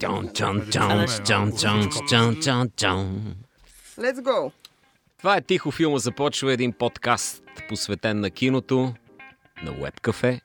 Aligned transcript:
Чон, 0.00 0.28
чон, 0.32 0.70
чон, 0.70 1.06
чон, 1.24 1.52
чон, 1.52 1.88
чон, 2.08 2.40
чон, 2.40 2.70
чон. 2.76 3.34
Let's 3.98 4.20
go! 4.22 4.52
Това 5.18 5.36
е 5.36 5.40
Тихо 5.40 5.70
филма 5.70 5.98
започва 5.98 6.52
един 6.52 6.72
подкаст, 6.72 7.42
посветен 7.68 8.20
на 8.20 8.30
киното, 8.30 8.94
на 9.62 9.72
Webcafe, 9.72 10.40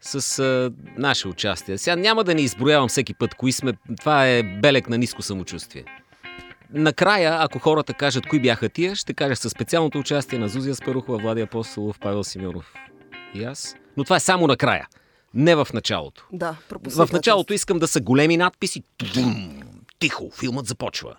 с 0.00 0.38
а, 0.38 0.72
наше 0.96 1.28
участие. 1.28 1.78
Сега 1.78 1.96
няма 1.96 2.24
да 2.24 2.34
ни 2.34 2.42
изброявам 2.42 2.88
всеки 2.88 3.14
път 3.14 3.34
кои 3.34 3.52
сме, 3.52 3.72
това 3.98 4.28
е 4.28 4.42
белег 4.42 4.88
на 4.88 4.98
ниско 4.98 5.22
самочувствие. 5.22 5.84
Накрая, 6.70 7.36
ако 7.40 7.58
хората 7.58 7.94
кажат 7.94 8.26
кои 8.26 8.40
бяха 8.40 8.68
тия, 8.68 8.96
ще 8.96 9.14
кажа 9.14 9.36
със 9.36 9.52
специалното 9.52 9.98
участие 9.98 10.38
на 10.38 10.48
Зузия 10.48 10.74
Спарухова, 10.74 11.18
Влади 11.18 11.40
Апостолов, 11.40 11.98
Павел 12.00 12.24
Симеонов 12.24 12.74
и 13.34 13.44
аз. 13.44 13.76
Но 13.96 14.04
това 14.04 14.16
е 14.16 14.20
само 14.20 14.46
накрая, 14.46 14.86
не 15.34 15.56
в 15.56 15.68
началото. 15.74 16.26
Да. 16.32 16.56
В 16.86 17.08
началото 17.12 17.52
искам 17.52 17.78
да 17.78 17.88
са 17.88 18.00
големи 18.00 18.36
надписи. 18.36 18.82
Тудум, 18.96 19.62
тихо, 19.98 20.30
филмът 20.40 20.66
започва. 20.66 21.16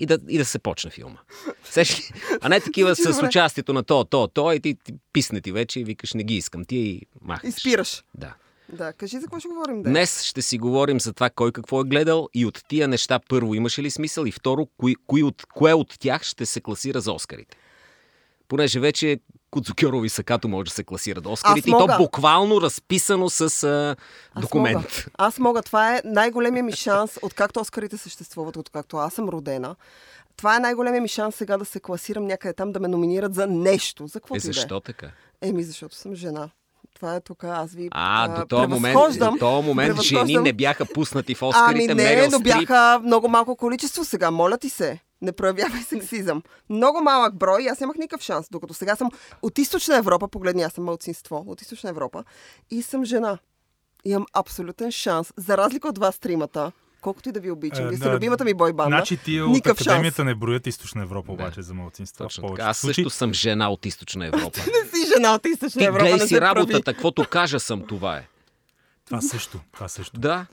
И 0.00 0.06
да, 0.06 0.18
и 0.28 0.38
да 0.38 0.44
се 0.44 0.58
почне 0.58 0.90
филма. 0.90 1.18
Сеш? 1.64 2.12
А 2.40 2.48
не 2.48 2.60
такива 2.60 2.96
с 2.96 3.02
Добре. 3.14 3.26
участието 3.26 3.72
на 3.72 3.82
то, 3.82 4.04
то, 4.04 4.28
то 4.28 4.52
и 4.52 4.60
ти, 4.60 4.74
ти 4.84 4.94
писне 5.12 5.40
ти 5.40 5.52
вече 5.52 5.80
и 5.80 5.84
викаш 5.84 6.14
не 6.14 6.24
ги 6.24 6.34
искам 6.34 6.64
ти 6.64 6.76
и 6.76 7.02
махнеш. 7.22 7.54
И 7.54 7.60
спираш. 7.60 8.04
Да. 8.14 8.34
Да, 8.72 8.92
кажи 8.92 9.16
за 9.16 9.22
какво 9.22 9.38
ще 9.38 9.48
говорим 9.48 9.82
да. 9.82 9.90
Днес 9.90 10.22
ще 10.22 10.42
си 10.42 10.58
говорим 10.58 11.00
за 11.00 11.12
това 11.12 11.30
кой 11.30 11.52
какво 11.52 11.80
е 11.80 11.84
гледал 11.84 12.28
и 12.34 12.46
от 12.46 12.64
тия 12.68 12.88
неща 12.88 13.20
първо 13.28 13.54
имаше 13.54 13.82
ли 13.82 13.90
смисъл 13.90 14.24
и 14.24 14.32
второ, 14.32 14.66
кои, 14.78 14.96
кои 15.06 15.22
от, 15.22 15.46
кое 15.54 15.72
от 15.72 15.96
тях 15.98 16.22
ще 16.22 16.46
се 16.46 16.60
класира 16.60 17.00
за 17.00 17.12
Оскарите. 17.12 17.56
Понеже 18.48 18.80
вече 18.80 19.20
Куцукьоро 19.56 20.04
и 20.04 20.08
Сакато 20.08 20.48
може 20.48 20.64
да 20.64 20.70
се 20.70 20.84
класира 20.84 21.20
до 21.20 21.32
Оскарите 21.32 21.70
и 21.70 21.72
то 21.72 21.88
буквално 21.98 22.60
разписано 22.60 23.30
с 23.30 23.40
а, 23.64 23.96
Аз 24.34 24.42
документ. 24.42 24.76
Мога. 24.76 24.88
Аз 25.18 25.38
мога. 25.38 25.62
Това 25.62 25.96
е 25.96 26.02
най-големия 26.04 26.62
ми 26.62 26.72
шанс, 26.72 27.18
откакто 27.22 27.60
Оскарите 27.60 27.96
съществуват, 27.96 28.56
откакто 28.56 28.96
аз 28.96 29.14
съм 29.14 29.28
родена. 29.28 29.76
Това 30.36 30.56
е 30.56 30.60
най-големия 30.60 31.02
ми 31.02 31.08
шанс 31.08 31.34
сега 31.34 31.56
да 31.56 31.64
се 31.64 31.80
класирам 31.80 32.26
някъде 32.26 32.54
там, 32.54 32.72
да 32.72 32.80
ме 32.80 32.88
номинират 32.88 33.34
за 33.34 33.46
нещо. 33.46 34.06
За 34.06 34.20
какво 34.20 34.34
Е, 34.34 34.36
е. 34.36 34.40
защо 34.40 34.80
така? 34.80 35.06
Еми, 35.42 35.62
защото 35.62 35.96
съм 35.96 36.14
жена. 36.14 36.48
Това 36.94 37.14
е 37.14 37.20
тук. 37.20 37.44
Аз 37.44 37.72
ви 37.72 37.88
А, 37.90 38.28
до 38.28 38.46
този 38.46 38.66
момент, 38.66 38.98
до 39.18 39.36
този 39.40 39.66
момент 39.66 40.00
жени 40.02 40.36
не 40.36 40.52
бяха 40.52 40.86
пуснати 40.86 41.34
в 41.34 41.42
Ами 41.42 41.48
Оскарите. 41.48 41.94
не, 41.94 42.02
Мерил 42.04 42.30
но 42.30 42.40
бяха 42.40 43.00
много 43.04 43.28
малко 43.28 43.56
количество 43.56 44.04
сега. 44.04 44.30
Моля 44.30 44.58
ти 44.58 44.68
се. 44.68 44.98
Не 45.22 45.32
проявявай 45.32 45.82
сексизъм. 45.82 46.42
Много 46.70 47.00
малък 47.00 47.34
брой. 47.34 47.68
Аз 47.70 47.80
нямах 47.80 47.96
никакъв 47.96 48.24
шанс. 48.24 48.46
Докато 48.50 48.74
сега 48.74 48.96
съм 48.96 49.10
от 49.42 49.58
източна 49.58 49.96
Европа, 49.96 50.28
погледни, 50.28 50.62
аз 50.62 50.72
съм 50.72 50.84
мълцинство 50.84 51.44
от 51.46 51.62
източна 51.62 51.90
Европа 51.90 52.24
и 52.70 52.82
съм 52.82 53.04
жена. 53.04 53.38
Имам 54.04 54.26
абсолютен 54.34 54.90
шанс. 54.90 55.32
За 55.36 55.56
разлика 55.56 55.88
от 55.88 55.98
вас 55.98 56.18
тримата, 56.18 56.72
колкото 57.00 57.28
и 57.28 57.32
да 57.32 57.40
ви 57.40 57.50
обичам. 57.50 57.84
Е, 57.84 57.88
Вие 57.88 57.98
сте 57.98 58.08
да. 58.08 58.14
любимата 58.14 58.44
ми 58.44 58.54
бойбанда. 58.54 58.96
Значи 58.96 59.16
тия 59.16 59.46
от 59.46 59.66
академията 59.66 60.16
шанс. 60.16 60.26
не 60.26 60.34
броят 60.34 60.66
източна 60.66 61.02
Европа, 61.02 61.32
обаче 61.32 61.62
за 61.62 61.74
малцинства. 61.74 62.28
Аз 62.58 62.78
също 62.78 63.10
съм 63.10 63.32
жена 63.34 63.70
от 63.70 63.86
източна 63.86 64.26
Европа. 64.32 64.60
Не 64.60 64.90
си 64.90 65.12
жена 65.16 65.34
от 65.34 65.46
източна 65.46 65.78
Ти 65.80 65.84
Европа. 65.84 66.04
гледай 66.04 66.18
не 66.18 66.26
си 66.26 66.40
работата, 66.40 66.94
каквото 66.94 67.24
кажа 67.30 67.60
съм, 67.60 67.82
това 67.88 68.16
е. 68.16 68.28
Това 69.06 69.20
също. 69.20 69.60
Това 69.72 69.88
също. 69.88 70.20
Да, 70.20 70.46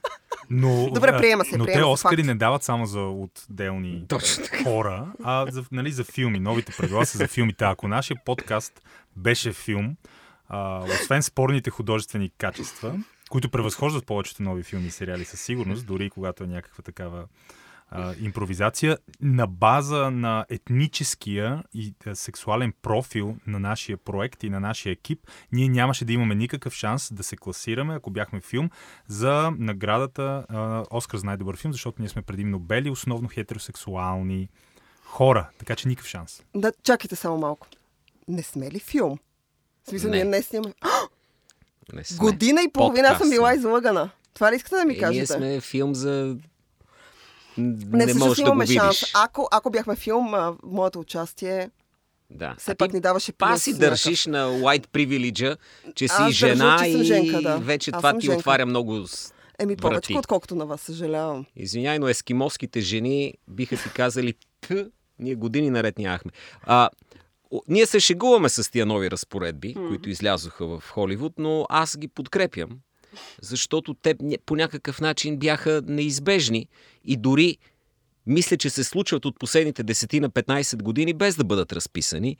Но, 0.50 0.90
Добре, 0.94 1.18
приема 1.18 1.46
се, 1.46 1.58
Но 1.58 1.66
приема 1.66 1.82
те 1.82 1.86
Оскари 1.86 2.16
факт. 2.16 2.28
не 2.28 2.36
дават 2.36 2.64
само 2.64 2.86
за 2.86 3.00
отделни 3.00 4.06
Точно 4.08 4.44
хора, 4.64 5.14
а 5.23 5.45
за, 5.52 5.64
нали, 5.72 5.92
за 5.92 6.04
филми. 6.04 6.40
Новите 6.40 6.73
правила 6.78 7.06
са 7.06 7.18
за 7.18 7.28
филмите. 7.28 7.66
Ако 7.66 7.88
нашия 7.88 8.18
подкаст 8.26 8.82
беше 9.16 9.54
филм, 9.54 9.95
а, 10.48 10.84
освен 10.84 11.23
спорните 11.23 11.70
художествени 11.70 12.32
качества, 12.38 13.00
които 13.30 13.50
превъзхождат 13.50 14.06
повечето 14.06 14.44
нови 14.44 14.64
филми 14.64 14.88
и 14.88 14.92
сериали 14.92 15.26
със 15.26 15.42
сигурност, 15.42 15.86
дори 15.86 16.06
и 16.06 16.10
когато 16.10 16.44
е 16.44 16.48
някаква 16.48 16.82
такава 16.84 17.26
а, 17.95 18.13
импровизация, 18.22 18.97
на 19.22 19.47
база 19.47 20.11
на 20.11 20.45
етническия 20.49 21.63
и 21.73 21.94
а, 22.05 22.16
сексуален 22.16 22.73
профил 22.81 23.36
на 23.47 23.59
нашия 23.59 23.97
проект 23.97 24.43
и 24.43 24.49
на 24.49 24.59
нашия 24.59 24.92
екип, 24.93 25.20
ние 25.52 25.67
нямаше 25.67 26.05
да 26.05 26.14
имаме 26.14 26.36
никакъв 26.36 26.73
шанс 26.73 27.14
да 27.14 27.23
се 27.23 27.37
класираме, 27.37 27.95
ако 27.95 28.09
бяхме 28.11 28.42
филм, 28.42 28.70
за 29.08 29.52
наградата 29.58 30.45
а, 30.49 30.83
Оскар 30.92 31.17
за 31.17 31.26
най-добър 31.26 31.58
филм, 31.58 31.71
защото 31.71 32.02
ние 32.02 32.09
сме 32.09 32.21
предимно 32.21 32.59
бели, 32.59 32.89
основно 32.89 33.27
хетеросексуални 33.30 34.49
хора, 35.03 35.49
така 35.58 35.76
че 35.76 35.87
никакъв 35.87 36.09
шанс. 36.09 36.43
Да, 36.55 36.71
чакайте 36.83 37.15
само 37.15 37.37
малко. 37.37 37.67
Не 38.27 38.43
сме 38.43 38.71
ли 38.71 38.80
филм? 38.80 39.17
В 39.83 39.89
смисъл, 39.89 40.09
Не. 40.09 40.15
ние 40.15 40.26
не 40.26 40.42
снимаме. 40.42 40.73
не 41.93 42.03
сме. 42.03 42.17
Година 42.17 42.61
и 42.61 42.71
половина 42.71 43.08
Подкаст 43.08 43.21
съм 43.21 43.30
била 43.30 43.53
излъгана. 43.55 44.09
Това 44.33 44.52
ли 44.52 44.55
искате 44.55 44.76
да 44.76 44.86
ми 44.86 44.93
Е, 44.93 44.99
кажете? 44.99 45.17
ние 45.39 45.52
сме 45.55 45.61
филм 45.61 45.95
за... 45.95 46.37
Не, 47.58 48.05
Не, 48.05 48.14
можеш 48.15 48.43
да 48.43 48.52
го 48.52 48.59
видиш. 48.59 48.75
шанс. 48.75 49.03
Ако, 49.15 49.47
ако 49.52 49.69
бяхме 49.69 49.95
филм, 49.95 50.33
а, 50.33 50.53
моето 50.64 50.99
участие 50.99 51.69
Да. 52.30 52.55
все 52.58 52.71
а 52.71 52.75
пак 52.75 52.93
ни 52.93 52.99
даваше 52.99 53.33
па 53.33 53.47
плюс 53.47 53.64
си 53.64 53.69
някакъв. 53.69 53.89
държиш 53.89 54.25
на 54.25 54.47
white 54.49 54.87
privilege, 54.87 55.58
че 55.95 56.08
си 56.08 56.14
Аз 56.14 56.23
държа, 56.23 56.47
жена 56.47 56.77
че 56.80 56.91
съм 56.91 57.02
и 57.02 57.03
женка, 57.03 57.41
да. 57.41 57.58
вече 57.58 57.91
Аз 57.91 57.97
това 57.97 58.14
ти 58.14 58.21
женка. 58.21 58.37
отваря 58.37 58.65
много 58.65 59.05
Еми, 59.59 59.75
повече, 59.77 60.17
отколкото 60.17 60.55
на 60.55 60.65
вас, 60.65 60.81
съжалявам. 60.81 61.45
Извиняй, 61.55 61.99
но 61.99 62.08
ескимоските 62.08 62.81
жени 62.81 63.33
биха 63.47 63.77
ти 63.77 63.89
казали 63.89 64.33
ние 65.20 65.35
години 65.35 65.70
наред 65.70 65.97
нямахме. 65.99 66.31
А, 66.64 66.89
ние 67.67 67.85
се 67.85 67.99
шегуваме 67.99 68.49
с 68.49 68.71
тия 68.71 68.85
нови 68.85 69.11
разпоредби, 69.11 69.73
които 69.77 70.09
излязоха 70.09 70.67
в 70.67 70.83
Холивуд, 70.83 71.33
но 71.37 71.65
аз 71.70 71.97
ги 71.97 72.08
подкрепям, 72.08 72.70
защото 73.42 73.94
те 73.94 74.16
по 74.46 74.56
някакъв 74.56 75.02
начин 75.02 75.38
бяха 75.38 75.82
неизбежни 75.86 76.68
и 77.06 77.18
дори 77.18 77.58
мисля, 78.26 78.58
че 78.58 78.70
се 78.70 78.84
случват 78.84 79.26
от 79.26 79.40
последните 79.40 79.84
10 79.84 80.20
на 80.20 80.30
15 80.30 80.84
години 80.84 81.14
без 81.14 81.36
да 81.36 81.44
бъдат 81.44 81.74
разписани. 81.74 82.38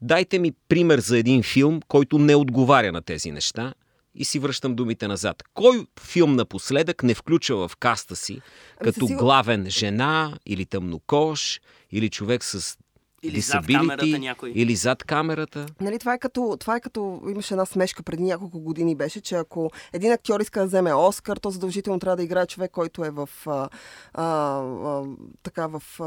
Дайте 0.00 0.38
ми 0.38 0.52
пример 0.68 0.98
за 0.98 1.18
един 1.18 1.42
филм, 1.42 1.80
който 1.88 2.18
не 2.18 2.34
отговаря 2.34 2.92
на 2.92 3.02
тези 3.02 3.30
неща 3.30 3.74
и 4.14 4.24
си 4.24 4.38
връщам 4.38 4.74
думите 4.74 5.08
назад. 5.08 5.42
Кой 5.54 5.86
филм 6.00 6.36
напоследък 6.36 7.02
не 7.02 7.14
включва 7.14 7.68
в 7.68 7.76
каста 7.76 8.16
си 8.16 8.32
Ами, 8.32 8.92
като 8.92 9.06
главен 9.06 9.70
жена 9.70 10.38
или 10.46 10.66
тъмнокож 10.66 11.60
или 11.92 12.10
човек 12.10 12.44
с 12.44 12.78
Или 13.24 13.40
зад 13.40 13.64
disability, 13.64 13.78
камерата 13.78 14.18
някой. 14.18 14.52
или 14.54 14.76
зад 14.76 15.04
камерата? 15.04 15.66
Нали, 15.80 15.98
това, 15.98 16.14
е 16.14 16.18
като, 16.18 16.56
това 16.60 16.76
е 16.76 16.80
като 16.80 17.20
имаше 17.30 17.54
една 17.54 17.66
смешка 17.66 18.02
преди 18.02 18.22
няколко 18.22 18.60
години 18.60 18.94
беше, 18.94 19.20
че 19.20 19.34
ако 19.34 19.70
един 19.92 20.12
актьор 20.12 20.40
иска 20.40 20.60
да 20.60 20.66
вземе 20.66 20.94
Оскар, 20.94 21.36
то 21.36 21.50
задължително 21.50 22.00
трябва 22.00 22.16
да 22.16 22.22
играе 22.22 22.46
човек, 22.46 22.70
който 22.70 23.04
е 23.04 23.10
в 23.10 23.28
а, 23.46 23.68
а, 24.14 24.24
а, 24.24 25.02
така 25.42 25.66
в 25.66 25.82
а, 26.00 26.04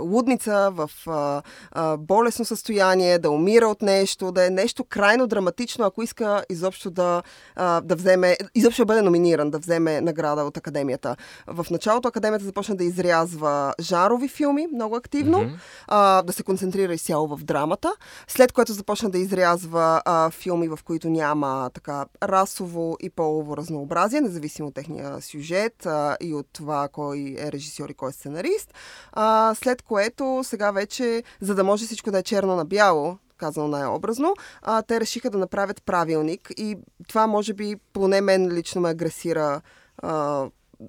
лудница, 0.00 0.70
в 0.72 0.90
а, 1.06 1.42
а, 1.72 1.96
болесно 1.96 2.44
състояние, 2.44 3.18
да 3.18 3.30
умира 3.30 3.66
от 3.66 3.82
нещо, 3.82 4.32
да 4.32 4.46
е 4.46 4.50
нещо 4.50 4.84
крайно 4.84 5.26
драматично, 5.26 5.84
ако 5.84 6.02
иска 6.02 6.44
изобщо 6.50 6.90
да, 6.90 7.22
а, 7.56 7.80
да 7.80 7.96
вземе, 7.96 8.36
изобщо 8.54 8.82
да 8.82 8.86
бъде 8.86 9.02
номиниран, 9.02 9.50
да 9.50 9.58
вземе 9.58 10.00
награда 10.00 10.42
от 10.42 10.56
академията. 10.56 11.16
В 11.46 11.66
началото 11.70 12.08
академията 12.08 12.44
започна 12.44 12.76
да 12.76 12.84
изрязва 12.84 13.74
жанрови 13.80 14.28
филми 14.28 14.66
много 14.74 14.96
активно, 14.96 15.38
Мгм. 15.42 15.54
а, 15.88 16.22
да 16.22 16.32
се 16.32 16.42
концентрира 16.50 16.94
изцяло 16.94 17.36
в 17.36 17.44
драмата, 17.44 17.92
след 18.28 18.52
което 18.52 18.72
започна 18.72 19.10
да 19.10 19.18
изрязва 19.18 20.02
а, 20.04 20.30
филми, 20.30 20.68
в 20.68 20.78
които 20.84 21.08
няма 21.08 21.70
така 21.74 22.06
расово 22.22 22.96
и 23.00 23.10
полово 23.10 23.56
разнообразие, 23.56 24.20
независимо 24.20 24.68
от 24.68 24.74
техния 24.74 25.20
сюжет 25.20 25.86
а, 25.86 26.16
и 26.20 26.34
от 26.34 26.46
това 26.52 26.88
кой 26.88 27.36
е 27.38 27.52
режисьор 27.52 27.88
и 27.88 27.94
кой 27.94 28.10
е 28.10 28.12
сценарист. 28.12 28.74
А, 29.12 29.54
след 29.54 29.82
което 29.82 30.40
сега 30.44 30.70
вече, 30.70 31.22
за 31.40 31.54
да 31.54 31.64
може 31.64 31.84
всичко 31.84 32.10
да 32.10 32.18
е 32.18 32.22
черно 32.22 32.56
на 32.56 32.64
бяло, 32.64 33.18
казано 33.36 33.68
най-образно, 33.68 34.34
а, 34.62 34.82
те 34.82 35.00
решиха 35.00 35.30
да 35.30 35.38
направят 35.38 35.82
правилник 35.82 36.52
и 36.56 36.76
това 37.08 37.26
може 37.26 37.54
би 37.54 37.76
поне 37.92 38.20
мен 38.20 38.52
лично 38.52 38.80
ме 38.80 38.90
агресира 38.90 39.60
а, 39.98 40.46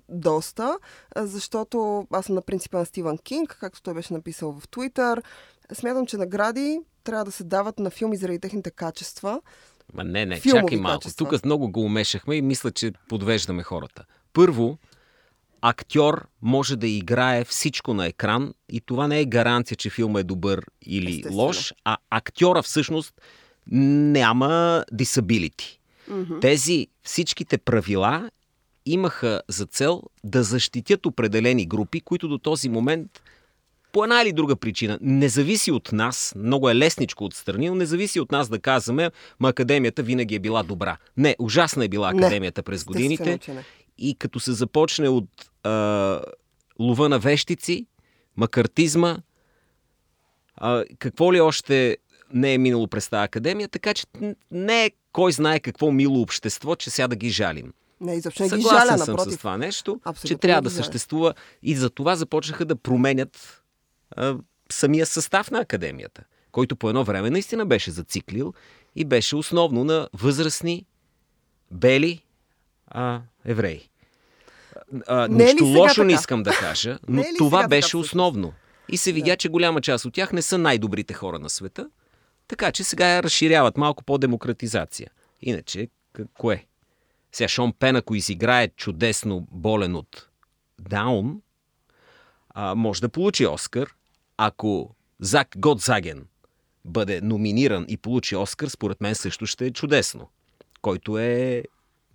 доста, 0.09 0.77
защото 1.15 2.07
аз 2.11 2.25
съм 2.25 2.35
на 2.35 2.41
принципа 2.41 2.77
на 2.77 2.85
Стивън 2.85 3.17
Кинг, 3.17 3.57
както 3.59 3.81
той 3.81 3.93
беше 3.93 4.13
написал 4.13 4.51
в 4.59 4.67
Твитър. 4.67 5.23
Смятам, 5.73 6.05
че 6.05 6.17
награди 6.17 6.79
трябва 7.03 7.25
да 7.25 7.31
се 7.31 7.43
дават 7.43 7.79
на 7.79 7.89
филми 7.89 8.17
заради 8.17 8.39
техните 8.39 8.71
качества. 8.71 9.41
Ма 9.93 10.03
не, 10.03 10.25
не, 10.25 10.39
Филмови 10.39 10.61
чакай 10.61 10.77
малко. 10.77 10.99
качества. 10.99 11.29
Тук 11.29 11.45
много 11.45 11.71
го 11.71 11.81
умешахме 11.81 12.35
и 12.35 12.41
мисля, 12.41 12.71
че 12.71 12.91
подвеждаме 13.09 13.63
хората. 13.63 14.05
Първо, 14.33 14.77
актьор 15.61 16.27
може 16.41 16.75
да 16.75 16.87
играе 16.87 17.43
всичко 17.45 17.93
на 17.93 18.07
екран 18.07 18.53
и 18.69 18.81
това 18.81 19.07
не 19.07 19.19
е 19.19 19.25
гаранция, 19.25 19.77
че 19.77 19.89
филма 19.89 20.19
е 20.19 20.23
добър 20.23 20.65
или 20.85 21.09
Естествено. 21.11 21.37
лош, 21.37 21.73
а 21.85 21.97
актьора 22.09 22.61
всъщност 22.61 23.21
няма 23.67 24.85
disability. 24.93 25.77
Тези 26.41 26.87
всичките 27.03 27.57
правила 27.57 28.29
имаха 28.85 29.41
за 29.47 29.65
цел 29.65 30.03
да 30.23 30.43
защитят 30.43 31.05
определени 31.05 31.65
групи, 31.65 32.01
които 32.01 32.27
до 32.27 32.37
този 32.37 32.69
момент 32.69 33.21
по 33.91 34.03
една 34.03 34.21
или 34.21 34.33
друга 34.33 34.55
причина 34.55 34.97
не 35.01 35.29
зависи 35.29 35.71
от 35.71 35.91
нас, 35.91 36.33
много 36.37 36.69
е 36.69 36.75
лесничко 36.75 37.25
отстрани, 37.25 37.69
но 37.69 37.75
не 37.75 37.85
зависи 37.85 38.19
от 38.19 38.31
нас 38.31 38.49
да 38.49 38.59
казваме, 38.59 39.11
ма 39.39 39.49
академията 39.49 40.03
винаги 40.03 40.35
е 40.35 40.39
била 40.39 40.63
добра. 40.63 40.97
Не, 41.17 41.35
ужасна 41.39 41.85
е 41.85 41.87
била 41.87 42.13
Не, 42.13 42.19
академията 42.19 42.63
през 42.63 42.81
естествено, 42.81 42.93
годините 43.17 43.53
не. 43.53 43.63
и 43.97 44.15
като 44.15 44.39
се 44.39 44.51
започне 44.51 45.09
от 45.09 45.29
а, 45.63 46.21
лова 46.79 47.09
на 47.09 47.19
вещици, 47.19 47.85
макартизма, 48.37 49.17
а, 50.55 50.83
какво 50.99 51.33
ли 51.33 51.41
още 51.41 51.97
не 52.33 52.53
е 52.53 52.57
минало 52.57 52.87
през 52.87 53.09
тази 53.09 53.23
академия, 53.23 53.67
така 53.69 53.93
че 53.93 54.05
не 54.51 54.85
е 54.85 54.91
кой 55.11 55.31
знае 55.31 55.59
какво 55.59 55.91
мило 55.91 56.21
общество, 56.21 56.75
че 56.75 56.89
сега 56.89 57.07
да 57.07 57.15
ги 57.15 57.29
жалим. 57.29 57.73
Не, 58.01 58.15
изобщо 58.15 58.43
не 58.43 58.49
ги 58.49 58.55
Съгласен 58.55 58.87
жаля, 58.87 58.97
съм 58.97 59.13
напротив. 59.13 59.33
с 59.33 59.37
това 59.37 59.57
нещо, 59.57 59.99
Абсолютно 60.03 60.27
че 60.27 60.33
не 60.33 60.39
трябва 60.39 60.61
ги 60.61 60.63
да 60.63 60.69
жаля. 60.69 60.83
съществува 60.83 61.33
и 61.63 61.75
за 61.75 61.89
това 61.89 62.15
започнаха 62.15 62.65
да 62.65 62.75
променят 62.75 63.60
а, 64.11 64.35
самия 64.71 65.05
състав 65.05 65.51
на 65.51 65.59
академията, 65.59 66.23
който 66.51 66.75
по 66.75 66.89
едно 66.89 67.03
време 67.03 67.29
наистина 67.29 67.65
беше 67.65 67.91
зациклил 67.91 68.53
и 68.95 69.05
беше 69.05 69.35
основно 69.35 69.83
на 69.83 70.09
възрастни, 70.13 70.85
бели 71.71 72.23
а, 72.87 73.21
евреи. 73.45 73.89
А, 75.07 75.27
Не 75.27 75.43
е 75.43 75.53
нищо 75.53 75.65
сега 75.65 75.79
лошо 75.79 76.03
не 76.03 76.13
така? 76.13 76.19
искам 76.19 76.43
да 76.43 76.51
кажа, 76.51 76.99
но 77.07 77.21
Не 77.21 77.27
е 77.27 77.33
това 77.37 77.57
така 77.59 77.67
беше 77.67 77.81
всъщност? 77.87 78.05
основно. 78.07 78.53
И 78.89 78.97
се 78.97 79.11
видя, 79.11 79.37
че 79.37 79.49
голяма 79.49 79.81
част 79.81 80.05
от 80.05 80.13
тях 80.13 80.33
не 80.33 80.41
са 80.41 80.57
най-добрите 80.57 81.13
хора 81.13 81.39
на 81.39 81.49
света, 81.49 81.89
така 82.47 82.71
че 82.71 82.83
сега 82.83 83.07
я 83.07 83.23
разширяват 83.23 83.77
малко 83.77 84.03
по-демократизация. 84.03 85.11
Иначе, 85.41 85.87
кое? 86.33 86.65
Сега 87.31 87.47
Шон 87.47 87.73
Пен, 87.73 87.95
ако 87.95 88.15
изиграе 88.15 88.67
чудесно 88.67 89.47
болен 89.51 89.95
от 89.95 90.27
Даун, 90.79 91.41
а, 92.49 92.75
може 92.75 93.01
да 93.01 93.09
получи 93.09 93.47
Оскар. 93.47 93.93
Ако 94.37 94.95
Зак 95.19 95.47
Годзаген 95.57 96.25
бъде 96.85 97.21
номиниран 97.21 97.85
и 97.87 97.97
получи 97.97 98.35
Оскар, 98.35 98.67
според 98.67 99.01
мен 99.01 99.15
също 99.15 99.45
ще 99.45 99.65
е 99.65 99.71
чудесно. 99.71 100.27
Който 100.81 101.17
е 101.17 101.63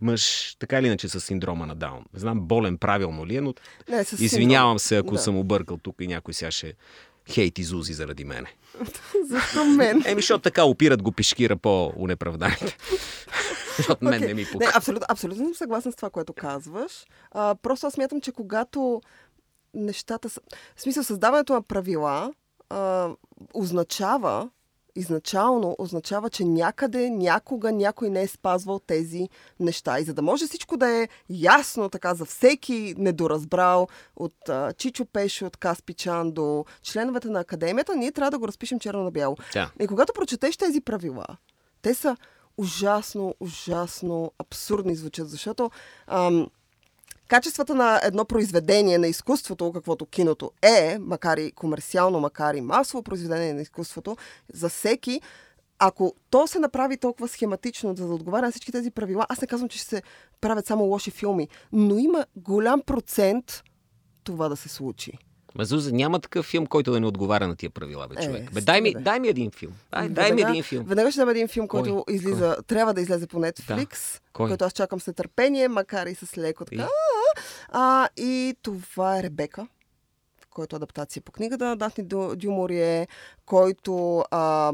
мъж, 0.01 0.55
така 0.59 0.79
или 0.79 0.87
иначе, 0.87 1.09
с 1.09 1.21
синдрома 1.21 1.67
на 1.67 1.75
Даун. 1.75 2.05
Не 2.15 2.21
знам 2.21 2.41
болен 2.41 2.79
правилно 2.79 3.27
ли 3.27 3.37
е, 3.37 3.41
но 3.41 3.55
Не, 3.89 4.05
извинявам 4.21 4.79
се, 4.79 4.97
ако 4.97 5.13
Да. 5.13 5.19
съм 5.19 5.37
объркал 5.37 5.77
тук 5.77 5.97
и 6.01 6.07
някой 6.07 6.35
сега 6.35 6.51
ще 6.51 6.75
хейти 7.31 7.63
Зузи 7.65 7.93
заради 7.93 8.25
мене. 8.25 8.55
Защо 9.29 9.65
мен? 9.65 10.03
Еми, 10.07 10.21
защото 10.21 10.43
така 10.43 10.65
опират 10.65 11.03
го 11.03 11.13
пешкира 11.13 11.57
по-унеправданите. 11.57 12.77
защото 13.77 14.05
мен 14.05 14.15
Окей. 14.15 14.29
не 14.29 14.35
ми 14.35 14.43
Не, 14.43 14.51
пука. 14.53 14.73
абсолютно, 14.75 15.07
абсолютно 15.09 15.45
съм 15.45 15.55
съгласна 15.55 15.93
с 15.93 15.97
това, 15.97 16.11
което 16.11 16.33
казваш. 16.33 16.93
А, 17.33 17.55
просто 17.55 17.87
аз 17.87 17.93
смятам, 17.95 18.21
че 18.21 18.33
когато 18.33 19.01
нещата 19.77 20.31
са... 20.31 20.41
В 20.77 20.83
смисъл, 20.83 21.05
създаването 21.05 21.53
на 21.53 21.63
правила 21.63 22.33
а, 22.71 23.11
означава, 23.55 24.51
изначално 24.97 25.77
означава, 25.79 26.31
че 26.31 26.45
някъде, 26.45 27.11
някога 27.11 27.73
някой 27.73 28.11
не 28.11 28.23
е 28.23 28.27
спазвал 28.27 28.79
тези 28.79 29.29
неща. 29.61 29.99
И 29.99 30.05
за 30.05 30.15
да 30.15 30.23
може 30.23 30.47
всичко 30.47 30.77
да 30.77 31.03
е 31.03 31.09
ясно 31.31 31.89
така 31.89 32.15
за 32.15 32.25
всеки 32.25 32.95
недоразбрал 32.99 33.89
от 34.17 34.49
а, 34.49 34.73
Чичо 34.73 35.05
Пешо, 35.05 35.47
от 35.47 35.57
Каспичан 35.57 36.33
до 36.33 36.65
членовете 36.83 37.29
на 37.29 37.41
академията, 37.41 37.97
ние 37.97 38.13
трябва 38.13 38.31
да 38.31 38.39
го 38.39 38.49
разпишем 38.49 38.79
черно 38.79 39.05
на 39.05 39.11
бяло. 39.11 39.37
Да. 39.53 39.71
И 39.81 39.87
когато 39.87 40.13
прочетеш 40.13 40.57
тези 40.57 40.81
правила, 40.81 41.27
те 41.83 41.95
са 41.95 42.17
ужасно, 42.59 43.35
ужасно 43.41 44.33
абсурдни 44.39 44.97
звучат, 44.97 45.31
защото 45.31 45.71
ам, 46.07 46.47
качествата 47.29 47.75
на 47.75 48.01
едно 48.03 48.25
произведение 48.25 48.99
на 48.99 49.09
изкуството, 49.09 49.73
каквото 49.73 50.07
киното 50.07 50.51
е, 50.63 50.99
макар 51.01 51.37
и 51.37 51.53
комерциално, 51.53 52.21
макар 52.21 52.55
и 52.55 52.61
масово 52.61 53.03
произведение 53.03 53.55
на 53.55 53.63
изкуството, 53.63 54.17
за 54.53 54.69
всеки, 54.69 55.21
ако 55.79 56.15
то 56.31 56.47
се 56.47 56.59
направи 56.59 56.97
толкова 56.97 57.29
схематично, 57.29 57.97
за 57.97 58.07
да 58.07 58.15
отговаря 58.15 58.47
на 58.47 58.51
всички 58.51 58.73
тези 58.73 58.91
правила, 58.91 59.27
аз 59.29 59.41
не 59.41 59.47
казвам, 59.47 59.69
че 59.69 59.79
ще 59.79 59.89
се 59.89 60.03
правят 60.41 60.67
само 60.67 60.85
лоши 60.85 61.11
филми, 61.11 61.49
но 61.73 61.99
има 61.99 62.27
голям 62.37 62.81
процент 62.81 63.63
това 64.25 64.49
да 64.49 64.57
се 64.57 64.69
случи. 64.69 65.19
Ма, 65.57 65.65
Зуза, 65.65 65.93
няма 65.93 66.21
такъв 66.21 66.47
филм, 66.47 66.67
който 66.67 66.93
да 66.93 67.01
не 67.01 67.07
отговаря 67.07 67.49
на 67.49 67.57
тия 67.57 67.71
правила, 67.71 68.09
бе, 68.09 68.15
Е, 68.19 68.25
човек. 68.25 68.53
Бе, 68.53 68.61
дай, 68.61 68.81
ми, 68.81 68.93
бе. 68.93 69.01
дай 69.01 69.21
ми 69.21 69.29
един 69.29 69.51
филм. 69.51 69.73
Дай, 69.93 70.09
дай 70.09 70.33
ми 70.33 70.43
един 70.43 70.63
филм. 70.63 70.85
Веднага 70.85 71.11
ще 71.11 71.21
дам 71.21 71.29
един 71.29 71.49
филм, 71.49 71.69
Кой? 71.69 71.81
който 71.83 72.05
излиза, 72.09 72.57
трябва 72.67 72.95
да 72.95 73.01
излезе 73.01 73.27
по 73.27 73.39
Netflix, 73.39 74.21
Кой? 74.33 74.49
който 74.49 74.65
аз 74.65 74.73
чакам 74.73 75.01
с 75.01 75.07
нетърпение, 75.07 75.69
макар 75.69 76.07
и 76.07 76.15
с 76.15 76.39
леко 76.39 76.65
така. 76.65 76.83
И? 76.83 76.87
А, 77.71 78.09
и 78.17 78.55
това 78.63 79.19
е 79.19 79.23
Ребека, 79.23 79.67
който 80.51 80.77
е 80.77 80.79
адаптация 80.79 81.23
по 81.23 81.33
книгата 81.33 81.65
на 81.65 81.77
Дафни 81.77 82.05
Дю- 82.05 82.37
Дюморие, 82.37 83.09
който 83.47 84.25
а, 84.31 84.73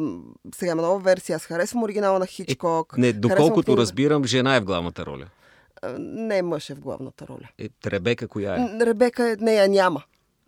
сега 0.55 0.73
има 0.73 0.83
нова 0.83 0.99
версия. 1.01 1.37
Аз 1.37 1.43
харесвам 1.43 1.83
оригинала 1.83 2.19
на 2.19 2.27
Хичкок. 2.27 2.95
Е, 2.99 3.01
Не, 3.01 3.13
доколкото 3.13 3.77
разбирам, 3.77 4.25
жена 4.25 4.57
е 4.57 4.61
в 4.61 4.65
главната 4.65 5.07
роля. 5.07 5.27
А, 5.83 5.95
Не 5.99 6.43
мъж 6.43 6.71
е 6.71 6.75
в 6.75 6.81
главната 6.81 7.27
роля. 7.27 7.49
Е, 7.59 7.69
Ребека 7.87 8.29
коя 8.29 8.55
е? 8.55 8.69
Ребека 8.81 9.31
е- 9.31 9.37
нея 9.37 9.69
няма. 9.69 10.03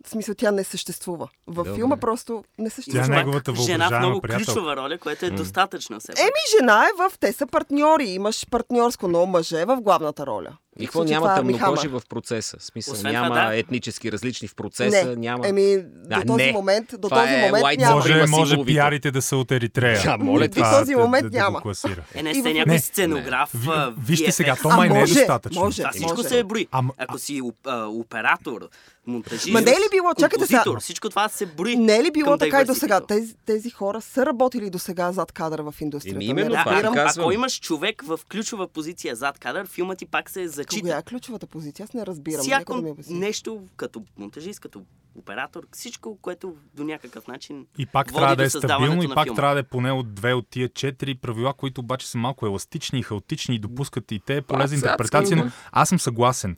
В 0.05 0.09
смисъл, 0.09 0.35
тя 0.35 0.51
не 0.51 0.63
съществува. 0.63 1.27
В 1.47 1.53
Добре. 1.53 1.73
филма 1.75 1.97
просто 1.97 2.43
не 2.57 2.65
Тя 2.65 2.75
съществува. 2.75 3.05
е 3.05 3.09
Пак 3.09 3.17
неговата 3.17 3.55
Жена 3.55 3.89
в 3.89 3.99
много 3.99 4.21
приятелка. 4.21 4.51
ключова 4.51 4.75
роля, 4.75 4.97
което 4.97 5.25
е 5.25 5.29
достатъчно 5.29 5.99
все 5.99 6.11
пак. 6.11 6.19
Еми, 6.19 6.29
жена 6.59 6.83
е 6.83 6.89
в... 6.99 7.17
Те 7.19 7.33
са 7.33 7.47
партньори. 7.47 8.03
Имаш 8.05 8.47
партньорско, 8.51 9.07
но 9.07 9.25
мъж 9.25 9.51
е 9.51 9.65
в 9.65 9.81
главната 9.81 10.25
роля. 10.25 10.57
И 10.79 10.83
В 10.83 10.87
какво 10.87 11.03
няма 11.03 11.31
е 11.31 11.35
тъмнокожи 11.35 11.87
в 11.87 12.01
процеса? 12.09 12.57
В 12.59 12.63
смисъл, 12.63 12.93
Освен 12.93 13.11
няма 13.11 13.27
това, 13.27 13.45
да. 13.45 13.55
етнически 13.55 14.11
различни 14.11 14.47
в 14.47 14.55
процеса, 14.55 15.05
не, 15.05 15.15
няма... 15.15 15.47
Еми, 15.47 15.77
до 15.77 15.87
А, 16.11 16.23
този 16.23 16.45
не. 16.45 16.51
момент, 16.51 16.89
до 16.91 16.97
Това 16.99 17.21
този 17.21 17.33
е 17.33 17.37
момент 17.37 17.65
white 17.65 17.77
няма. 17.77 17.95
Може, 17.95 18.25
Може, 18.27 18.57
пиарите 18.65 19.11
да 19.11 19.21
са 19.21 19.37
от 19.37 19.51
Еритрея. 19.51 20.01
Да, 20.03 20.17
моля. 20.17 20.47
В 20.47 20.79
този 20.79 20.93
да- 20.93 20.99
момент 20.99 21.23
да, 21.23 21.29
да, 21.29 21.37
няма. 21.37 21.61
класира. 21.61 22.03
Е, 22.13 22.23
не 22.23 22.33
сте 22.33 22.41
в- 22.43 22.53
някой 22.53 22.73
Не. 22.73 22.79
сценограф. 22.79 23.49
Ви- 23.53 23.67
а, 23.67 23.93
Вижте 23.99 24.31
сега, 24.31 24.55
то 24.55 24.69
май 24.69 24.89
не 24.89 24.99
е 24.99 25.05
достатъчно. 25.05 25.61
може. 25.61 25.77
Това 25.77 25.91
всичко 25.91 26.15
може. 26.15 26.29
се 26.29 26.43
брои. 26.43 26.67
Ама- 26.71 26.93
Ако 26.97 27.19
си 27.19 27.41
а, 27.65 27.85
оператор, 27.85 28.69
монтажист, 29.07 29.47
Ма 29.47 29.61
не 29.61 29.71
е 29.71 29.75
ли 29.75 29.87
било- 29.91 30.13
чакайте 30.19 30.45
сега. 30.45 30.63
всичко 30.79 31.09
това 31.09 31.29
се 31.29 31.45
брои. 31.45 31.75
Не 31.75 31.97
е 31.97 32.03
ли 32.03 32.11
било 32.11 32.37
така 32.37 32.61
и 32.61 32.65
до 32.65 32.75
сега? 32.75 33.01
Тези, 33.01 33.35
тези 33.45 33.69
хора 33.69 34.01
са 34.01 34.25
работили 34.25 34.69
до 34.69 34.79
сега 34.79 35.11
зад 35.11 35.31
кадъра 35.31 35.63
в 35.63 35.81
индустрията. 35.81 36.15
Еми, 36.15 36.25
именно 36.25 36.49
Не 36.49 36.55
Да, 36.55 36.63
ти 37.05 37.19
ако, 37.19 37.31
имаш 37.31 37.59
човек 37.59 38.01
в 38.01 38.19
ключова 38.31 38.67
позиция 38.67 39.15
зад 39.15 39.39
кадър, 39.39 39.67
филмът 39.67 39.97
ти 39.97 40.05
пак 40.05 40.29
се 40.29 40.47
зачита. 40.71 40.81
Кога 40.81 40.97
е 40.97 41.03
ключовата 41.03 41.47
позиция? 41.47 41.83
Аз 41.83 41.93
не 41.93 42.05
разбирам. 42.05 42.41
Всяко 42.41 42.81
да 42.81 42.95
нещо, 43.09 43.63
като 43.77 44.03
монтажист, 44.17 44.59
като 44.59 44.81
оператор, 45.15 45.67
всичко, 45.71 46.17
което 46.21 46.55
до 46.73 46.83
някакъв 46.83 47.27
начин 47.27 47.67
И 47.77 47.85
пак 47.85 48.07
води 48.07 48.17
трябва 48.17 48.35
да 48.35 48.43
е 48.43 48.49
стабилно 48.49 49.03
и 49.03 49.07
пак 49.07 49.25
филма. 49.25 49.35
трябва 49.35 49.53
да 49.53 49.59
е 49.59 49.63
поне 49.63 49.91
от 49.91 50.13
две 50.13 50.33
от 50.33 50.47
тия 50.49 50.69
четири 50.69 51.15
правила, 51.15 51.53
които 51.53 51.81
обаче 51.81 52.07
са 52.07 52.17
малко 52.17 52.45
еластични 52.45 52.99
и 52.99 53.03
хаотични 53.03 53.55
и 53.55 53.59
допускат 53.59 54.11
и 54.11 54.19
те 54.19 54.41
полезна 54.41 54.77
са 54.77 54.85
интерпретация, 54.85 55.37
но 55.37 55.51
аз 55.71 55.89
съм 55.89 55.99
съгласен. 55.99 56.57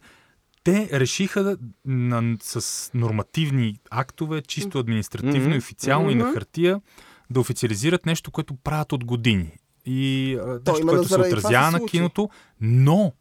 Те 0.63 0.89
решиха 0.99 1.43
да, 1.43 1.57
на, 1.85 2.37
с 2.41 2.89
нормативни 2.93 3.79
актове, 3.89 4.41
чисто 4.41 4.79
административно 4.79 5.55
и 5.55 5.57
официално 5.57 6.09
и 6.09 6.15
на 6.15 6.33
хартия, 6.33 6.81
да 7.29 7.39
официализират 7.39 8.05
нещо, 8.05 8.31
което 8.31 8.55
правят 8.55 8.93
от 8.93 9.05
години. 9.05 9.51
И 9.85 10.33
а, 10.41 10.59
нещо, 10.67 10.87
което 10.87 11.07
се 11.07 11.19
отразява 11.19 11.71
на 11.71 11.85
киното, 11.85 12.29
но 12.61 13.13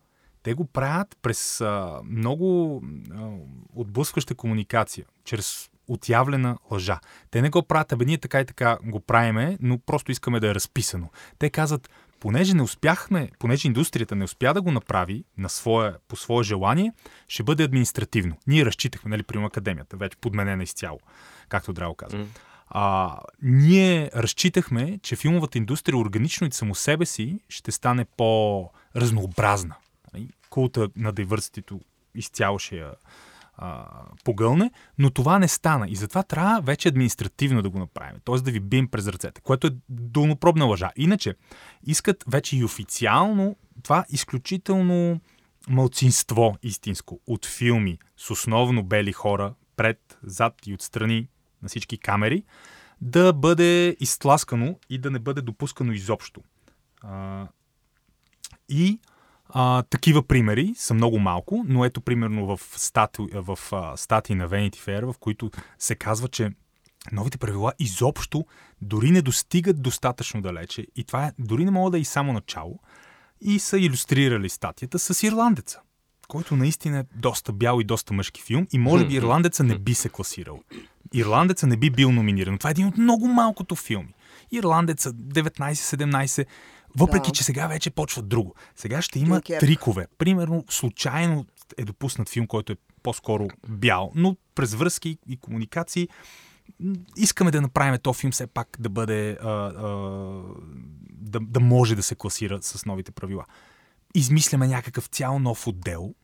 те 0.46 0.54
го 0.54 0.64
правят 0.64 1.16
през 1.22 1.60
а, 1.60 2.00
много 2.04 2.82
а, 3.14 3.28
отблъскваща 3.74 4.34
комуникация, 4.34 5.06
чрез 5.24 5.70
отявлена 5.88 6.58
лъжа. 6.70 7.00
Те 7.30 7.42
не 7.42 7.50
го 7.50 7.62
правят, 7.62 7.92
абе 7.92 8.04
ние 8.04 8.18
така 8.18 8.40
и 8.40 8.44
така 8.44 8.78
го 8.84 9.00
правиме, 9.00 9.58
но 9.60 9.78
просто 9.78 10.12
искаме 10.12 10.40
да 10.40 10.50
е 10.50 10.54
разписано. 10.54 11.08
Те 11.38 11.50
казват, 11.50 11.90
понеже 12.20 12.54
не 12.54 12.62
успяхме, 12.62 13.30
понеже 13.38 13.68
индустрията 13.68 14.14
не 14.14 14.24
успя 14.24 14.54
да 14.54 14.62
го 14.62 14.70
направи 14.70 15.24
на 15.38 15.48
своя, 15.48 15.96
по 16.08 16.16
свое 16.16 16.44
желание, 16.44 16.92
ще 17.28 17.42
бъде 17.42 17.62
административно. 17.62 18.36
Ние 18.46 18.64
разчитахме, 18.64 19.10
нали, 19.10 19.22
при 19.22 19.44
академията, 19.44 19.96
вече 19.96 20.16
подменена 20.16 20.62
изцяло, 20.62 20.98
както 21.48 21.72
Драго 21.72 21.94
каза. 21.94 22.18
М. 22.18 22.26
А, 22.68 23.18
ние 23.42 24.10
разчитахме, 24.16 24.98
че 25.02 25.16
филмовата 25.16 25.58
индустрия 25.58 25.98
органично 25.98 26.46
и 26.46 26.52
само 26.52 26.74
себе 26.74 27.06
си 27.06 27.40
ще 27.48 27.72
стане 27.72 28.04
по-разнообразна. 28.04 29.74
Култа 30.50 30.88
на 30.96 31.12
diversity 31.12 31.80
изцяло 32.14 32.58
ще 32.58 32.76
я 32.76 32.92
а, 33.56 33.86
погълне, 34.24 34.70
но 34.98 35.10
това 35.10 35.38
не 35.38 35.48
стана. 35.48 35.88
И 35.88 35.96
затова 35.96 36.22
трябва 36.22 36.60
вече 36.60 36.88
административно 36.88 37.62
да 37.62 37.70
го 37.70 37.78
направим. 37.78 38.20
Т.е. 38.24 38.36
да 38.36 38.50
ви 38.50 38.60
бием 38.60 38.88
през 38.88 39.08
ръцете, 39.08 39.40
което 39.40 39.66
е 39.66 39.70
долнопробна 39.88 40.64
лъжа. 40.64 40.90
Иначе, 40.96 41.34
искат 41.86 42.24
вече 42.28 42.56
и 42.56 42.64
официално 42.64 43.56
това 43.82 44.04
изключително 44.08 45.20
мълцинство 45.68 46.56
истинско 46.62 47.20
от 47.26 47.46
филми 47.46 47.98
с 48.16 48.30
основно 48.30 48.82
бели 48.82 49.12
хора 49.12 49.54
пред, 49.76 50.18
зад 50.22 50.54
и 50.66 50.74
отстрани 50.74 51.28
на 51.62 51.68
всички 51.68 51.98
камери, 51.98 52.44
да 53.00 53.32
бъде 53.32 53.96
изтласкано 54.00 54.78
и 54.90 54.98
да 54.98 55.10
не 55.10 55.18
бъде 55.18 55.40
допускано 55.40 55.92
изобщо. 55.92 56.42
А, 57.02 57.46
и 58.68 59.00
а, 59.48 59.82
такива 59.82 60.22
примери 60.22 60.72
са 60.76 60.94
много 60.94 61.18
малко, 61.18 61.64
но 61.68 61.84
ето 61.84 62.00
примерно 62.00 62.56
в, 62.56 62.60
стати, 62.76 63.22
в 63.32 63.58
а, 63.72 63.96
статии 63.96 64.34
на 64.34 64.48
Vanity 64.48 64.76
Fair, 64.76 65.12
в 65.12 65.18
които 65.18 65.50
се 65.78 65.94
казва, 65.94 66.28
че 66.28 66.50
новите 67.12 67.38
правила 67.38 67.72
изобщо 67.78 68.46
дори 68.82 69.10
не 69.10 69.22
достигат 69.22 69.82
достатъчно 69.82 70.42
далече 70.42 70.86
и 70.96 71.04
това 71.04 71.26
е, 71.26 71.32
дори 71.38 71.64
не 71.64 71.70
мога 71.70 71.90
да 71.90 71.98
е 71.98 72.00
и 72.00 72.04
само 72.04 72.32
начало 72.32 72.78
и 73.40 73.58
са 73.58 73.78
иллюстрирали 73.78 74.48
статията 74.48 74.98
с 74.98 75.22
ирландеца, 75.22 75.80
който 76.28 76.56
наистина 76.56 76.98
е 76.98 77.04
доста 77.14 77.52
бял 77.52 77.80
и 77.80 77.84
доста 77.84 78.14
мъжки 78.14 78.42
филм 78.42 78.66
и 78.72 78.78
може 78.78 79.06
би 79.06 79.14
Ирландеца 79.14 79.64
не 79.64 79.78
би 79.78 79.94
се 79.94 80.08
класирал. 80.08 80.60
Ирландеца 81.14 81.66
не 81.66 81.76
би 81.76 81.90
бил 81.90 82.12
номиниран. 82.12 82.58
Това 82.58 82.70
е 82.70 82.72
един 82.72 82.86
от 82.86 82.98
много 82.98 83.28
малкото 83.28 83.74
филми. 83.74 84.14
Ирландеца 84.50 85.12
19-17, 85.12 86.46
въпреки 86.98 87.30
Да. 87.30 87.32
че 87.32 87.44
сега 87.44 87.66
вече 87.66 87.90
почва 87.90 88.22
друго. 88.22 88.54
Сега 88.76 89.02
ще 89.02 89.18
има 89.18 89.34
Дюнкерк. 89.34 89.60
трикове. 89.60 90.06
Примерно, 90.18 90.64
случайно 90.70 91.46
е 91.78 91.84
допуснат 91.84 92.28
филм, 92.28 92.46
който 92.46 92.72
е 92.72 92.76
по-скоро 93.02 93.48
бял, 93.68 94.12
но 94.14 94.36
през 94.54 94.74
връзки 94.74 95.18
и 95.28 95.36
комуникации 95.36 96.08
искаме 97.16 97.50
да 97.50 97.60
направим 97.60 98.00
този 98.02 98.20
филм 98.20 98.32
все 98.32 98.46
пак 98.46 98.76
да 98.80 98.88
бъде 98.88 99.38
а, 99.42 99.50
а, 99.50 99.88
да, 101.12 101.40
да 101.40 101.60
може 101.60 101.94
да 101.94 102.02
се 102.02 102.14
класира 102.14 102.58
с 102.62 102.86
новите 102.86 103.12
правила. 103.12 103.44
Измисляме 104.14 104.68
някакъв 104.68 105.06
цял 105.06 105.38
нов 105.38 105.66
отдел, 105.66 106.14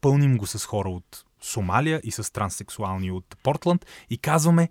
пълним 0.00 0.36
го 0.36 0.46
с 0.46 0.64
хора 0.64 0.88
от 0.88 1.24
Сомалия 1.40 2.00
и 2.04 2.10
с 2.10 2.32
транссексуални 2.32 3.10
от 3.10 3.36
Портланд 3.42 3.86
и 4.10 4.18
казваме 4.18 4.68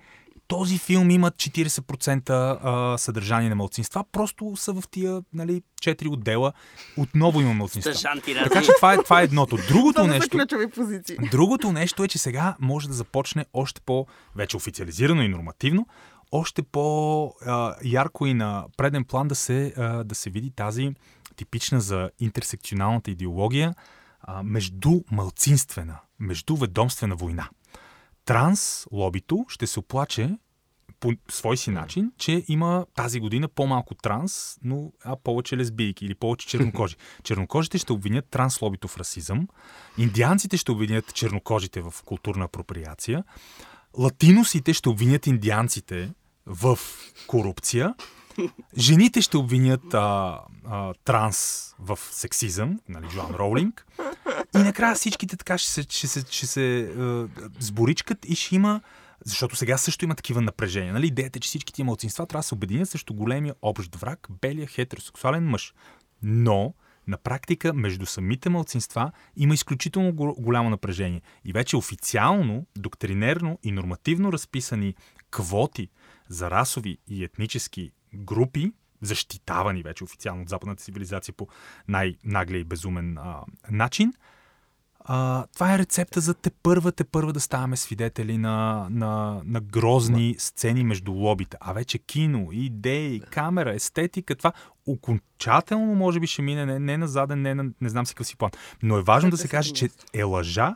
този 0.48 0.78
филм 0.78 1.10
има 1.10 1.32
40% 1.32 2.30
а, 2.64 2.98
съдържание 2.98 3.50
на 3.50 3.56
мълцинства, 3.56 4.04
просто 4.12 4.56
са 4.56 4.74
в 4.74 4.84
тия 4.92 5.22
нали, 5.34 5.62
4 5.82 6.12
отдела. 6.12 6.54
Отново 6.98 7.42
има 7.42 7.54
мълцинства. 7.54 7.94
Стъжанти 7.94 8.34
Така 8.34 8.62
че 8.62 8.72
това 8.78 8.94
е, 8.94 9.04
това 9.04 9.22
е 9.22 9.24
едното. 9.24 9.58
Другото 9.68 10.08
нещо. 10.08 10.38
Другото 11.32 11.72
нещо 11.72 12.04
е, 12.04 12.08
че 12.08 12.18
сега 12.18 12.56
може 12.60 12.88
да 12.88 12.94
започне 12.94 13.46
още 13.54 13.82
по, 13.82 14.06
вече 14.36 14.58
официализирано 14.58 15.22
и 15.22 15.28
нормативно, 15.28 15.88
още 16.32 16.64
по-ярко 16.64 18.26
и 18.26 18.34
на 18.34 18.66
преден 18.78 19.04
план 19.04 19.28
да 19.28 19.36
се, 19.36 19.74
а, 19.78 20.04
да 20.04 20.16
се 20.16 20.30
види 20.30 20.52
тази 20.52 20.94
типична 21.36 21.82
за 21.82 22.10
интерсекционалната 22.20 23.12
идеология 23.12 23.76
а, 24.22 24.44
между 24.44 25.02
мълцинствена, 25.12 26.00
между 26.20 26.56
ведомствена 26.56 27.16
война. 27.16 27.50
Транс 28.28 28.88
лобито 28.92 29.46
ще 29.50 29.68
се 29.68 29.80
оплаче 29.80 30.38
по 31.00 31.14
свой 31.30 31.58
си 31.58 31.72
начин, 31.72 32.12
че 32.18 32.44
има 32.48 32.86
тази 32.96 33.20
година 33.20 33.48
по-малко 33.48 33.96
транс, 33.96 34.58
но 34.64 34.92
а 35.06 35.16
повече 35.16 35.58
лесбийки 35.58 36.06
или 36.06 36.16
повече 36.16 36.48
чернокожи. 36.58 36.96
Чернокожите 37.24 37.78
ще 37.78 37.94
обвинят 37.94 38.26
транс 38.30 38.62
лобито 38.62 38.88
в 38.88 38.98
расизъм, 38.98 39.48
индианците 39.98 40.58
ще 40.58 40.72
обвинят 40.72 41.14
чернокожите 41.14 41.82
в 41.82 41.94
културна 42.06 42.46
апроприация, 42.46 43.24
латиносите 43.98 44.74
ще 44.74 44.90
обвинят 44.90 45.28
индианците 45.28 46.14
в 46.46 46.80
корупция, 47.28 47.96
жените 48.78 49.22
ще 49.22 49.38
обвинят 49.38 49.94
а, 49.94 50.40
а, 50.66 50.94
транс 50.94 51.70
в 51.80 52.00
сексизъм, 52.12 52.80
нали, 52.90 53.08
Джоан 53.08 53.36
Роулинг, 53.36 53.86
и 54.56 54.58
накрая 54.58 54.96
всичките 54.96 55.38
така 55.38 55.58
ще 55.58 55.72
се, 55.72 55.82
ще 55.82 56.08
се, 56.08 56.26
ще 56.30 56.48
се 56.48 56.80
е, 56.80 56.86
сборичкат 57.60 58.26
и 58.26 58.36
ще 58.36 58.56
има 58.56 58.82
защото 59.26 59.56
сега 59.56 59.78
също 59.78 60.06
има 60.06 60.16
такива 60.16 60.42
напрежения. 60.42 60.94
Нали? 60.94 61.08
Идеята 61.08 61.38
е, 61.38 61.40
че 61.40 61.48
всички 61.48 61.74
тия 61.74 61.86
младсинства 61.86 62.26
трябва 62.26 62.40
да 62.40 62.48
се 62.48 62.54
обединят 62.54 62.90
срещу 62.90 63.14
големия 63.14 63.56
общ 63.62 63.96
враг, 63.96 64.28
белия 64.42 64.68
хетеросексуален 64.68 65.44
мъж. 65.44 65.74
Но 66.22 66.74
на 67.08 67.18
практика 67.18 67.74
между 67.74 68.06
самите 68.06 68.50
младсинства 68.50 69.12
има 69.36 69.54
изключително 69.54 70.14
го- 70.14 70.36
голямо 70.40 70.70
напрежение. 70.70 71.22
И 71.46 71.54
вече 71.54 71.78
официално, 71.78 72.66
доктринерно 72.78 73.60
и 73.64 73.72
нормативно 73.72 74.34
разписани 74.34 74.96
квоти 75.32 75.90
за 76.30 76.52
расови 76.52 76.98
и 77.08 77.24
етнически 77.24 77.92
групи, 78.16 78.72
защитавани 79.02 79.84
вече 79.84 80.04
официално 80.04 80.42
от 80.42 80.50
западната 80.50 80.84
цивилизация 80.84 81.34
по 81.34 81.48
най-наглия 81.88 82.60
и 82.60 82.64
безумен 82.64 83.18
а, 83.18 83.42
начин, 83.72 84.14
а, 85.10 85.46
това 85.54 85.74
е 85.74 85.78
рецепта 85.78 86.20
за 86.20 86.34
те 86.34 86.50
първа, 86.50 86.92
те 86.92 87.04
първа 87.04 87.34
да 87.34 87.40
ставаме 87.40 87.78
свидетели 87.78 88.38
на, 88.38 88.88
на, 88.92 89.42
на 89.46 89.62
грозни 89.62 90.36
сцени 90.38 90.84
между 90.84 91.12
лобите. 91.12 91.58
А 91.62 91.74
вече 91.74 91.98
кино, 91.98 92.50
идеи, 92.52 93.20
камера, 93.20 93.74
естетика, 93.74 94.36
това 94.36 94.52
окончателно 94.88 95.96
може 95.96 96.20
би 96.20 96.28
ще 96.28 96.42
мине 96.42 96.66
не, 96.66 96.80
не 96.80 96.98
на 96.98 97.08
заден, 97.08 97.42
не 97.42 97.56
на 97.56 97.66
не 97.82 97.90
знам 97.90 98.06
си 98.06 98.14
какъв 98.14 98.28
си 98.28 98.38
план. 98.38 98.52
Но 98.84 98.98
е 98.98 99.02
важно 99.02 99.30
да 99.30 99.38
се 99.38 99.48
каже, 99.48 99.74
че 99.74 99.90
е 100.14 100.24
лъжа, 100.24 100.76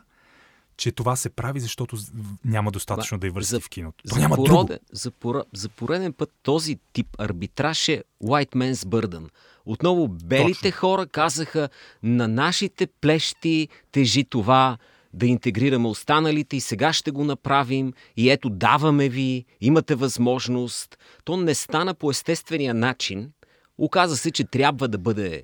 че 0.76 0.92
това 0.92 1.16
се 1.16 1.30
прави, 1.30 1.60
защото 1.60 1.96
няма 2.44 2.70
достатъчно 2.70 3.18
да 3.18 3.30
върси 3.30 3.50
за- 3.50 3.60
в 3.60 3.68
киното. 3.68 4.04
То 4.08 4.14
За, 4.14 4.20
няма 4.20 4.36
друго. 4.36 4.48
пореден, 4.48 4.78
за, 4.92 5.10
пора, 5.10 5.42
за 5.52 5.68
пореден 5.68 6.12
път 6.12 6.30
този 6.42 6.78
тип 6.92 7.06
арбитраж 7.18 7.88
е 7.88 8.04
White 8.24 8.52
Man's 8.52 8.72
Burden. 8.74 9.28
Отново 9.66 10.08
белите 10.08 10.52
Точно. 10.62 10.78
хора 10.80 11.06
казаха 11.06 11.68
на 12.02 12.28
нашите 12.28 12.86
плещи 12.86 13.68
тежи 13.92 14.24
това 14.24 14.78
да 15.14 15.26
интегрираме 15.26 15.88
останалите 15.88 16.56
и 16.56 16.60
сега 16.60 16.92
ще 16.92 17.10
го 17.10 17.24
направим 17.24 17.92
и 18.16 18.30
ето 18.30 18.50
даваме 18.50 19.08
ви, 19.08 19.44
имате 19.60 19.94
възможност. 19.94 20.98
То 21.24 21.36
не 21.36 21.54
стана 21.54 21.94
по 21.94 22.10
естествения 22.10 22.74
начин. 22.74 23.30
Оказа 23.78 24.16
се, 24.16 24.30
че 24.30 24.44
трябва 24.44 24.88
да 24.88 24.98
бъде 24.98 25.42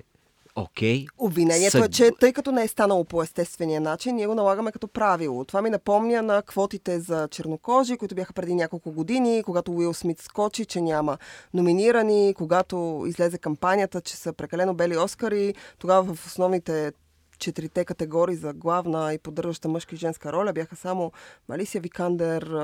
окей. 0.61 1.05
Обвинението 1.17 1.77
Съд- 1.77 1.85
е, 1.85 1.89
че 1.89 2.11
тъй 2.19 2.33
като 2.33 2.51
не 2.51 2.63
е 2.63 2.67
станало 2.67 3.03
по 3.03 3.23
естествения 3.23 3.81
начин, 3.81 4.15
ние 4.15 4.27
го 4.27 4.35
налагаме 4.35 4.71
като 4.71 4.87
правило. 4.87 5.45
Това 5.45 5.61
ми 5.61 5.69
напомня 5.69 6.21
на 6.21 6.41
квотите 6.41 6.99
за 6.99 7.27
чернокожи, 7.31 7.97
които 7.97 8.15
бяха 8.15 8.33
преди 8.33 8.55
няколко 8.55 8.91
години, 8.91 9.43
когато 9.45 9.71
Уил 9.71 9.93
Смит 9.93 10.19
скочи, 10.21 10.65
че 10.65 10.81
няма 10.81 11.17
номинирани, 11.53 12.33
когато 12.37 13.03
излезе 13.07 13.37
кампанията, 13.37 14.01
че 14.01 14.15
са 14.15 14.33
прекалено 14.33 14.73
бели 14.73 14.97
Оскари, 14.97 15.53
тогава 15.79 16.13
в 16.15 16.25
основните 16.25 16.91
четирите 17.39 17.85
категории 17.85 18.35
за 18.35 18.53
главна 18.53 19.13
и 19.13 19.17
поддържаща 19.17 19.67
мъжка 19.69 19.95
и 19.95 19.97
женска 19.97 20.33
роля 20.33 20.53
бяха 20.53 20.75
само 20.75 21.11
Малисия 21.49 21.81
Викандер, 21.81 22.55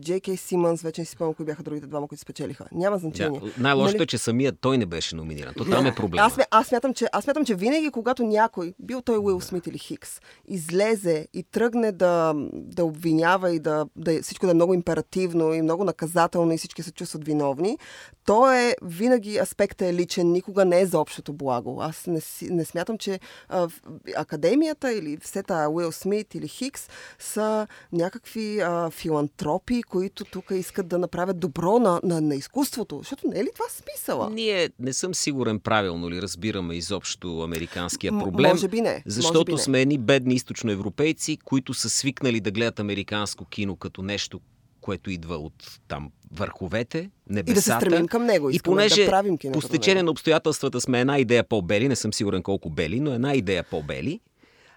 Джей 0.00 0.36
Симънс, 0.36 0.82
вече 0.82 1.00
не 1.00 1.04
си 1.04 1.12
спомням 1.12 1.34
кои 1.34 1.46
бяха 1.46 1.62
другите 1.62 1.86
двама, 1.86 2.08
които 2.08 2.22
спечелиха. 2.22 2.66
Няма 2.72 2.98
значение. 2.98 3.40
Да, 3.40 3.50
най-лошото 3.58 3.96
Нали? 3.96 4.02
е, 4.02 4.06
че 4.06 4.18
самият 4.18 4.56
той 4.60 4.78
не 4.78 4.86
беше 4.86 5.16
номиниран. 5.16 5.54
То 5.56 5.64
там 5.64 5.86
е 5.86 5.94
проблема. 5.94 6.26
Аз, 6.26 6.38
аз, 6.50 6.66
смятам, 6.66 6.94
че, 6.94 7.06
аз 7.12 7.24
смятам, 7.24 7.44
че 7.44 7.54
винаги, 7.54 7.90
когато 7.90 8.22
някой, 8.22 8.74
бил 8.78 9.00
той 9.02 9.18
Уил 9.18 9.40
Смит 9.40 9.66
или 9.66 9.78
Хикс, 9.78 10.20
излезе 10.48 11.28
и 11.34 11.42
тръгне 11.42 11.92
да, 11.92 12.34
да 12.52 12.84
обвинява 12.84 13.54
и 13.54 13.58
да, 13.58 13.86
да 13.96 14.22
всичко 14.22 14.46
да 14.46 14.52
е 14.52 14.54
много 14.54 14.74
императивно 14.74 15.54
и 15.54 15.62
много 15.62 15.84
наказателно 15.84 16.52
и 16.52 16.58
всички 16.58 16.82
се 16.82 16.92
чувстват 16.92 17.24
виновни, 17.24 17.78
то 18.26 18.52
е 18.52 18.76
винаги 18.82 19.38
аспектът 19.38 19.88
е 19.88 19.94
личен, 19.94 20.32
никога 20.32 20.64
не 20.64 20.80
е 20.80 20.86
за 20.86 20.98
общото 20.98 21.32
благо. 21.32 21.78
Аз 21.80 22.06
не, 22.06 22.20
не 22.50 22.64
смятам, 22.64 22.98
че 22.98 23.20
а, 23.48 23.68
академията 24.16 24.92
или 24.92 25.16
все 25.16 25.42
тая 25.42 25.70
Уил 25.70 25.92
Смит 25.92 26.34
или 26.34 26.48
Хикс 26.48 26.88
са 27.18 27.66
някакви 27.92 28.60
а, 28.60 28.90
филантропи, 28.90 29.82
които 29.82 30.24
тук 30.24 30.50
искат 30.50 30.88
да 30.88 30.98
направят 30.98 31.38
добро 31.40 31.78
на, 31.78 32.00
на, 32.02 32.20
на 32.20 32.34
изкуството. 32.34 32.98
Защото 32.98 33.28
не 33.28 33.40
е 33.40 33.44
ли 33.44 33.48
това 33.54 33.66
смисъла? 33.68 34.30
Ние 34.30 34.70
не 34.78 34.92
съм 34.92 35.14
сигурен 35.14 35.58
правилно 35.60 36.10
ли 36.10 36.22
разбираме 36.22 36.74
изобщо 36.74 37.40
американския 37.40 38.12
М- 38.12 38.24
проблем. 38.24 38.50
може 38.50 38.68
би 38.68 38.80
не, 38.80 38.90
може 38.92 39.02
Защото 39.06 39.44
би 39.44 39.52
не. 39.52 39.58
сме 39.58 39.80
едни 39.80 39.98
бедни 39.98 40.34
източноевропейци, 40.34 41.36
които 41.44 41.74
са 41.74 41.90
свикнали 41.90 42.40
да 42.40 42.50
гледат 42.50 42.80
американско 42.80 43.44
кино 43.44 43.76
като 43.76 44.02
нещо, 44.02 44.40
което 44.82 45.10
идва 45.10 45.36
от 45.36 45.80
там 45.88 46.10
върховете, 46.32 47.10
небесата. 47.30 47.50
И 47.50 47.54
да 47.54 47.62
се 47.62 47.70
стремим 47.70 48.08
към 48.08 48.24
него. 48.24 48.50
И 48.50 48.58
понеже 48.58 49.04
да 49.04 49.10
правим 49.10 49.38
по 49.52 49.60
стечение 49.60 50.02
на 50.02 50.10
обстоятелствата 50.10 50.80
сме 50.80 51.00
една 51.00 51.18
идея 51.18 51.44
по-бели, 51.44 51.88
не 51.88 51.96
съм 51.96 52.12
сигурен 52.12 52.42
колко 52.42 52.70
бели, 52.70 53.00
но 53.00 53.12
една 53.14 53.34
идея 53.34 53.64
по-бели, 53.70 54.20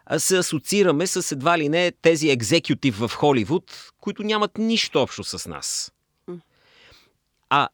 а 0.05 0.19
се 0.19 0.37
асоциираме 0.37 1.07
с 1.07 1.31
едва 1.31 1.57
ли 1.57 1.69
не 1.69 1.91
тези 2.01 2.29
екзекютив 2.29 2.99
в 2.99 3.11
Холивуд, 3.15 3.91
които 3.99 4.23
нямат 4.23 4.57
нищо 4.57 5.01
общо 5.01 5.23
с 5.23 5.49
нас. 5.49 5.91
А 7.49 7.67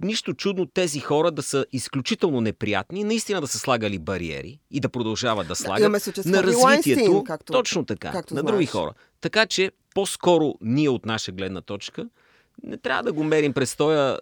нищо 0.00 0.34
чудно 0.34 0.66
тези 0.66 1.00
хора 1.00 1.30
да 1.30 1.42
са 1.42 1.66
изключително 1.72 2.40
неприятни, 2.40 3.04
наистина 3.04 3.40
да 3.40 3.46
са 3.46 3.58
слагали 3.58 3.98
бариери 3.98 4.60
и 4.70 4.80
да 4.80 4.88
продължават 4.88 5.48
да 5.48 5.56
слагат 5.56 6.02
случай 6.02 6.22
с 6.22 6.26
на 6.26 6.42
развитието, 6.42 7.00
Лайнстин, 7.00 7.24
както- 7.24 7.52
точно 7.52 7.84
така, 7.84 8.12
както 8.12 8.34
на 8.34 8.40
знаеш. 8.40 8.52
други 8.52 8.66
хора. 8.66 8.92
Така 9.20 9.46
че 9.46 9.70
по-скоро 9.94 10.54
ние 10.60 10.88
от 10.88 11.06
наша 11.06 11.32
гледна 11.32 11.60
точка 11.60 12.08
не 12.62 12.76
трябва 12.76 13.02
да 13.02 13.12
го 13.12 13.24
мерим 13.24 13.52
през 13.52 13.76
този 13.76 14.16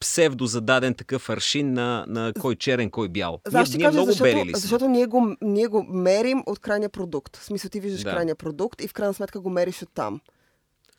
псевдо 0.00 0.46
зададен 0.46 0.94
такъв 0.94 1.30
аршин 1.30 1.72
на, 1.72 2.04
на 2.08 2.32
кой 2.40 2.56
черен, 2.56 2.90
кой 2.90 3.08
бял. 3.08 3.40
Ще 3.40 3.56
ние, 3.56 3.64
ние 3.68 3.78
кажа, 3.78 3.92
много 3.92 4.06
защото, 4.06 4.24
бели 4.24 4.40
ли 4.40 4.50
сме. 4.50 4.58
защото 4.58 4.88
ние, 4.88 5.06
го, 5.06 5.36
ние 5.40 5.66
го 5.66 5.82
мерим 5.84 6.42
от 6.46 6.58
крайния 6.58 6.88
продукт. 6.88 7.36
В 7.36 7.44
смисъл 7.44 7.70
ти 7.70 7.80
виждаш 7.80 8.02
Да. 8.02 8.10
крайния 8.10 8.36
продукт 8.36 8.82
и 8.82 8.88
в 8.88 8.92
крайна 8.92 9.14
сметка 9.14 9.40
го 9.40 9.50
мериш 9.50 9.82
от 9.82 9.88
там. 9.94 10.20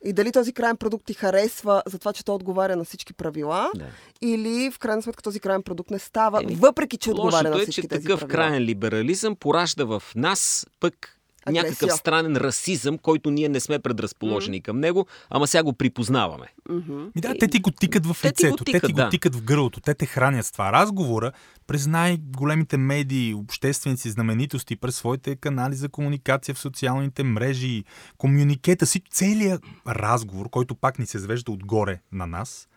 И 0.03 0.13
дали 0.13 0.31
този 0.31 0.53
крайен 0.53 0.77
продукт 0.77 1.05
ти 1.05 1.13
харесва 1.13 1.83
за 1.85 1.99
това, 1.99 2.13
че 2.13 2.25
той 2.25 2.35
отговаря 2.35 2.75
на 2.75 2.83
всички 2.83 3.13
правила, 3.13 3.69
Да. 3.75 3.85
или 4.21 4.71
в 4.71 4.79
крайна 4.79 5.01
сметка 5.01 5.23
този 5.23 5.39
крайен 5.39 5.63
продукт 5.63 5.91
не 5.91 5.99
става, 5.99 6.43
Еми, 6.43 6.55
въпреки 6.55 6.97
че 6.97 7.11
отговаря 7.11 7.49
на 7.49 7.55
е, 7.55 7.61
всички 7.61 7.81
че 7.81 7.87
тези 7.87 8.03
такъв 8.03 8.19
правила. 8.19 8.33
краен 8.37 8.63
либерализъм 8.63 9.35
поражда 9.35 9.83
в 9.85 10.03
нас 10.15 10.67
пък 10.79 11.17
Агресия. 11.45 11.63
някакъв 11.63 11.91
странен 11.91 12.37
расизъм, 12.37 12.97
който 12.97 13.31
ние 13.31 13.49
не 13.49 13.59
сме 13.59 13.79
предразположени 13.79 14.61
към 14.61 14.79
него, 14.79 15.05
ама 15.29 15.47
сега 15.47 15.63
го 15.63 15.73
припознаваме. 15.73 16.47
Ми 16.69 17.21
да, 17.21 17.35
те 17.39 17.47
ти 17.47 17.59
го 17.59 17.71
тикат 17.71 18.05
в 18.05 18.17
Те 18.21 18.31
ти 18.31 18.43
го 18.43 18.47
лицето, 18.47 18.63
те 18.63 18.71
тикат, 18.71 18.87
ти 18.87 18.93
го 18.93 18.97
да. 18.97 19.09
тикат 19.09 19.35
в 19.35 19.43
гърлото, 19.43 19.81
те 19.81 19.93
те 19.93 20.05
хранят 20.05 20.45
с 20.45 20.51
това. 20.51 20.71
Разговора 20.71 21.31
през 21.67 21.87
най-големите 21.87 22.77
медии, 22.77 23.33
общественици, 23.33 24.09
знаменитости, 24.09 24.75
през 24.75 24.95
своите 24.95 25.35
канали 25.35 25.75
за 25.75 25.89
комуникация 25.89 26.55
в 26.55 26.59
социалните 26.59 27.23
мрежи, 27.23 27.83
комюникета 28.17 28.85
си, 28.85 29.01
целият 29.11 29.63
разговор, 29.87 30.49
който 30.49 30.75
пак 30.75 30.99
ни 30.99 31.05
се 31.05 31.19
звежда 31.19 31.51
отгоре 31.51 31.99
на 32.11 32.27
нас, 32.27 32.67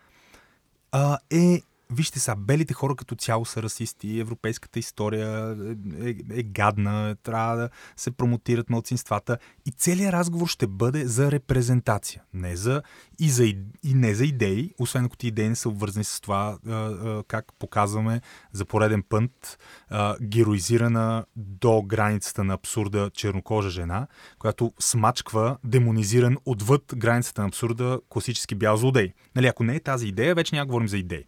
а, 0.91 1.17
е 1.31 1.61
Вижте 1.89 2.19
са, 2.19 2.35
белите 2.35 2.73
хора 2.73 2.95
като 2.95 3.15
цяло 3.15 3.45
са 3.45 3.63
расисти, 3.63 4.19
европейската 4.19 4.79
история 4.79 5.57
е, 6.03 6.09
е, 6.09 6.15
е 6.39 6.43
гадна, 6.43 7.15
трябва 7.23 7.55
да 7.55 7.69
се 7.95 8.11
промотират 8.11 8.69
малцинствата 8.69 9.37
и 9.65 9.71
целият 9.71 10.13
разговор 10.13 10.47
ще 10.47 10.67
бъде 10.67 11.07
за 11.07 11.31
репрезентация, 11.31 12.21
не 12.33 12.55
за, 12.55 12.81
и, 13.19 13.29
за, 13.29 13.45
и 13.45 13.65
не 13.83 14.15
за 14.15 14.25
идеи, 14.25 14.73
освен 14.79 15.05
ако 15.05 15.17
ти 15.17 15.27
идеи 15.27 15.49
не 15.49 15.55
са 15.55 15.69
обвързани 15.69 16.03
с 16.03 16.21
това 16.21 16.57
а, 16.67 16.73
а, 16.73 17.23
как 17.27 17.53
показваме 17.59 18.21
за 18.51 18.65
пореден 18.65 19.03
път 19.09 19.59
а, 19.89 20.15
героизирана 20.21 21.25
до 21.35 21.81
границата 21.81 22.43
на 22.43 22.53
абсурда 22.53 23.11
чернокожа 23.13 23.69
жена, 23.69 24.07
която 24.39 24.73
смачква 24.79 25.57
демонизиран 25.63 26.37
отвъд 26.45 26.93
границата 26.95 27.41
на 27.41 27.47
абсурда 27.47 27.99
класически 28.09 28.55
бял 28.55 28.77
злодей. 28.77 29.13
Нали, 29.35 29.47
ако 29.47 29.63
не 29.63 29.75
е 29.75 29.79
тази 29.79 30.07
идея, 30.07 30.35
вече 30.35 30.55
няма 30.55 30.65
говорим 30.65 30.87
за 30.87 30.97
идеи. 30.97 31.25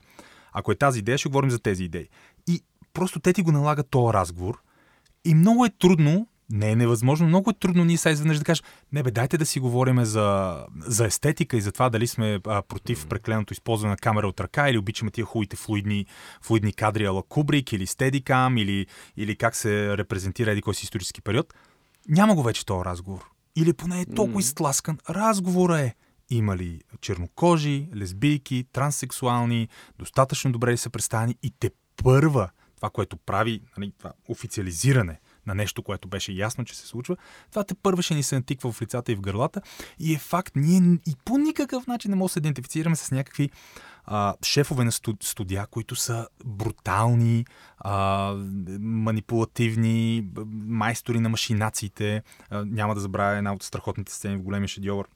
Ако 0.59 0.71
е 0.71 0.75
тази 0.75 0.99
идея, 0.99 1.17
ще 1.17 1.29
говорим 1.29 1.49
за 1.49 1.59
тези 1.59 1.83
идеи. 1.83 2.07
И 2.47 2.63
просто 2.93 3.19
те 3.19 3.33
ти 3.33 3.41
го 3.41 3.51
налагат 3.51 3.89
този 3.89 4.13
разговор. 4.13 4.61
И 5.25 5.35
много 5.35 5.65
е 5.65 5.69
трудно, 5.69 6.27
не 6.51 6.71
е 6.71 6.75
невъзможно, 6.75 7.27
много 7.27 7.49
е 7.49 7.53
трудно 7.53 7.85
ние 7.85 7.97
сега 7.97 8.13
изведнъж 8.13 8.37
да 8.37 8.43
кажем, 8.43 8.65
не 8.93 9.03
бе, 9.03 9.11
дайте 9.11 9.37
да 9.37 9.45
си 9.45 9.59
говорим 9.59 10.05
за, 10.05 10.57
за 10.79 11.05
естетика 11.05 11.57
и 11.57 11.61
за 11.61 11.71
това 11.71 11.89
дали 11.89 12.07
сме 12.07 12.39
а, 12.47 12.61
против 12.61 13.07
прекленото 13.07 13.53
използване 13.53 13.91
на 13.91 13.97
камера 13.97 14.27
от 14.27 14.39
ръка 14.39 14.69
или 14.69 14.77
обичаме 14.77 15.11
тия 15.11 15.25
хубавите 15.25 15.55
флуидни, 15.55 16.05
флуидни 16.41 16.73
кадри 16.73 17.05
ала 17.05 17.23
Кубрик 17.23 17.73
или 17.73 17.87
Стедикам 17.87 18.57
или, 18.57 18.87
или 19.17 19.35
как 19.35 19.55
се 19.55 19.97
репрезентира 19.97 20.51
еди 20.51 20.61
кой 20.61 20.75
си 20.75 20.83
исторически 20.83 21.21
период. 21.21 21.53
Няма 22.09 22.35
го 22.35 22.43
вече 22.43 22.65
този 22.65 22.85
разговор. 22.85 23.29
Или 23.55 23.73
поне 23.73 24.01
е 24.01 24.15
толкова 24.15 24.39
изтласкан. 24.39 24.97
Разговора 25.09 25.79
е 25.79 25.95
има 26.29 26.57
ли 26.57 26.81
чернокожи, 27.01 27.87
лесбийки, 27.95 28.65
транссексуални, 28.73 29.67
достатъчно 29.99 30.51
добре 30.51 30.71
ли 30.71 30.77
са 30.77 30.89
представени 30.89 31.35
и 31.43 31.53
те 31.59 31.71
първа, 32.03 32.49
това, 32.75 32.89
което 32.89 33.17
прави 33.17 33.61
нали, 33.77 33.93
това 33.97 34.11
официализиране 34.27 35.19
на 35.47 35.55
нещо, 35.55 35.83
което 35.83 36.07
беше 36.07 36.31
ясно, 36.31 36.65
че 36.65 36.75
се 36.77 36.87
случва, 36.87 37.17
това 37.51 37.63
те 37.63 37.75
първа 37.75 38.01
ще 38.01 38.15
ни 38.15 38.23
се 38.23 38.35
натиква 38.35 38.71
в 38.71 38.81
лицата 38.81 39.11
и 39.11 39.15
в 39.15 39.21
гърлата 39.21 39.61
и 39.99 40.13
е 40.13 40.17
факт, 40.17 40.55
ние 40.55 40.99
и 41.07 41.15
по 41.25 41.37
никакъв 41.37 41.87
начин 41.87 42.11
не 42.11 42.15
можем 42.15 42.27
да 42.27 42.33
се 42.33 42.39
идентифицираме 42.39 42.95
с 42.95 43.11
някакви 43.11 43.49
а, 44.05 44.35
шефове 44.43 44.83
на 44.83 44.91
студ, 44.91 45.23
студия, 45.23 45.67
които 45.67 45.95
са 45.95 46.27
брутални, 46.45 47.45
а, 47.77 48.33
манипулативни, 48.79 50.27
майстори 50.67 51.19
на 51.19 51.29
машинациите. 51.29 52.23
А, 52.49 52.65
няма 52.65 52.95
да 52.95 53.01
забравя 53.01 53.37
една 53.37 53.53
от 53.53 53.63
страхотните 53.63 54.13
сцени 54.13 54.37
в 54.37 54.41
големия 54.41 54.67
шедьовър 54.67 55.07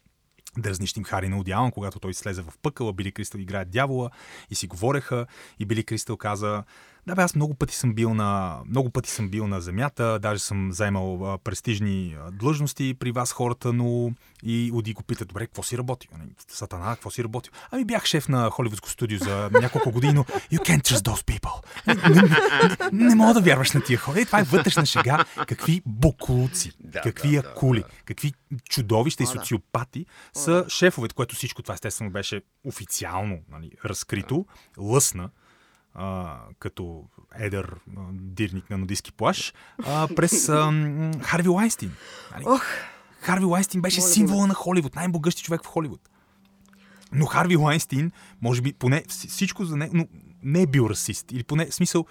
дразнищим 0.58 1.04
Хари 1.04 1.30
на 1.30 1.40
Одялан, 1.40 1.72
когато 1.72 2.00
той 2.00 2.14
слезе 2.14 2.42
в 2.42 2.54
пъкъла, 2.62 2.94
Били 2.94 3.12
Кристал 3.12 3.40
играе 3.40 3.66
дявола 3.66 4.10
и 4.50 4.56
си 4.56 4.68
говореха 4.68 5.26
и 5.60 5.66
Били 5.66 5.84
Кристал 5.84 6.18
каза 6.18 6.64
да 7.08 7.16
бе, 7.16 7.22
аз 7.22 7.36
много 7.36 7.54
пъти 7.54 7.76
съм 7.76 7.94
бил 7.94 8.14
на, 8.14 8.60
много 8.70 8.90
пъти 8.90 9.10
съм 9.10 9.30
бил 9.30 9.48
на 9.48 9.62
земята, 9.62 10.20
даже 10.22 10.44
съм 10.44 10.72
займал 10.72 11.34
а, 11.34 11.38
престижни 11.38 12.16
длъжности 12.32 12.96
при 13.00 13.12
вас 13.12 13.32
хората, 13.32 13.74
но 13.74 14.12
и 14.44 14.72
Оди 14.74 14.94
го 14.94 15.04
пита, 15.04 15.26
добре, 15.26 15.46
какво 15.46 15.64
си 15.64 15.78
работил? 15.78 16.12
Нали, 16.18 16.30
Сатана, 16.48 16.96
какво 16.96 17.12
си 17.12 17.24
работил? 17.24 17.54
Ами 17.72 17.86
бях 17.86 18.06
шеф 18.06 18.30
на 18.30 18.50
холивудско 18.50 18.90
студио 18.90 19.18
за 19.20 19.50
няколко 19.54 19.92
години, 19.92 20.14
но 20.14 20.24
you 20.24 20.58
can't 20.58 20.82
trust 20.82 21.12
those 21.12 21.40
people. 21.40 21.64
Не, 21.88 21.96
не, 21.96 22.22
не, 22.92 23.06
не 23.06 23.16
мога 23.16 23.34
да 23.34 23.42
вярваш 23.42 23.72
на 23.72 23.82
тия 23.82 23.98
хора. 23.98 24.20
И 24.20 24.26
това 24.26 24.40
е 24.40 24.44
вътрешна 24.44 24.86
шега. 24.86 25.26
Какви 25.48 25.82
буклуци, 25.86 26.72
Да, 26.80 27.02
какви 27.02 27.36
да, 27.36 27.42
да, 27.42 27.50
акули, 27.50 27.84
какви 28.06 28.34
чудовища 28.70 29.24
и 29.24 29.26
О, 29.26 29.34
да. 29.34 29.40
социопати 29.40 30.06
са 30.34 30.66
шефовете, 30.70 31.16
което 31.16 31.36
всичко 31.36 31.62
това 31.64 31.74
естествено 31.74 32.12
беше 32.12 32.42
официално 32.64 33.40
нали, 33.52 33.72
разкрито, 33.86 34.46
лъсна, 34.78 35.30
а, 35.94 36.38
като 36.60 37.04
едър 37.36 37.76
а, 37.98 38.02
дирник 38.12 38.70
на 38.70 38.78
нудистски 38.78 39.12
плаш, 39.12 39.54
а, 39.86 40.08
през 40.16 40.50
а, 40.50 40.72
Харви 41.22 41.50
Лайнстин. 41.50 41.92
Нали? 42.32 42.44
Ох, 42.48 42.64
Харви 43.22 43.46
Лайнстин 43.46 43.82
беше 43.82 44.00
Моля, 44.00 44.10
символа 44.10 44.48
на 44.48 44.54
Холивуд, 44.54 44.96
най-богъщи 44.96 45.44
човек 45.44 45.64
в 45.64 45.68
Холивуд. 45.68 46.10
Но 47.14 47.26
Харви 47.26 47.56
Лайнстин, 47.56 48.12
може 48.42 48.62
би, 48.62 48.74
поне 48.74 49.04
вс- 49.04 49.28
всичко 49.30 49.66
за 49.66 49.78
него, 49.78 49.96
но 49.96 50.08
не 50.44 50.62
е 50.62 50.68
бил 50.68 50.88
расист. 50.90 51.32
Или 51.32 51.44
поне, 51.44 51.66
в 51.66 51.74
смисъл, 51.74 52.06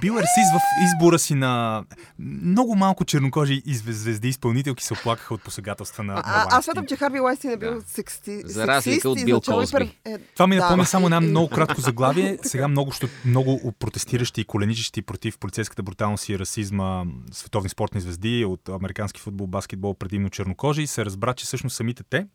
бил 0.00 0.12
расист 0.12 0.52
в 0.52 0.60
избора 0.84 1.18
си 1.18 1.34
на 1.34 1.84
много 2.18 2.74
малко 2.74 3.04
чернокожи 3.04 3.62
и 3.66 3.74
звезди 3.74 4.28
изпълнителки 4.28 4.84
се 4.84 4.94
оплакаха 4.94 5.34
от 5.34 5.42
посегателства 5.42 6.04
на, 6.04 6.12
на 6.14 6.22
а, 6.24 6.46
аз 6.50 6.64
смятам, 6.64 6.86
че 6.86 6.96
Харви 6.96 7.20
Лайнстин 7.20 7.50
е 7.50 7.56
бил 7.56 7.74
Да. 7.74 7.80
секси, 7.82 8.42
За 8.44 8.66
разлика 8.66 9.08
от 9.08 9.14
Бил 9.16 9.24
изначало 9.26 9.60
и 9.60 9.62
Козби. 9.62 9.76
пер- 9.76 9.90
е, 10.06 10.18
Това 10.18 10.46
ми 10.46 10.56
да. 10.56 10.62
напомня 10.62 10.86
само 10.86 11.06
една 11.06 11.20
много 11.20 11.48
кратко 11.50 11.80
заглавие. 11.80 12.38
Сега 12.42 12.68
много, 12.68 12.92
що- 12.92 13.08
много 13.24 13.72
протестиращи 13.72 14.40
и 14.40 14.44
коленичещи 14.44 15.02
против 15.02 15.38
полицейската 15.38 15.82
бруталност 15.82 16.28
и 16.28 16.38
расизма 16.38 17.04
световни 17.32 17.68
спортни 17.68 18.00
звезди 18.00 18.44
от 18.44 18.68
американски 18.70 19.20
футбол, 19.20 19.46
баскетбол, 19.46 19.94
предимно 19.94 20.30
чернокожи, 20.30 20.86
се 20.86 21.04
разбра, 21.04 21.34
че 21.34 21.44
всъщност 21.44 21.76
самите 21.76 22.02
те 22.02 22.26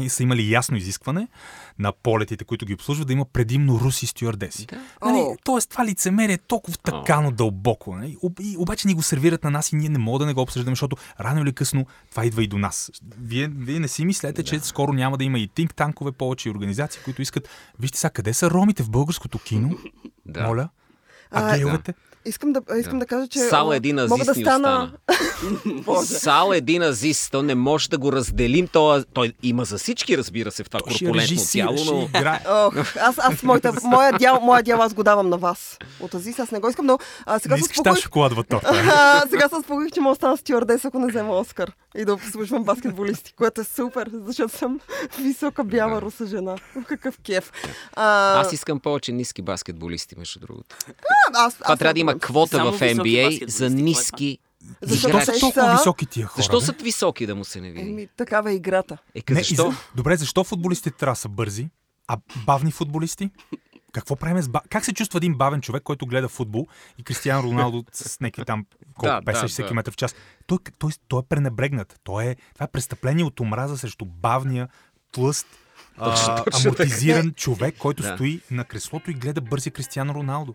и 0.00 0.08
са 0.08 0.22
имали 0.22 0.50
ясно 0.50 0.76
изискване 0.76 1.28
на 1.78 1.92
полетите, 1.92 2.44
които 2.44 2.66
ги 2.66 2.74
обслужват, 2.74 3.06
да 3.06 3.12
има 3.12 3.24
предимно 3.24 3.80
руси 3.80 4.06
стюардеси. 4.06 4.66
Да. 4.66 4.76
Нали, 5.04 5.18
О. 5.18 5.36
тоест, 5.44 5.70
това 5.70 5.84
лицемерие 5.86 6.34
е 6.34 6.38
толкова 6.38 6.76
такано 6.76 7.30
дълбоко. 7.30 7.96
Нали? 7.96 8.16
И, 8.40 8.56
обаче 8.58 8.88
ни 8.88 8.94
го 8.94 9.02
сервират 9.02 9.44
на 9.44 9.50
нас 9.50 9.72
и 9.72 9.76
ние 9.76 9.88
не 9.88 9.98
можем 9.98 10.18
да 10.18 10.26
не 10.26 10.32
го 10.34 10.40
обсъждаме, 10.40 10.72
защото 10.72 10.96
рано 11.20 11.42
или 11.42 11.52
късно 11.52 11.86
това 12.10 12.24
идва 12.24 12.42
и 12.44 12.46
до 12.46 12.58
нас. 12.58 12.90
Вие, 13.20 13.48
вие 13.48 13.80
не 13.80 13.88
си 13.88 14.04
мислете, 14.04 14.42
че 14.42 14.60
скоро 14.60 14.92
няма 14.92 15.18
да 15.18 15.24
има 15.24 15.38
и 15.38 15.48
тинк 15.48 15.74
танкове 15.74 16.12
повече 16.12 16.48
и 16.48 16.52
организации, 16.52 17.00
които 17.04 17.22
искат. 17.22 17.48
Вижте 17.80 17.98
сега, 17.98 18.10
къде 18.10 18.34
са 18.34 18.50
ромите 18.50 18.82
в 18.82 18.90
българското 18.90 19.38
кино? 19.38 19.78
Да. 20.26 20.46
Моля. 20.46 20.68
А, 21.30 21.52
А 21.52 21.56
гейовете? 21.56 21.94
Искам 22.28 22.52
да, 22.52 22.60
искам 22.78 22.98
да. 22.98 23.06
кажа, 23.06 23.28
че... 23.28 23.38
Сал 23.38 23.72
един 23.72 23.96
мога 23.96 24.14
азист 24.14 24.26
да 24.26 24.34
стана... 24.34 24.92
Сал 26.04 26.52
един 26.52 26.82
азист. 26.82 27.32
То 27.32 27.42
не 27.42 27.54
може 27.54 27.90
да 27.90 27.98
го 27.98 28.12
разделим. 28.12 28.68
Той, 28.68 29.04
той 29.12 29.32
има 29.42 29.64
за 29.64 29.78
всички, 29.78 30.18
разбира 30.18 30.50
се, 30.50 30.64
в 30.64 30.70
това 30.70 30.80
корпулентно 30.80 31.42
тяло, 31.52 31.76
но... 31.86 32.08
Ох, 32.48 32.96
аз, 32.96 33.18
аз 33.18 33.42
моята, 33.42 33.72
моя, 33.84 34.12
дял, 34.12 34.40
моя 34.40 34.62
дял 34.62 34.82
аз 34.82 34.94
го 34.94 35.02
давам 35.02 35.28
на 35.28 35.36
вас. 35.38 35.78
От 36.00 36.14
Азис 36.14 36.38
аз 36.38 36.50
не 36.50 36.60
го 36.60 36.68
искам, 36.68 36.86
но 36.86 36.98
а, 37.26 37.38
сега 37.38 37.54
Не 37.54 37.60
се 37.60 37.62
искаш 37.62 37.76
тази 37.76 37.82
успокоих. 37.82 38.02
шоколадова 38.02 38.44
торта. 38.44 39.24
Сега 39.30 39.48
се 39.48 39.56
успокоих, 39.56 39.92
че 39.92 40.00
мога 40.00 40.12
да 40.12 40.16
стана 40.16 40.36
стюардес, 40.36 40.84
ако 40.84 40.98
не 40.98 41.06
взема 41.06 41.38
Оскар 41.38 41.72
и 41.94 42.04
да 42.04 42.14
обслужвам 42.14 42.64
баскетболисти, 42.64 43.32
което 43.32 43.60
е 43.60 43.64
супер, 43.64 44.10
защото 44.14 44.56
съм 44.56 44.80
висока 45.18 45.64
бяла 45.64 46.02
руса 46.02 46.26
жена. 46.26 46.56
Какъв 46.86 47.18
кеф. 47.18 47.52
А, 47.92 48.40
Аз 48.40 48.52
искам 48.52 48.80
повече 48.80 49.12
ниски 49.12 49.42
баскетболисти, 49.42 50.14
между 50.18 50.40
другото. 50.40 50.76
аз, 51.34 51.54
Това 51.54 51.66
аз 51.66 51.78
трябва 51.78 51.94
да 51.94 52.00
има 52.00 52.18
квота 52.18 52.56
Само 52.56 52.72
в 52.72 52.80
NBA 52.80 53.48
за 53.48 53.70
ниски 53.70 54.38
Защо 54.82 55.08
играчи. 55.08 55.26
са 55.26 55.40
толкова 55.40 55.72
високи 55.72 56.06
тия 56.06 56.26
хора? 56.26 56.36
Защо 56.36 56.60
са 56.60 56.72
високи 56.74 57.26
да 57.26 57.34
му 57.34 57.44
се 57.44 57.60
не 57.60 57.70
види? 57.70 57.90
Еми, 57.90 58.08
такава 58.08 58.50
е 58.50 58.54
играта. 58.54 58.98
Е, 59.14 59.22
Не, 59.30 59.36
защо? 59.36 59.52
и 59.52 59.56
за- 59.56 59.76
Добре, 59.94 60.16
защо 60.16 60.44
футболистите 60.44 60.90
трябва 60.90 61.12
да 61.12 61.16
са 61.16 61.28
бързи, 61.28 61.68
а 62.08 62.16
бавни 62.38 62.70
футболисти? 62.70 63.30
Какво 63.92 64.16
правим 64.16 64.42
с 64.42 64.48
ба... 64.48 64.60
Как 64.70 64.84
се 64.84 64.92
чувства 64.92 65.16
един 65.16 65.34
бавен 65.34 65.60
човек, 65.60 65.82
който 65.82 66.06
гледа 66.06 66.28
футбол 66.28 66.66
и 66.98 67.02
Кристиан 67.02 67.44
Роналдо 67.44 67.84
с 67.92 68.20
някакви 68.20 68.44
там 68.44 68.66
колко 68.94 69.06
Да, 69.06 69.32
50 69.32 69.40
да, 69.40 69.48
60 69.48 69.62
да. 69.62 69.68
км 69.68 69.90
в 69.90 69.96
час? 69.96 70.14
Той, 70.46 70.58
той, 70.78 70.90
той 71.08 71.20
е 71.20 71.28
пренебрегнат. 71.28 72.00
Той 72.04 72.24
е, 72.24 72.36
това 72.54 72.64
е 72.64 72.68
престъпление 72.68 73.24
от 73.24 73.40
омраза 73.40 73.78
срещу 73.78 74.04
бавния, 74.04 74.68
тлъст, 75.12 75.46
а, 75.98 76.44
амортизиран 76.64 77.32
човек, 77.32 77.74
който 77.78 78.02
Да. 78.02 78.14
стои 78.14 78.40
на 78.50 78.64
креслото 78.64 79.10
и 79.10 79.14
гледа 79.14 79.40
бързия 79.40 79.72
Кристиан 79.72 80.10
Роналдо. 80.10 80.54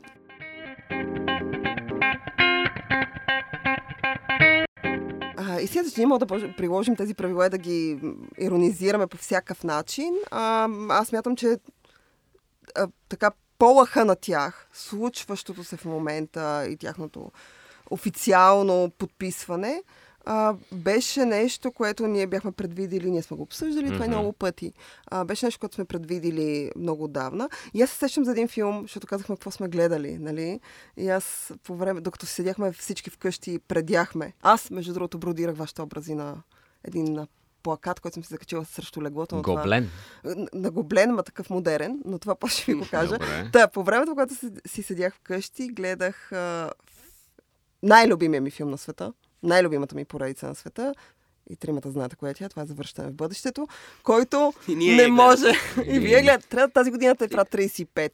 А, 5.37 5.61
истината, 5.61 5.91
че 5.91 5.99
ние 6.01 6.07
можем 6.07 6.27
да 6.27 6.55
приложим 6.57 6.95
тези 6.95 7.13
правила 7.13 7.45
и 7.45 7.49
да 7.49 7.57
ги 7.57 7.99
иронизираме 8.39 9.07
по 9.07 9.17
всякакъв 9.17 9.63
начин. 9.63 10.13
А, 10.31 10.69
аз 10.89 11.11
мятам, 11.11 11.35
че 11.35 11.57
а, 12.75 12.87
така 13.09 13.31
полаха 13.57 14.05
на 14.05 14.15
тях, 14.15 14.67
случващото 14.73 15.63
се 15.63 15.77
в 15.77 15.85
момента 15.85 16.67
и 16.69 16.77
тяхното 16.77 17.31
официално 17.89 18.91
подписване, 18.97 19.83
а, 20.25 20.55
беше 20.71 21.25
нещо, 21.25 21.71
което 21.71 22.07
ние 22.07 22.27
бяхме 22.27 22.51
предвидили, 22.51 23.11
ние 23.11 23.21
сме 23.21 23.37
го 23.37 23.43
обсъждали 23.43 23.85
mm-hmm. 23.85 23.93
това 23.93 24.05
Мгм. 24.05 24.13
много 24.13 24.33
пъти. 24.33 24.73
А, 25.07 25.25
беше 25.25 25.45
нещо, 25.45 25.59
което 25.59 25.75
сме 25.75 25.85
предвидили 25.85 26.71
много 26.75 27.03
отдавна. 27.03 27.49
И 27.73 27.81
аз 27.81 27.89
се 27.89 27.97
сещам 27.97 28.25
за 28.25 28.31
един 28.31 28.47
филм, 28.47 28.81
защото 28.81 29.07
казахме 29.07 29.35
какво 29.35 29.51
сме 29.51 29.67
гледали, 29.67 30.17
нали? 30.17 30.59
И 30.97 31.09
аз 31.09 31.53
по 31.63 31.75
време, 31.75 32.01
докато 32.01 32.25
седяхме 32.25 32.71
всички 32.71 33.09
вкъщи 33.09 33.51
и 33.53 33.59
предяхме, 33.59 34.33
аз, 34.41 34.69
между 34.69 34.93
другото, 34.93 35.17
бродирах 35.17 35.55
вашите 35.55 35.81
образи 35.81 36.15
на 36.15 36.35
един 36.83 37.27
плакат, 37.63 37.99
който 37.99 38.13
съм 38.13 38.23
си 38.23 38.29
закачила 38.29 38.65
срещу 38.65 39.01
леглото. 39.01 39.35
на 39.35 39.41
това- 39.41 39.55
Гоблен. 39.55 39.89
на- 40.25 40.47
на 40.53 40.71
гоблен, 40.71 41.11
ма 41.11 41.23
такъв 41.23 41.49
модерен, 41.49 42.01
но 42.05 42.19
това 42.19 42.35
после 42.35 42.55
ще 42.55 42.71
ви 42.71 42.79
го 42.79 42.85
кажа. 42.91 43.11
Добре. 43.11 43.49
Та, 43.53 43.67
по 43.67 43.83
времето, 43.83 44.11
когато 44.11 44.35
си, 44.35 44.49
си 44.67 44.83
седях 44.83 45.15
вкъщи, 45.15 45.67
гледах 45.67 46.31
а, 46.31 46.71
най-любимия 47.83 48.41
ми 48.41 48.51
филм 48.51 48.69
на 48.69 48.77
света, 48.77 49.13
най-любимата 49.43 49.95
ми 49.95 50.05
поредица 50.05 50.47
на 50.47 50.55
света. 50.55 50.93
И 51.49 51.55
тримата 51.55 51.91
знаете 51.91 52.15
кое 52.15 52.29
е 52.29 52.33
тя. 52.33 52.49
Това 52.49 52.61
е 52.61 52.65
завършване 52.65 53.09
в 53.09 53.13
бъдещето, 53.13 53.67
който 54.03 54.53
И 54.67 54.75
не 54.75 55.07
може. 55.07 55.51
И 55.85 55.99
вие 55.99 56.21
гледате. 56.21 56.47
Трябва 56.47 56.69
тази 56.69 56.91
година 56.91 57.15
те 57.15 57.27
правят 57.27 57.49
35. 57.49 58.11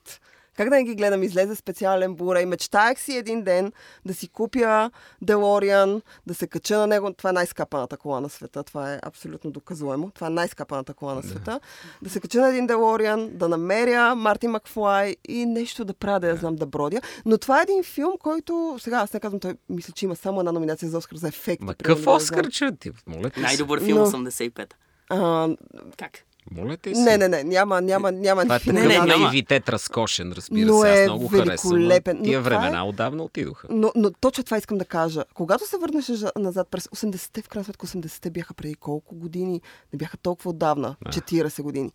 Как 0.57 0.69
да 0.69 0.75
не 0.75 0.83
ги 0.83 0.95
гледам? 0.95 1.23
Излезе 1.23 1.55
специален 1.55 2.15
бура 2.15 2.41
и 2.41 2.45
мечтаях 2.45 2.99
си 2.99 3.13
един 3.13 3.43
ден 3.43 3.71
да 4.05 4.13
си 4.13 4.27
купя 4.27 4.91
Делориан, 5.21 6.01
да 6.27 6.33
се 6.33 6.47
кача 6.47 6.77
на 6.77 6.88
него. 6.88 7.13
Това 7.13 7.29
е 7.29 7.33
най-скапаната 7.33 7.97
кола 7.97 8.19
на 8.21 8.29
света. 8.29 8.63
Това 8.63 8.93
е 8.93 8.99
абсолютно 9.03 9.51
доказуемо. 9.51 10.12
Това 10.12 10.27
е 10.27 10.29
най-скапаната 10.29 10.93
кола 10.93 11.13
на 11.15 11.23
света. 11.23 11.59
Да 12.01 12.09
се 12.09 12.19
кача 12.19 12.41
на 12.41 12.49
един 12.49 12.67
Делориан, 12.67 13.29
да 13.33 13.49
намеря 13.49 14.15
Марти 14.15 14.47
Макфлай 14.47 15.15
и 15.27 15.45
нещо 15.45 15.85
да 15.85 15.93
правя, 15.93 16.19
да 16.19 16.27
я 16.27 16.35
знам 16.35 16.55
да 16.55 16.65
бродя. 16.65 17.01
Но 17.25 17.38
това 17.38 17.59
е 17.59 17.63
един 17.63 17.83
филм, 17.83 18.13
който, 18.19 18.77
сега 18.79 18.97
аз 18.97 19.13
не 19.13 19.19
казвам, 19.19 19.39
той 19.39 19.55
мисля, 19.69 19.93
че 19.93 20.05
има 20.05 20.15
само 20.15 20.39
една 20.39 20.51
номинация 20.51 20.89
за 20.89 20.97
Оскар 20.97 21.15
за 21.15 21.27
ефекти. 21.27 21.65
Ма 21.65 21.75
какъв 21.75 22.07
Оскар, 22.07 22.49
че 22.49 22.71
ти? 22.71 22.91
Моля. 23.07 23.31
Най-добър 23.38 23.83
филм 23.83 23.99
Но- 23.99 24.05
85. 24.05 24.73
А, 25.09 25.49
Как? 25.97 26.12
Моля 26.51 26.77
те 26.77 26.95
се. 26.95 27.01
не, 27.01 27.17
не, 27.17 27.27
не, 27.27 27.43
няма, 27.43 27.81
няма, 27.81 28.12
няма 28.12 28.43
Това 28.43 28.55
е 28.57 28.59
не, 28.65 28.81
няма. 28.88 29.05
наивитет 29.07 29.69
разкошен, 29.69 30.31
разбира 30.31 30.65
Но 30.65 30.81
се. 30.81 30.89
Аз 30.89 30.97
е 30.97 31.03
много 31.03 31.27
харесвам. 31.27 31.73
великолепен. 31.73 32.23
Тия 32.23 32.39
това 32.39 32.55
е- 32.55 32.59
времена 32.59 32.85
отдавна 32.85 33.23
отидоха. 33.23 33.67
Но, 33.69 33.91
но 33.95 34.12
точно 34.12 34.43
това 34.43 34.57
искам 34.57 34.77
да 34.77 34.85
кажа. 34.85 35.23
Когато 35.33 35.67
се 35.67 35.77
върнеш 35.77 36.05
за- 36.05 36.31
назад 36.38 36.67
през 36.71 36.88
80-те, 36.88 37.41
в 37.41 37.47
крайна 37.47 37.65
сметка 37.65 37.88
80-те 37.88 38.29
бяха 38.29 38.53
преди 38.53 38.75
колко 38.75 39.15
години? 39.15 39.62
Не 39.93 39.97
бяха 39.97 40.17
толкова 40.17 40.49
отдавна. 40.49 40.95
40 41.05 41.62
години. 41.62 41.91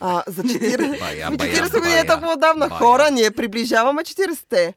А, 0.00 0.22
за 0.26 0.42
40, 0.44 0.98
Бая, 1.00 1.24
Ами 1.26 1.36
бая, 1.36 1.54
40 1.54 1.72
години 1.72 1.92
е 1.92 1.96
бая, 1.96 2.06
толкова 2.06 2.32
отдавна. 2.32 2.68
бая. 2.68 2.78
Хора, 2.78 3.10
ние 3.10 3.30
приближаваме 3.30 4.02
40-те. 4.02 4.74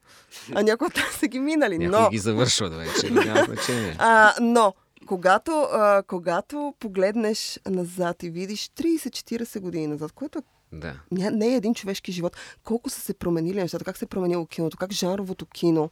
А 0.53 0.63
някои 0.63 0.87
от 0.87 0.95
нас 0.95 1.05
са 1.11 1.27
ги 1.27 1.39
минали. 1.39 1.77
Някои 1.77 1.99
Но, 1.99 2.09
ги 2.09 2.17
завършват 2.17 2.73
вече. 2.75 3.09
Няма 3.11 3.43
значение. 3.45 3.95
а, 3.99 4.33
но 4.41 4.73
когато, 5.11 5.51
а, 5.51 6.03
когато 6.07 6.73
погледнеш 6.79 7.59
назад 7.69 8.23
и 8.23 8.29
видиш 8.29 8.69
30-40 8.69 9.59
години 9.59 9.87
назад, 9.87 10.11
което 10.11 10.39
е 10.39 10.41
Да. 10.71 10.99
не 11.11 11.47
е 11.47 11.55
един 11.55 11.73
човешки 11.73 12.11
живот. 12.11 12.37
Колко 12.63 12.89
са 12.89 13.01
се 13.01 13.13
променили 13.13 13.61
нещата, 13.61 13.85
как 13.85 13.97
се 13.97 14.05
е 14.05 14.07
променило 14.07 14.45
киното, 14.45 14.77
как 14.77 14.91
жанровото 14.93 15.45
кино, 15.45 15.89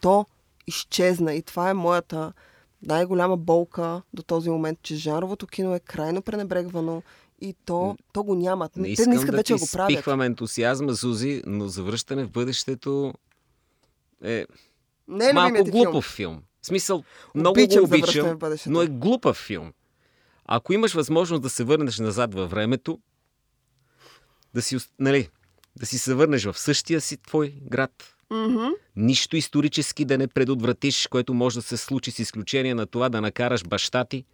то 0.00 0.26
изчезна. 0.66 1.34
И 1.34 1.42
това 1.42 1.70
е 1.70 1.74
моята 1.74 2.32
най-голяма 2.82 3.36
болка 3.36 4.02
до 4.14 4.22
този 4.22 4.50
момент, 4.50 4.78
че 4.82 4.96
жанровото 4.96 5.46
кино 5.46 5.74
е 5.74 5.80
крайно 5.80 6.22
пренебрегвано 6.22 7.02
и 7.40 7.54
то, 7.64 7.96
то 8.12 8.24
го 8.24 8.34
нямат. 8.34 8.76
Не 8.76 8.94
Те 8.94 9.06
не 9.06 9.14
искат 9.14 9.30
да 9.30 9.36
вече 9.36 9.52
да 9.52 9.58
го 9.58 9.66
правят. 9.72 9.92
спихвам 9.92 10.20
ентусиазма, 10.20 10.92
Зузи, 10.92 11.42
но 11.46 11.68
завръщане 11.68 12.24
в 12.24 12.30
бъдещето 12.30 13.14
е 14.24 14.46
Не 15.08 15.28
е 15.28 15.32
малко 15.32 15.64
глупав 15.64 16.04
филм. 16.04 16.42
В 16.62 16.66
смисъл, 16.66 17.04
много 17.34 17.60
Обичам 17.60 17.84
го 17.84 17.86
обичам, 17.86 18.38
но 18.66 18.82
е 18.82 18.86
глупав 18.86 19.36
филм. 19.36 19.72
Ако 20.46 20.72
имаш 20.72 20.94
възможност 20.94 21.42
да 21.42 21.50
се 21.50 21.64
върнеш 21.64 21.98
назад 21.98 22.34
във 22.34 22.50
времето, 22.50 22.98
да 24.54 24.62
си, 24.62 24.76
нали, 24.98 25.28
да 25.76 25.86
си 25.86 25.98
се 25.98 26.14
върнеш 26.14 26.44
в 26.44 26.58
същия 26.58 27.00
си 27.00 27.16
твой 27.16 27.54
град, 27.70 28.14
Мгм. 28.30 28.66
нищо 28.96 29.36
исторически 29.36 30.04
да 30.04 30.18
не 30.18 30.28
предотвратиш, 30.28 31.06
което 31.06 31.34
може 31.34 31.56
да 31.58 31.62
се 31.62 31.76
случи 31.76 32.10
с 32.10 32.18
изключение 32.18 32.74
на 32.74 32.86
това 32.86 33.08
да 33.08 33.20
накараш 33.20 33.64
баща 33.64 34.04
ти, 34.04 34.24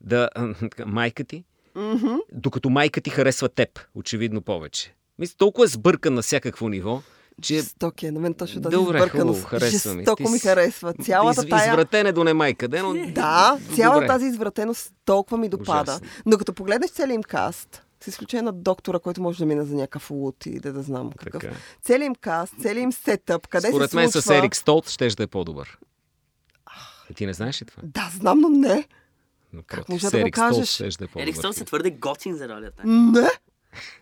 да, 0.00 0.28
майка 0.86 1.24
ти, 1.24 1.44
Мгм. 1.74 2.14
докато 2.32 2.70
майка 2.70 3.00
ти 3.00 3.10
харесва 3.10 3.48
теб, 3.48 3.80
очевидно 3.94 4.42
повече. 4.42 4.94
Мисля, 5.18 5.34
толкова 5.38 5.64
е 5.64 5.68
сбъркан 5.68 6.14
на 6.14 6.22
всякакво 6.22 6.68
ниво, 6.68 7.02
че 7.42 7.54
Жесток 7.54 8.02
е. 8.02 8.10
На 8.10 8.20
мен 8.20 8.34
точно 8.34 8.62
тази 8.62 8.76
Добре, 8.76 8.98
сбърканост. 8.98 9.42
хубаво, 9.42 9.48
харесва 9.60 9.94
ми. 9.94 10.00
Жестоко 10.00 10.24
Ти 10.24 10.30
ми 10.30 10.38
харесва. 10.38 10.94
Цялата 10.94 11.42
из, 11.42 11.48
тая... 11.48 11.68
извратен 11.70 12.06
е 12.06 12.12
до 12.12 12.24
немай 12.24 12.54
къде, 12.54 12.82
но... 12.82 12.94
Да, 13.12 13.58
цялата 13.76 13.96
Добре. 14.00 14.06
тази 14.06 14.26
извратеност 14.26 14.92
толкова 15.04 15.38
ми 15.38 15.48
допада. 15.48 15.92
Ужасно. 15.92 16.08
Но 16.26 16.38
като 16.38 16.54
погледнеш 16.54 16.90
целият 16.90 17.14
им 17.14 17.22
каст, 17.22 17.82
с 18.04 18.06
изключение 18.06 18.42
на 18.42 18.52
доктора, 18.52 18.98
който 18.98 19.22
може 19.22 19.38
да 19.38 19.46
мине 19.46 19.64
за 19.64 19.74
някакъв 19.74 20.10
лут 20.10 20.46
и 20.46 20.60
да, 20.60 20.72
да 20.72 20.82
знам 20.82 21.10
какъв. 21.12 21.42
Така. 21.42 21.54
Целият 21.82 22.06
им 22.06 22.14
каст, 22.14 22.54
целият 22.60 22.82
им 22.82 22.92
сетъп, 22.92 23.46
къде 23.46 23.68
Според 23.68 23.90
се 23.90 23.96
мен 23.96 24.10
случва... 24.10 24.34
с 24.34 24.38
Ерик 24.38 24.56
Столт 24.56 24.88
ще 24.88 25.08
да 25.08 25.22
е 25.22 25.26
по-добър. 25.26 25.78
А, 26.66 27.14
ти 27.14 27.26
не 27.26 27.32
знаеш 27.32 27.62
ли 27.62 27.66
това? 27.66 27.82
Да, 27.86 28.10
знам, 28.14 28.40
но 28.40 28.48
не. 28.48 28.88
Напротив, 29.52 29.88
може 29.88 30.06
с 30.06 30.10
да 30.10 30.18
го 30.18 30.28
Столт 30.28 30.32
кажеш? 30.32 30.96
да 30.98 31.04
е. 31.16 31.22
Ерик 31.22 31.36
Стол 31.36 31.52
се 31.52 31.58
филм. 31.58 31.66
твърде 31.66 31.90
готин 31.90 32.36
за 32.36 32.48
ролята. 32.48 32.82
Не. 32.84 33.28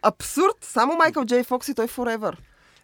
Абсурд. 0.02 0.56
Само 0.60 0.96
Майкъл 0.96 1.24
Джей 1.24 1.42
Фокс 1.42 1.68
и 1.68 1.74
той 1.74 1.86
Forever. 1.86 2.36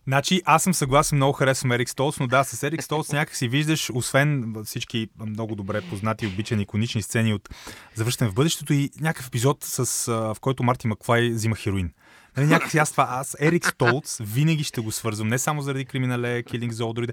Значи, 0.07 0.43
аз 0.45 0.62
съм 0.62 0.75
съгласен, 0.75 1.17
много 1.17 1.33
харесвам 1.33 1.73
Ерик 1.73 1.88
Столц, 1.91 2.21
но 2.21 2.27
да, 2.27 2.45
с 2.45 2.62
Ерик 2.62 2.83
Столц 2.83 3.12
някак 3.12 3.37
си 3.37 3.49
виждаш, 3.49 3.91
освен 3.95 4.55
всички 4.65 5.09
много 5.27 5.55
добре 5.55 5.81
познати, 5.81 6.27
обичани, 6.27 6.62
иконични 6.62 7.03
сцени 7.03 7.35
от 7.35 7.49
Завръщане 7.95 8.31
в 8.31 8.35
бъдещето 8.35 8.73
и 8.73 8.91
някакъв 9.01 9.27
епизод, 9.27 9.65
с, 9.65 10.07
в 10.07 10.37
който 10.41 10.62
Марти 10.62 10.87
Макфлай 10.87 11.31
взима 11.31 11.57
хероин. 11.57 11.91
Нали, 12.37 12.47
някакси 12.47 12.79
аз 12.79 12.91
това, 12.91 13.07
аз 13.11 13.37
Ерик 13.41 13.67
Столц 13.67 14.19
винаги 14.21 14.65
ще 14.65 14.81
го 14.81 14.93
свързвам, 14.93 15.29
не 15.29 15.38
само 15.38 15.62
заради 15.62 15.85
криминале, 15.85 16.43
Килинг 16.43 16.73
Зол, 16.73 16.93
дори 16.93 17.07
да... 17.07 17.12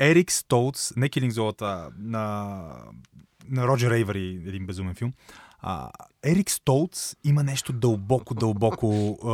Ерик 0.00 0.32
Столц, 0.32 0.92
не 0.96 1.08
Килинг 1.08 1.32
Золата, 1.32 1.90
на, 1.98 2.56
на 3.48 3.66
Роджер 3.68 3.90
Ейвъри, 3.90 4.42
един 4.46 4.66
безумен 4.66 4.94
филм, 4.94 5.12
а, 5.60 5.90
Ерик 6.24 6.50
Столц 6.50 7.14
има 7.24 7.42
нещо 7.42 7.72
дълбоко, 7.72 8.34
дълбоко 8.34 9.18
а, 9.24 9.30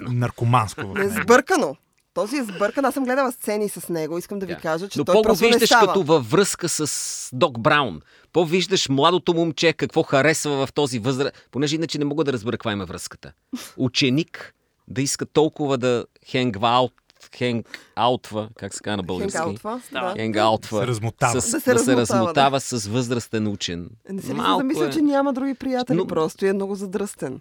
наркоманско 0.00 0.86
в 0.86 0.94
Не 0.94 1.04
него. 1.04 1.22
сбъркано. 1.22 1.76
Този 2.14 2.36
е 2.36 2.44
сбъркан. 2.44 2.84
Аз 2.84 2.94
съм 2.94 3.04
гледала 3.04 3.32
сцени 3.32 3.68
с 3.68 3.88
него. 3.88 4.18
Искам 4.18 4.38
да 4.38 4.46
ви 4.46 4.54
Да. 4.54 4.60
кажа, 4.60 4.88
че 4.88 4.98
Но 4.98 5.04
той 5.04 5.12
по-го 5.12 5.22
просто 5.22 5.44
не 5.44 5.50
виждаш 5.50 5.68
става. 5.68 5.86
като 5.86 6.02
във 6.02 6.30
връзка 6.30 6.68
с 6.68 6.90
Док 7.32 7.60
Браун. 7.60 8.00
По-виждаш 8.32 8.88
младото 8.88 9.34
момче, 9.34 9.72
какво 9.72 10.02
харесва 10.02 10.66
в 10.66 10.72
този 10.72 10.98
възраст. 10.98 11.48
Понеже 11.50 11.74
иначе 11.76 11.98
не 11.98 12.04
мога 12.04 12.24
да 12.24 12.32
разбера 12.32 12.52
каква 12.52 12.72
има 12.72 12.84
връзката. 12.86 13.32
Ученик 13.76 14.54
да 14.88 15.02
иска 15.02 15.26
толкова 15.26 15.78
да 15.78 16.04
хенгваут, 16.26 16.92
хенг 17.36 17.66
аутва, 17.96 18.48
как 18.56 18.74
се 18.74 18.80
казва 18.80 18.96
на 18.96 19.02
български? 19.02 19.38
Хенгаутва. 19.38 19.80
Да. 19.92 20.12
Хенгаутва. 20.16 20.80
Се 20.80 20.86
размотава. 20.86 21.32
С, 21.32 21.50
Да 21.50 21.50
да 21.50 21.60
се 21.60 21.60
се, 21.60 21.74
размотава, 21.74 22.00
размотава 22.00 22.60
с 22.60 22.86
възрастен 22.86 23.48
учен. 23.48 23.90
Не 24.10 24.22
се 24.22 24.34
Малко 24.34 24.60
замисля, 24.60 24.86
е. 24.86 24.90
че 24.90 25.00
няма 25.00 25.32
други 25.32 25.54
приятели 25.54 25.96
Но- 25.96 26.06
просто 26.06 26.46
е 26.46 26.52
много 26.52 26.74
задръстен? 26.74 27.40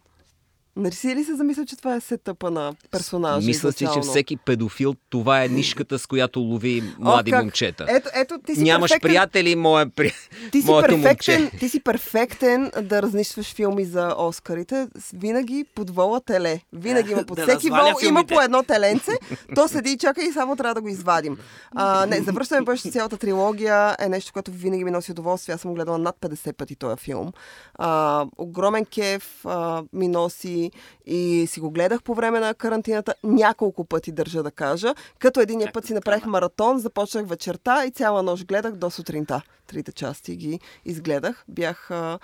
Не 0.76 0.92
си 0.92 1.16
ли 1.16 1.24
се 1.24 1.36
замисля, 1.36 1.66
че 1.66 1.76
това 1.78 1.96
е 1.96 2.00
сетъпа 2.00 2.52
на 2.52 2.74
персонажа? 2.92 3.48
Мисля 3.48 3.72
си, 3.72 3.88
че 3.94 4.00
всеки 4.02 4.38
педофил, 4.38 4.96
това 5.10 5.44
е 5.44 5.48
нишката, 5.48 6.00
с 6.00 6.06
която 6.08 6.40
лови 6.40 6.84
млади 7.00 7.32
О, 7.32 7.34
как? 7.34 7.44
момчета. 7.44 7.86
Ето, 7.90 8.10
ето, 8.14 8.40
ти 8.46 8.56
си 8.56 8.64
Нямаш 8.64 8.90
перфектен, 8.90 9.10
приятели, 9.10 9.56
моя 9.56 9.90
при... 9.90 10.14
ти 10.52 10.62
си, 10.62 10.68
моето 10.68 10.90
перфектен, 10.90 11.42
момче. 11.42 11.58
ти 11.58 11.70
си 11.70 11.80
перфектен 11.80 12.72
да 12.82 13.02
разнищваш 13.02 13.54
филми 13.54 13.86
за 13.86 14.16
Оскарите. 14.18 14.88
Винаги 15.14 15.66
под 15.76 15.90
вола 15.90 16.22
теле. 16.22 16.60
Винаги 16.74 17.12
има 17.12 17.24
под 17.28 17.36
Да 17.36 17.44
всеки 17.48 17.70
вол 17.70 17.78
има 17.78 18.00
филмите. 18.00 18.34
по 18.34 18.42
едно 18.42 18.64
теленце. 18.64 19.12
То 19.56 19.68
седи 19.68 19.92
и 19.92 19.98
чака 19.98 20.22
и 20.24 20.32
само 20.32 20.56
трябва 20.56 20.76
да 20.76 20.82
го 20.82 20.88
извадим. 20.88 21.38
А, 21.76 22.06
не, 22.06 22.22
завръщаме 22.22 22.62
бъдеще 22.62 22.92
цялата 22.92 23.18
трилогия 23.18 23.96
е 24.00 24.10
нещо, 24.10 24.34
което 24.34 24.52
винаги 24.52 24.84
ми 24.84 24.92
носи 24.92 25.12
удоволствие. 25.12 25.56
Аз 25.56 25.62
съм 25.62 25.74
гледала 25.74 25.98
над 25.98 26.16
50 26.22 26.54
пъти 26.54 26.76
този 26.76 26.96
филм. 26.98 27.32
А, 27.76 28.26
огромен 28.38 28.86
кеф 28.86 29.46
а, 29.46 29.84
ми 29.94 30.08
носи 30.08 30.61
и 31.06 31.48
си 31.48 31.60
го 31.60 31.72
гледах 31.72 32.04
по 32.04 32.14
време 32.16 32.40
на 32.40 32.54
карантината 32.54 33.16
няколко 33.24 33.86
пъти, 33.86 34.12
държа 34.12 34.44
да 34.44 34.52
кажа. 34.52 34.96
Като 35.20 35.40
Както 35.40 35.74
път 35.74 35.86
си 35.86 35.94
направих 35.94 36.26
маратон, 36.26 36.80
започнах 36.80 37.28
вечерта 37.28 37.86
и 37.86 37.92
цяла 37.92 38.24
нощ 38.24 38.46
гледах 38.46 38.76
до 38.76 38.90
сутринта. 38.90 39.42
Трите 39.68 39.92
части 39.92 40.36
ги 40.36 40.60
изгледах. 40.86 41.46
Бях 41.48 41.92
а, 41.92 42.20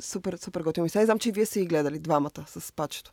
супер, 0.00 0.36
супер 0.36 0.60
готино. 0.60 0.86
И 0.86 0.88
сега 0.88 1.04
знам, 1.04 1.18
че 1.18 1.28
и 1.28 1.32
вие 1.32 1.46
са 1.46 1.60
ги 1.60 1.66
гледали 1.66 1.98
двамата 1.98 2.44
с 2.46 2.72
пачето. 2.72 3.12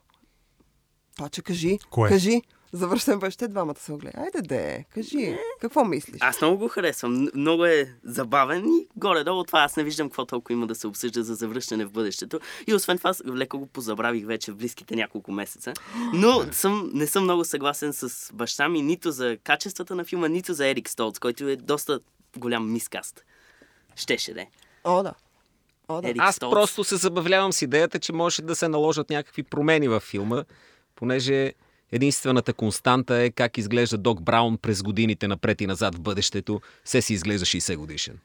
Паче, 1.18 1.42
кажи. 1.42 1.80
Кое? 1.90 2.10
Кажи. 2.10 2.42
Завършваме 2.74 3.20
бъще, 3.20 3.48
двамата 3.48 3.76
са 3.80 3.92
го 3.92 3.98
гледали. 3.98 4.24
Айде 4.24 4.42
де, 4.42 4.86
кажи. 4.94 5.38
Какво 5.62 5.86
мислиш? 5.86 6.18
Аз 6.22 6.42
много 6.42 6.58
го 6.58 6.68
харесвам. 6.68 7.30
Много 7.36 7.66
е 7.66 7.94
забавен 8.04 8.66
и 8.68 8.88
горе-долу 8.96 9.44
това 9.44 9.60
аз 9.60 9.76
не 9.76 9.84
виждам 9.84 10.10
какво 10.10 10.26
толкова 10.26 10.54
има 10.54 10.68
да 10.68 10.76
се 10.76 10.88
обсъжда 10.88 11.24
за 11.24 11.36
завръщане 11.36 11.86
в 11.86 11.92
бъдещето. 11.92 12.40
И 12.68 12.74
освен 12.74 12.98
това, 12.98 13.14
леко 13.36 13.60
го 13.60 13.68
позабравих 13.68 14.26
вече 14.26 14.52
в 14.52 14.56
близките 14.56 14.96
няколко 14.96 15.32
месеца. 15.32 15.74
Но 16.14 16.46
съм, 16.52 16.92
не 16.94 17.08
съм 17.08 17.24
много 17.24 17.46
съгласен 17.46 17.94
с 17.94 18.34
баща 18.34 18.70
ми 18.70 18.82
нито 18.82 19.12
за 19.12 19.38
качествата 19.44 19.96
на 19.96 20.06
филма, 20.06 20.28
нито 20.28 20.54
за 20.54 20.68
Ерик 20.68 20.90
Столц, 20.90 21.20
който 21.20 21.48
е 21.48 21.56
доста 21.56 22.00
голям 22.38 22.72
мискаст. 22.72 23.24
Щеше 23.96 24.34
да 24.34 24.42
е. 24.42 24.48
О, 24.84 25.04
да. 25.04 25.14
О, 25.88 26.02
да. 26.02 26.10
Ерик 26.10 26.22
Аз 26.22 26.36
Столц. 26.36 26.52
просто 26.52 26.84
се 26.84 26.96
забавлявам 26.96 27.54
с 27.54 27.62
идеята, 27.62 28.00
че 28.00 28.14
може 28.14 28.42
да 28.42 28.56
се 28.56 28.68
наложат 28.68 29.10
някакви 29.10 29.44
промени 29.44 29.88
във 29.88 30.04
филма, 30.04 30.44
понеже 30.96 31.54
единствената 31.92 32.54
константа 32.54 33.16
е 33.16 33.30
как 33.30 33.58
изглежда 33.58 33.98
Док 33.98 34.22
Браун 34.22 34.58
през 34.58 34.84
годините 34.84 35.28
напред 35.28 35.62
и 35.62 35.68
назад 35.68 35.96
в 35.96 36.02
бъдещето. 36.02 36.62
Все 36.84 37.02
си 37.02 37.14
изглежда 37.14 37.46
60 37.46 37.76
годишен. 37.76 38.20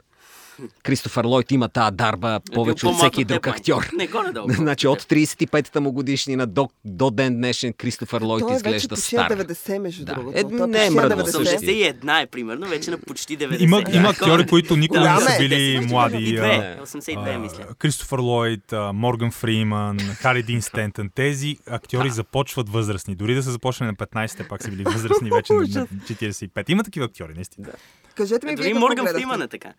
Кристофър 0.82 1.24
Лойд 1.24 1.50
има 1.50 1.68
тази 1.68 1.96
дарба 1.96 2.40
повече 2.54 2.80
Бил 2.80 2.90
от 2.90 2.96
всеки 2.98 3.24
друг 3.24 3.46
актьор. 3.46 3.88
Не, 3.96 4.06
горе-долу. 4.06 4.46
Значи 4.50 4.88
от 4.88 5.02
35-та 5.02 5.80
му 5.80 5.92
годишнина 5.92 6.46
до, 6.46 6.68
до 6.84 7.10
ден 7.10 7.36
днешен 7.36 7.72
Кристофър 7.72 8.22
Лойд 8.22 8.40
Той 8.40 8.50
е 8.50 8.54
вече 8.54 8.66
изглежда 8.66 8.88
на 8.90 8.96
стар. 8.96 9.32
90, 9.34 9.78
между 9.78 10.04
Да. 10.04 10.14
другото. 10.14 10.38
Е, 10.38 10.42
Той 10.42 10.68
не 10.68 10.78
е 10.78 10.80
почти 10.80 10.90
на 10.90 11.02
мръднал 11.02 11.18
90. 11.18 11.30
същия. 11.44 11.94
81 11.94 12.22
е 12.22 12.26
примерно, 12.26 12.66
вече 12.68 12.90
на 12.90 12.98
почти 12.98 13.38
90. 13.38 13.60
Има, 13.60 13.82
има 13.88 14.02
Да, 14.02 14.08
актьори, 14.10 14.46
които 14.46 14.76
никога 14.76 15.00
не 15.00 15.06
Голям 15.06 15.20
са 15.20 15.34
е. 15.34 15.38
били 15.38 15.54
И 15.72 15.80
млади. 15.80 16.16
а, 16.28 16.36
две, 16.36 16.78
82 16.82 17.38
мисля. 17.38 17.64
Кристофър 17.78 18.18
Лойд, 18.18 18.60
Морган 18.94 19.30
Фриман, 19.30 19.98
Хари 19.98 20.42
Дин 20.42 20.62
Стентън. 20.62 21.10
Тези 21.14 21.56
актьори 21.68 22.10
започват 22.10 22.68
възрастни. 22.68 23.14
Дори 23.14 23.34
да 23.34 23.42
са 23.42 23.50
започнали 23.50 23.90
на 23.90 23.96
15, 23.96 24.36
те 24.36 24.48
пак 24.48 24.62
са 24.62 24.70
били 24.70 24.84
възрастни 24.84 25.30
вече 25.30 25.52
на, 25.52 25.60
на 25.60 25.66
45. 25.66 26.70
Има 26.70 26.84
такива 26.84 27.06
актьори, 27.06 27.32
наистина. 27.34 27.68
Кажете 28.16 28.46
ми, 28.46 28.56
вие 28.56 28.56
Дори 28.56 28.74
Морган? 28.74 29.06
Фриман 29.06 29.42
е 29.42 29.48
така. 29.48 29.74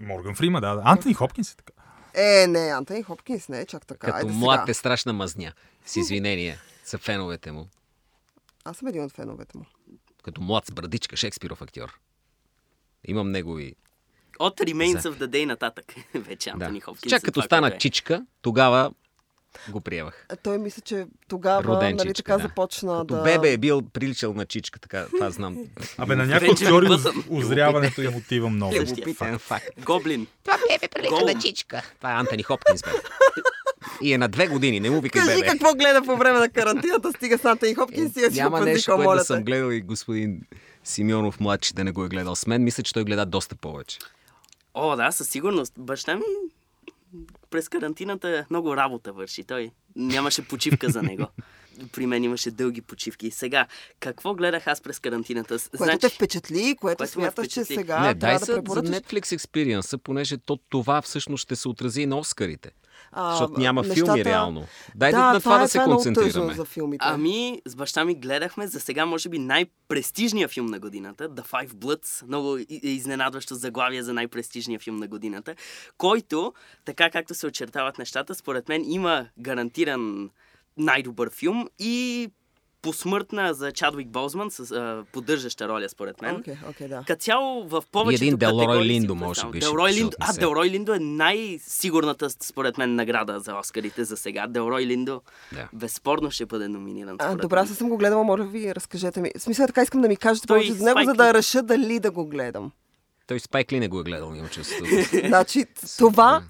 Морган 0.00 0.34
Фриман, 0.34 0.60
да. 0.60 0.74
да. 0.74 0.82
Антони 0.84 1.14
Хопкинс 1.14 1.52
е 1.52 1.56
така. 1.56 1.72
Е, 2.14 2.46
не, 2.46 2.68
Антони 2.68 3.02
Хопкинс 3.02 3.48
не 3.48 3.60
е 3.60 3.66
чак 3.66 3.86
така. 3.86 4.06
Като 4.06 4.16
Айде 4.18 4.32
млад 4.32 4.60
сега. 4.60 4.70
е 4.70 4.74
страшна 4.74 5.12
мазня. 5.12 5.52
С 5.86 5.96
извинение 5.96 6.58
за 6.84 6.98
феновете 6.98 7.52
му. 7.52 7.68
Аз 8.64 8.76
съм 8.76 8.88
един 8.88 9.04
от 9.04 9.12
феновете 9.12 9.58
му. 9.58 9.64
Като 10.24 10.40
млад 10.40 10.66
с 10.66 10.70
брадичка, 10.70 11.16
Шекспиров 11.16 11.62
актьор. 11.62 11.98
Имам 13.04 13.30
негови... 13.30 13.74
От 14.38 14.60
Remains 14.60 14.98
За- 14.98 15.12
of 15.12 15.18
the 15.18 15.26
Day 15.26 15.44
нататък. 15.44 15.84
вече 16.14 16.50
Да. 16.50 16.54
Антони 16.54 16.80
Хопкинс. 16.80 17.10
Чак 17.10 17.20
за 17.20 17.24
като 17.24 17.40
това, 17.40 17.44
стана 17.46 17.68
е. 17.68 17.78
чичка, 17.78 18.26
тогава 18.42 18.92
го 19.68 19.80
приемах. 19.80 20.26
А 20.28 20.36
Той 20.36 20.58
мисля, 20.58 20.82
че 20.82 21.06
тогава, 21.28 21.64
Роден 21.64 21.96
нали 21.96 22.08
чичка, 22.08 22.22
така 22.22 22.36
да. 22.36 22.42
започна 22.42 22.98
Като 22.98 23.14
да... 23.14 23.22
бебе 23.22 23.52
е 23.52 23.58
бил 23.58 23.82
приличал 23.82 24.34
на 24.34 24.46
чичка, 24.46 24.78
така, 24.78 25.06
това 25.06 25.30
знам. 25.30 25.56
Абе, 25.98 26.16
на 26.16 26.26
някои 26.26 26.48
уз- 26.48 27.24
озряването 27.30 28.02
им 28.02 28.16
отива 28.16 28.50
много. 28.50 28.74
Е. 28.76 29.36
Гоблин. 29.84 30.26
Това 30.44 30.58
бебе 30.70 30.88
прилича 30.88 31.34
на 31.34 31.40
чичка. 31.40 31.82
Това 31.96 32.12
е 32.12 32.14
Антони 32.14 32.42
Хопкинс, 32.42 32.82
бе. 32.82 32.90
И 34.02 34.12
е 34.12 34.18
на 34.18 34.28
две 34.28 34.46
години, 34.46 34.80
не 34.80 34.90
му 34.90 35.00
викай 35.00 35.22
Кажи 35.22 35.34
бебе. 35.34 35.46
какво 35.46 35.74
гледа 35.74 36.02
по 36.02 36.16
време 36.16 36.38
на 36.38 36.48
карантината, 36.48 37.12
стига 37.12 37.38
с 37.38 37.44
Антони 37.44 37.74
Хопкинс 37.74 38.16
и 38.16 38.24
Е, 38.24 38.28
Няма 38.28 38.60
нещо, 38.60 38.96
което 38.96 39.12
да 39.12 39.24
съм 39.24 39.44
гледал 39.44 39.70
и 39.70 39.80
господин 39.80 40.40
Симеонов 40.84 41.40
младши 41.40 41.74
да 41.74 41.84
не 41.84 41.92
го 41.92 42.04
е 42.04 42.08
гледал 42.08 42.36
с 42.36 42.46
мен. 42.46 42.64
Мисля, 42.64 42.82
че 42.82 42.92
той 42.94 43.04
гледа 43.04 43.26
доста 43.26 43.56
повече. 43.56 43.98
О, 44.74 44.96
да, 44.96 45.12
със 45.12 45.28
сигурност. 45.28 45.72
Баща 45.78 46.16
ми 46.16 46.22
през 47.50 47.68
карантината 47.68 48.46
много 48.50 48.76
работа 48.76 49.12
върши. 49.12 49.44
Той 49.44 49.70
нямаше 49.96 50.48
почивка 50.48 50.90
за 50.90 51.02
него. 51.02 51.26
При 51.92 52.06
мен 52.06 52.24
имаше 52.24 52.50
дълги 52.50 52.80
почивки. 52.80 53.30
Сега, 53.30 53.66
какво 54.00 54.34
гледах 54.34 54.66
аз 54.66 54.80
през 54.80 54.98
карантината? 54.98 55.56
Което 55.78 55.98
те 55.98 56.08
впечатли, 56.08 56.76
което, 56.80 56.96
Което 56.96 57.12
смяташ, 57.12 57.48
че 57.48 57.64
сега 57.64 58.00
не, 58.00 58.14
дай 58.14 58.14
трябва 58.14 58.38
да 58.38 58.46
се 58.46 58.52
за 58.52 58.58
препоръчаш. 58.58 58.90
Netflix 58.90 59.32
експириенса, 59.32 59.98
понеже 59.98 60.36
то, 60.38 60.56
това 60.68 61.02
всъщност 61.02 61.42
ще 61.42 61.56
се 61.56 61.68
отрази 61.68 62.02
и 62.02 62.06
на 62.06 62.18
Оскарите. 62.18 62.70
А, 63.12 63.30
Защото 63.30 63.60
няма 63.60 63.82
нещата- 63.82 64.04
филми 64.04 64.24
реално. 64.24 64.64
Дай 64.94 65.12
да, 65.12 65.32
на 65.32 65.40
това 65.40 65.56
е, 65.56 65.58
да 65.58 65.68
се 65.68 65.78
е 65.78 65.80
много 65.80 65.94
концентрираме. 65.94 66.54
за 66.54 66.64
филмите. 66.64 67.04
Ами, 67.08 67.62
с 67.66 67.76
баща 67.76 68.04
ми 68.04 68.14
гледахме 68.14 68.66
за 68.66 68.80
сега, 68.80 69.06
може 69.06 69.28
би, 69.28 69.38
най-престижния 69.38 70.48
филм 70.48 70.66
на 70.66 70.78
годината, 70.78 71.28
The 71.28 71.42
Five 71.42 71.68
Bloods, 71.68 72.26
много 72.26 72.58
изненадващо 72.68 73.54
заглавие 73.54 74.02
за 74.02 74.12
най-престижния 74.12 74.80
филм 74.80 74.96
на 74.96 75.08
годината, 75.08 75.54
който, 75.98 76.52
така 76.84 77.10
както 77.10 77.34
се 77.34 77.46
очертават 77.46 77.98
нещата, 77.98 78.34
според 78.34 78.68
мен 78.68 78.84
има 78.86 79.26
гарантиран 79.38 80.30
най-добър 80.76 81.30
филм 81.30 81.68
и 81.78 82.28
посмъртна 82.82 83.54
за 83.54 83.72
Чадвик 83.72 84.08
Болзман 84.08 84.50
с 84.50 84.70
а, 84.70 85.04
поддържаща 85.12 85.68
роля, 85.68 85.88
според 85.88 86.22
мен. 86.22 86.36
Окей, 86.36 86.54
окей, 86.70 86.88
да. 86.88 87.04
Като 87.06 87.22
цяло 87.22 87.68
в 87.68 87.82
повечето 87.92 88.24
един 88.24 88.36
Делрой 88.36 88.84
Линдо, 88.84 89.14
може 89.14 89.46
би, 89.46 89.58
Делрой 89.58 89.92
Линдо, 89.92 90.16
а. 90.20 90.32
Делрой 90.32 90.70
Линдо 90.70 90.94
е 90.94 90.98
най-сигурната, 90.98 92.30
според 92.30 92.78
мен, 92.78 92.94
награда 92.94 93.40
за 93.40 93.54
Оскарите 93.54 94.04
за 94.04 94.16
сега. 94.16 94.46
Делрой 94.46 94.86
Линдо 94.86 95.22
Да. 95.52 95.68
безспорно 95.72 96.30
ще 96.30 96.46
бъде 96.46 96.68
номиниран. 96.68 97.16
А, 97.18 97.34
добре, 97.36 97.56
мен. 97.56 97.64
аз 97.64 97.70
съм 97.70 97.88
го 97.88 97.96
гледала, 97.96 98.24
моля 98.24 98.44
ви, 98.44 98.74
разкажете 98.74 99.20
ми. 99.20 99.30
В 99.38 99.42
смисъл, 99.42 99.66
така 99.66 99.82
искам 99.82 100.00
да 100.00 100.08
ми 100.08 100.16
кажете 100.16 100.46
Той 100.46 100.58
повече 100.58 100.72
за 100.72 100.84
него, 100.84 101.00
за 101.04 101.14
да 101.14 101.34
реша 101.34 101.62
дали 101.62 102.00
да 102.00 102.10
го 102.10 102.26
гледам. 102.26 102.72
Той 103.26 103.40
Спайк 103.40 103.72
ли 103.72 103.80
не 103.80 103.88
го 103.88 104.00
е 104.00 104.02
гледал, 104.02 104.34
има 104.34 104.48
чувство. 104.48 104.86
Значи, 105.26 105.64
това, 105.98 106.42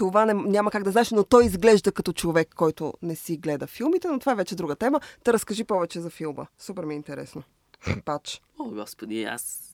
това 0.00 0.26
не, 0.26 0.34
няма 0.34 0.70
как 0.70 0.82
да 0.82 0.90
знаеш, 0.90 1.10
но 1.10 1.24
той 1.24 1.44
изглежда 1.44 1.92
като 1.92 2.12
човек, 2.12 2.54
който 2.56 2.94
не 3.02 3.16
си 3.16 3.36
гледа 3.36 3.66
филмите, 3.66 4.08
но 4.08 4.18
това 4.18 4.32
е 4.32 4.34
вече 4.34 4.54
друга 4.54 4.76
тема. 4.76 5.00
Та 5.24 5.32
разкажи 5.32 5.64
повече 5.64 6.00
за 6.00 6.10
филма. 6.10 6.46
Супер 6.58 6.84
ми 6.84 6.94
е 6.94 6.96
интересно. 6.96 7.42
Пач. 8.04 8.42
О, 8.58 8.70
господи, 8.70 9.24
аз 9.24 9.69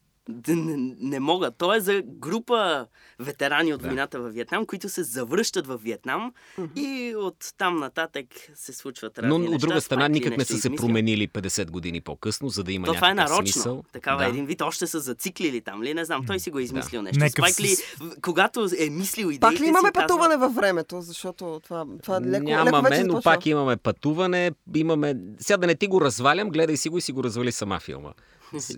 не, 0.49 0.95
не 1.01 1.21
мога. 1.21 1.51
То 1.51 1.75
е 1.75 1.81
за 1.81 2.03
група 2.05 2.87
ветерани 3.19 3.75
от 3.75 3.83
войната 3.83 4.21
във 4.21 4.35
Виетнам, 4.35 4.67
които 4.67 4.89
се 4.89 5.03
завръщат 5.03 5.67
във 5.67 5.83
Виетнам 5.83 6.33
и 6.77 7.15
от 7.17 7.37
там 7.59 7.77
нататък 7.77 8.27
се 8.55 8.73
случват 8.73 9.19
разни 9.19 9.29
Но 9.29 9.39
неща. 9.39 9.55
от 9.55 9.61
друга 9.61 9.81
страна 9.81 10.09
никак 10.09 10.37
не 10.37 10.45
са 10.45 10.59
се 10.59 10.71
променили 10.71 11.29
50 11.29 11.71
години 11.71 12.01
по-късно, 12.01 12.49
за 12.49 12.65
да 12.65 12.73
има 12.73 12.87
То 12.87 12.95
това 12.95 13.11
е 13.11 13.15
нарочно. 13.15 13.47
смисъл. 13.47 13.85
Такава 13.93 14.23
да. 14.23 14.29
един 14.29 14.47
вид 14.47 14.61
още 14.61 14.87
са 14.87 15.01
зациклили 15.01 15.61
там 15.61 15.83
ли? 15.83 15.95
Не 15.95 16.05
знам, 16.05 16.27
той 16.27 16.41
си 16.41 16.51
го 16.51 16.59
е 16.59 16.63
измислил 16.63 17.03
нещо. 17.03 17.19
Нека 17.19 17.43
Спайк 17.43 17.61
Ли, 17.61 17.77
в- 18.01 18.21
когато 18.23 18.69
е 18.79 18.91
мислил 18.91 19.27
идеите 19.27 19.41
Пак 19.41 19.53
ли 19.53 19.65
имаме 19.65 19.75
казва, 19.85 20.07
пътуване 20.07 20.37
във 20.37 20.55
времето? 20.55 21.01
Защото 21.01 21.61
това, 21.65 21.87
това 22.03 22.21
леко, 22.21 22.29
леко 22.29 22.45
Нямаме, 22.45 22.91
вече 22.91 23.05
но 23.05 23.23
пак 23.23 23.47
имаме 23.47 23.77
пътуване. 23.77 24.51
Имаме... 24.75 25.17
Сега 25.39 25.57
да 25.57 25.67
не 25.67 25.75
ти 25.75 25.87
го 25.87 26.01
развалям, 26.01 26.51
гледай 26.51 26.77
си 26.77 26.89
го 26.89 26.99
и 26.99 27.01
си 27.01 27.13
го 27.13 27.25
развали 27.25 27.53
сама 27.53 27.81
филма. 27.81 28.11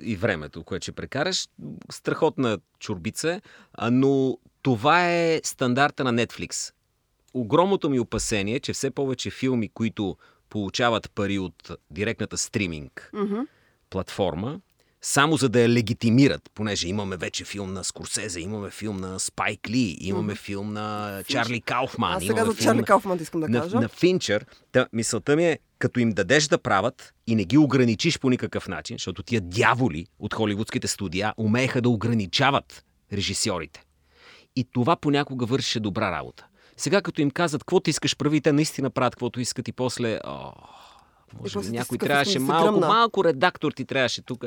И 0.03 0.17
времето, 0.17 0.65
което 0.65 0.85
ще 0.85 0.93
прекараш. 0.93 1.49
Страхотна 1.91 2.59
чурбица 2.79 3.41
но 3.91 4.39
това 4.63 5.11
е 5.11 5.41
стандарта 5.45 6.05
на 6.05 6.15
Netflix. 6.15 6.73
Огромното 7.35 7.91
ми 7.91 8.01
опасение 8.01 8.55
е, 8.55 8.61
че 8.61 8.73
все 8.73 8.91
повече 8.91 9.31
филми, 9.31 9.69
които 9.69 10.17
получават 10.51 11.11
пари 11.11 11.39
от 11.39 11.71
директната 11.91 12.39
стриминг 12.39 13.11
Мгм. 13.15 13.41
платформа, 13.91 14.61
само 15.03 15.37
за 15.37 15.49
да 15.49 15.61
я 15.61 15.69
легитимират, 15.69 16.51
понеже 16.55 16.89
имаме 16.89 17.17
вече 17.17 17.45
филм 17.45 17.73
на 17.73 17.85
Скорсезе, 17.85 18.41
имаме 18.41 18.71
филм 18.71 18.97
на 18.97 19.21
Спайк 19.21 19.69
Ли, 19.71 19.97
имаме 20.01 20.35
филм 20.35 20.73
на 20.73 21.23
Чарли 21.29 21.61
Кауфман. 21.61 22.13
Аз 22.13 22.25
сега 22.25 22.45
за 22.45 22.55
Чарли 22.57 22.79
на- 22.79 22.85
Кауфман 22.85 23.19
искам 23.21 23.41
да 23.41 23.49
на, 23.49 23.61
кажа. 23.61 23.81
на 23.81 23.89
Финчър. 23.89 24.47
Та, 24.73 24.87
мисълта 24.93 25.37
ми 25.37 25.45
е, 25.45 25.59
като 25.79 26.01
им 26.01 26.11
дадеш 26.11 26.47
да 26.49 26.59
правят 26.59 27.15
и 27.27 27.35
не 27.35 27.45
ги 27.45 27.59
ограничиш 27.59 28.19
по 28.19 28.31
никакъв 28.31 28.69
начин, 28.69 28.95
защото 28.95 29.23
тия 29.23 29.41
дяволи 29.41 30.07
от 30.19 30.35
холивудските 30.35 30.87
студия 30.89 31.35
умееха 31.37 31.81
да 31.81 31.89
ограничават 31.89 32.85
режисьорите. 33.13 33.85
И 34.57 34.65
това 34.73 34.97
понякога 34.97 35.47
вършеше 35.47 35.81
добра 35.81 36.11
работа. 36.13 36.47
Сега 36.77 37.03
като 37.03 37.21
им 37.21 37.31
казват, 37.31 37.63
какво 37.63 37.81
ти 37.81 37.91
искаш 37.91 38.17
прави, 38.17 38.41
те 38.41 38.53
наистина 38.53 38.91
правят 38.91 39.15
каквото 39.15 39.41
искат 39.41 39.69
и 39.69 39.73
после... 39.73 40.21
О, 40.25 40.53
може 41.41 41.61
би 41.61 41.69
някой 41.69 41.99
трябваше 41.99 42.39
малко, 42.39 42.81
малко 42.81 43.25
редактор 43.25 43.73
ти 43.73 43.85
трябваше 43.85 44.23
тук. 44.23 44.45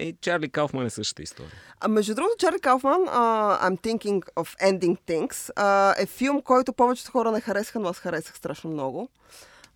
Е, 0.00 0.12
Чарли 0.20 0.48
Кауфман 0.48 0.86
е 0.86 0.90
същата 0.90 1.22
история. 1.22 1.52
А 1.80 1.88
между 1.88 2.14
другото, 2.14 2.34
Чарли 2.38 2.60
Кауфман, 2.60 3.00
uh, 3.00 3.68
I'm 3.68 3.80
thinking 3.80 4.22
of 4.36 4.60
ending 4.60 4.98
things, 5.08 5.52
uh, 5.54 6.02
е 6.02 6.06
филм, 6.06 6.42
който 6.42 6.72
повечето 6.72 7.10
хора 7.10 7.32
не 7.32 7.40
харесаха, 7.40 7.80
но 7.80 7.88
аз 7.88 7.98
харесах 7.98 8.36
страшно 8.36 8.70
много. 8.70 9.08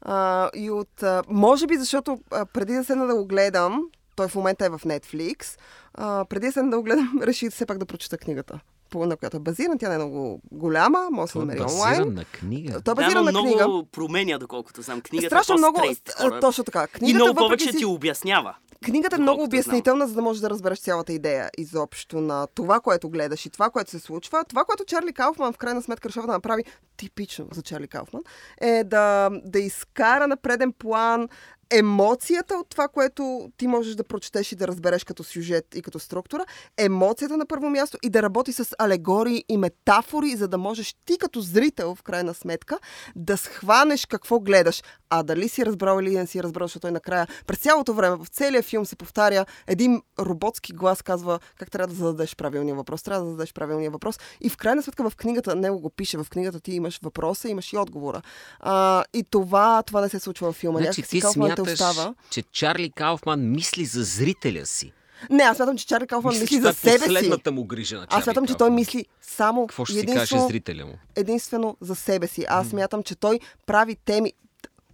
Uh, 0.07 0.51
и 0.55 0.71
от, 0.71 1.01
uh, 1.01 1.25
може 1.29 1.67
би 1.67 1.77
защото 1.77 2.11
uh, 2.11 2.45
преди 2.45 2.75
да 2.75 2.85
седна 2.85 3.07
да 3.07 3.15
го 3.15 3.27
гледам, 3.27 3.83
той 4.17 4.29
в 4.29 4.35
момента 4.35 4.67
е 4.67 4.69
в 4.69 4.79
Netflix, 4.79 5.59
uh, 5.99 6.25
преди 6.25 6.47
да 6.47 6.53
седна 6.53 6.71
да 6.71 6.77
го 6.77 6.83
гледам, 6.83 7.21
реших 7.23 7.51
все 7.51 7.67
пак 7.67 7.79
да 7.79 7.87
прочета 7.87 8.19
книгата, 8.19 8.61
на 8.97 9.17
която 9.17 9.37
е 9.37 9.41
базирана. 9.41 9.79
Тя 9.79 9.89
не 9.89 9.95
е 9.95 9.99
много 9.99 10.41
голяма, 10.53 11.09
може 11.13 11.29
да 11.29 11.33
се 11.33 11.39
е 11.39 11.41
намери 11.41 11.59
базиран 11.59 11.93
онлайн. 11.93 12.15
на 12.15 12.25
книга. 12.25 12.71
Той 12.73 12.79
е 12.79 12.83
Да, 12.83 12.95
базиран 12.95 13.15
но 13.15 13.23
на 13.23 13.31
много 13.33 13.47
книга. 13.49 13.85
променя, 13.93 14.39
доколкото 14.39 14.83
знам. 14.83 15.01
Книгата 15.01 15.27
Страшно 15.29 15.55
е 15.55 15.59
много, 15.59 15.81
хорър. 16.19 16.41
точно 16.41 16.65
така. 16.65 16.85
И 16.85 16.89
Книгата, 16.89 17.25
много 17.25 17.41
въпреки 17.41 17.47
повече 17.61 17.73
си- 17.73 17.79
ти 17.79 17.85
обяснява. 17.85 18.55
Книгата 18.85 19.17
е 19.17 19.21
много 19.21 19.43
обяснителна, 19.43 20.07
за 20.07 20.15
да 20.15 20.23
можеш 20.23 20.41
да 20.41 20.51
разбереш 20.51 20.79
цялата 20.79 21.13
идея 21.13 21.51
изобщо 21.59 22.21
на 22.21 22.47
това, 22.47 22.81
което 22.81 23.11
гледаш 23.11 23.47
и 23.47 23.51
това, 23.51 23.71
което 23.71 23.91
се 23.91 23.99
случва. 23.99 24.45
Това, 24.49 24.65
което 24.65 24.85
Чарли 24.85 25.13
Кауфман 25.13 25.53
в 25.53 25.59
крайна 25.59 25.83
сметка 25.83 26.09
решава 26.09 26.27
да 26.27 26.33
направи 26.33 26.65
типично 26.97 27.47
за 27.53 27.63
Чарли 27.63 27.89
Кауфман, 27.89 28.23
е 28.61 28.85
да, 28.85 29.31
да 29.45 29.59
изкара 29.59 30.27
на 30.27 30.37
преден 30.37 30.73
план 30.73 31.29
емоцията 31.73 32.55
от 32.55 32.69
това, 32.69 32.89
което 32.89 33.51
ти 33.57 33.67
можеш 33.67 33.95
да 33.95 34.05
прочетеш 34.05 34.53
и 34.53 34.57
да 34.57 34.69
разбереш 34.69 35.05
като 35.05 35.25
сюжет 35.25 35.67
и 35.75 35.83
като 35.83 35.99
структура, 35.99 36.45
емоцията 36.77 37.37
на 37.37 37.47
първо 37.47 37.71
място 37.71 37.99
и 38.03 38.11
да 38.11 38.23
работи 38.23 38.53
с 38.53 38.69
алегории 38.79 39.45
и 39.49 39.57
метафори, 39.57 40.37
за 40.37 40.49
да 40.49 40.59
можеш 40.59 40.95
ти 41.05 41.19
като 41.19 41.41
зрител, 41.41 41.95
в 41.95 42.03
крайна 42.03 42.35
сметка, 42.35 42.79
да 43.17 43.37
схванеш 43.37 44.07
какво 44.07 44.41
гледаш, 44.41 44.83
А 45.15 45.23
дали 45.23 45.49
си 45.49 45.67
разбрал 45.67 46.01
или 46.01 46.11
не 46.11 46.27
си 46.27 46.43
разбрал, 46.43 46.67
защото 46.67 46.81
той 46.81 46.91
накрая, 46.91 47.27
през 47.47 47.59
цялото 47.59 47.95
време, 47.95 48.17
в 48.17 48.27
целия 48.27 48.63
филм 48.63 48.87
се 48.87 48.97
повтаря 48.97 49.47
един 49.67 50.03
роботски 50.19 50.73
глас, 50.73 51.03
казва 51.03 51.39
как 51.59 51.71
трябва 51.71 51.87
да 51.87 51.95
зададеш 51.95 52.37
правилния 52.37 52.75
въпрос, 52.75 53.03
трябва 53.03 53.25
да 53.25 53.31
зададеш 53.31 53.53
правилния 53.53 53.91
въпрос. 53.91 54.19
И 54.41 54.49
в 54.49 54.57
крайна 54.57 54.83
сметка 54.83 55.11
в 55.11 55.17
книгата, 55.17 55.57
него 55.57 55.81
го 55.81 55.91
пише, 55.91 56.19
в 56.19 56.27
книгата 56.31 56.61
ти 56.61 56.73
имаш 56.73 57.01
въпроса, 57.03 57.49
имаш 57.49 57.73
и 57.73 57.77
отговора. 57.77 58.23
А, 58.61 59.05
и 59.15 59.25
това, 59.31 59.83
това 59.83 60.01
не 60.01 60.09
се 60.09 60.21
случва 60.21 60.47
във 60.47 60.57
филма. 60.57 60.79
Значи 60.79 61.03
ти 61.03 61.21
Кауфман 61.21 61.49
те 61.49 61.55
смяташ, 61.55 61.73
остава. 61.73 62.15
че 62.31 62.43
Чарли 62.43 62.91
Кауфман 62.91 63.51
мисли 63.51 63.85
за 63.85 64.03
зрителя 64.03 64.67
си. 64.67 64.93
Не, 65.31 65.43
аз 65.43 65.57
смятам, 65.57 65.77
че 65.79 65.87
Чарли 65.87 66.07
Кауфман 66.07 66.39
мисли 66.39 66.57
че 66.57 66.61
за 66.61 66.69
е 66.69 66.73
себе 66.73 66.99
си. 66.99 67.05
последната 67.05 67.53
му 67.53 67.65
грижа 67.65 67.97
на 67.97 68.07
Чарли 68.07 68.19
Аз 68.19 68.25
смятам, 68.25 68.47
че 68.47 68.55
той 68.55 68.71
мисли 68.71 69.07
само 69.23 69.67
Какво 69.67 69.85
ще 69.85 69.95
си 69.95 70.07
каже 70.07 70.13
единствено, 70.13 70.49
зрителя 70.49 70.87
му? 70.87 70.95
единствено 71.17 71.77
за 71.81 71.95
себе 71.95 72.27
си. 72.27 72.45
Аз 72.49 72.69
смятам, 72.69 73.03
че 73.03 73.15
той 73.15 73.41
прави 73.67 73.97
теми. 74.05 74.33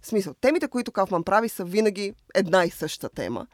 В 0.01 0.07
смисъл, 0.07 0.33
темите, 0.41 0.67
които 0.67 0.91
Кауфман 0.91 1.23
прави, 1.23 1.49
са 1.49 1.65
винаги 1.65 2.13
една 2.35 2.65
и 2.65 2.69
съща 2.69 3.09
тема. 3.09 3.47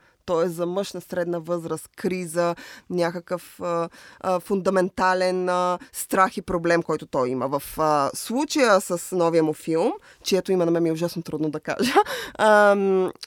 Е 0.46 0.50
за 0.50 0.66
мъж 0.66 0.94
на 0.94 1.02
средна 1.02 1.40
възраст, 1.40 1.90
криза, 1.96 2.56
някакъв 2.90 3.60
а, 3.62 3.90
а, 4.20 4.40
фундаментален 4.40 5.50
а, 5.50 5.80
страх 5.94 6.38
и 6.38 6.42
проблем, 6.42 6.84
който 6.84 7.06
той 7.06 7.30
има. 7.30 7.48
В 7.48 7.64
а, 7.78 8.10
случая 8.14 8.82
с 8.82 9.16
новия 9.16 9.44
му 9.44 9.54
филм, 9.54 9.94
чието 10.24 10.52
има 10.52 10.66
на 10.66 10.72
мен 10.72 10.84
ми 10.84 10.90
е 10.90 10.92
ужасно 10.92 11.24
трудно 11.24 11.50
да 11.50 11.60
кажа, 11.60 11.94
а, 12.38 12.76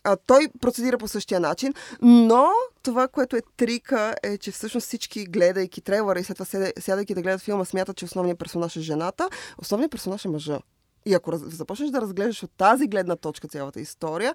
а, 0.04 0.16
той 0.26 0.48
процедира 0.61 0.98
по 0.98 1.09
същия 1.09 1.40
начин, 1.40 1.74
но 2.02 2.48
това, 2.83 3.09
което 3.09 3.37
е 3.37 3.42
трика, 3.57 4.14
е, 4.22 4.38
че 4.38 4.50
всъщност 4.50 4.87
всички, 4.87 5.24
гледайки 5.24 5.81
трейлера 5.81 6.20
и 6.20 6.24
след 6.24 6.37
това 6.37 6.70
сядайки 6.81 7.14
да 7.14 7.22
гледат 7.22 7.40
филма, 7.40 7.64
смятат, 7.64 7.96
че 7.96 8.04
основният 8.04 8.38
персонаж 8.38 8.76
е 8.76 8.81
жената, 8.81 9.28
основният 9.59 9.92
персонаж 9.92 10.24
е 10.24 10.28
мъжа. 10.28 10.59
И 11.06 11.14
ако 11.14 11.32
раз... 11.32 11.40
започнеш 11.40 11.90
да 11.90 12.00
разглеждаш 12.00 12.42
от 12.42 12.50
тази 12.56 12.87
гледна 12.87 13.16
точка 13.16 13.48
цялата 13.48 13.80
история, 13.80 14.34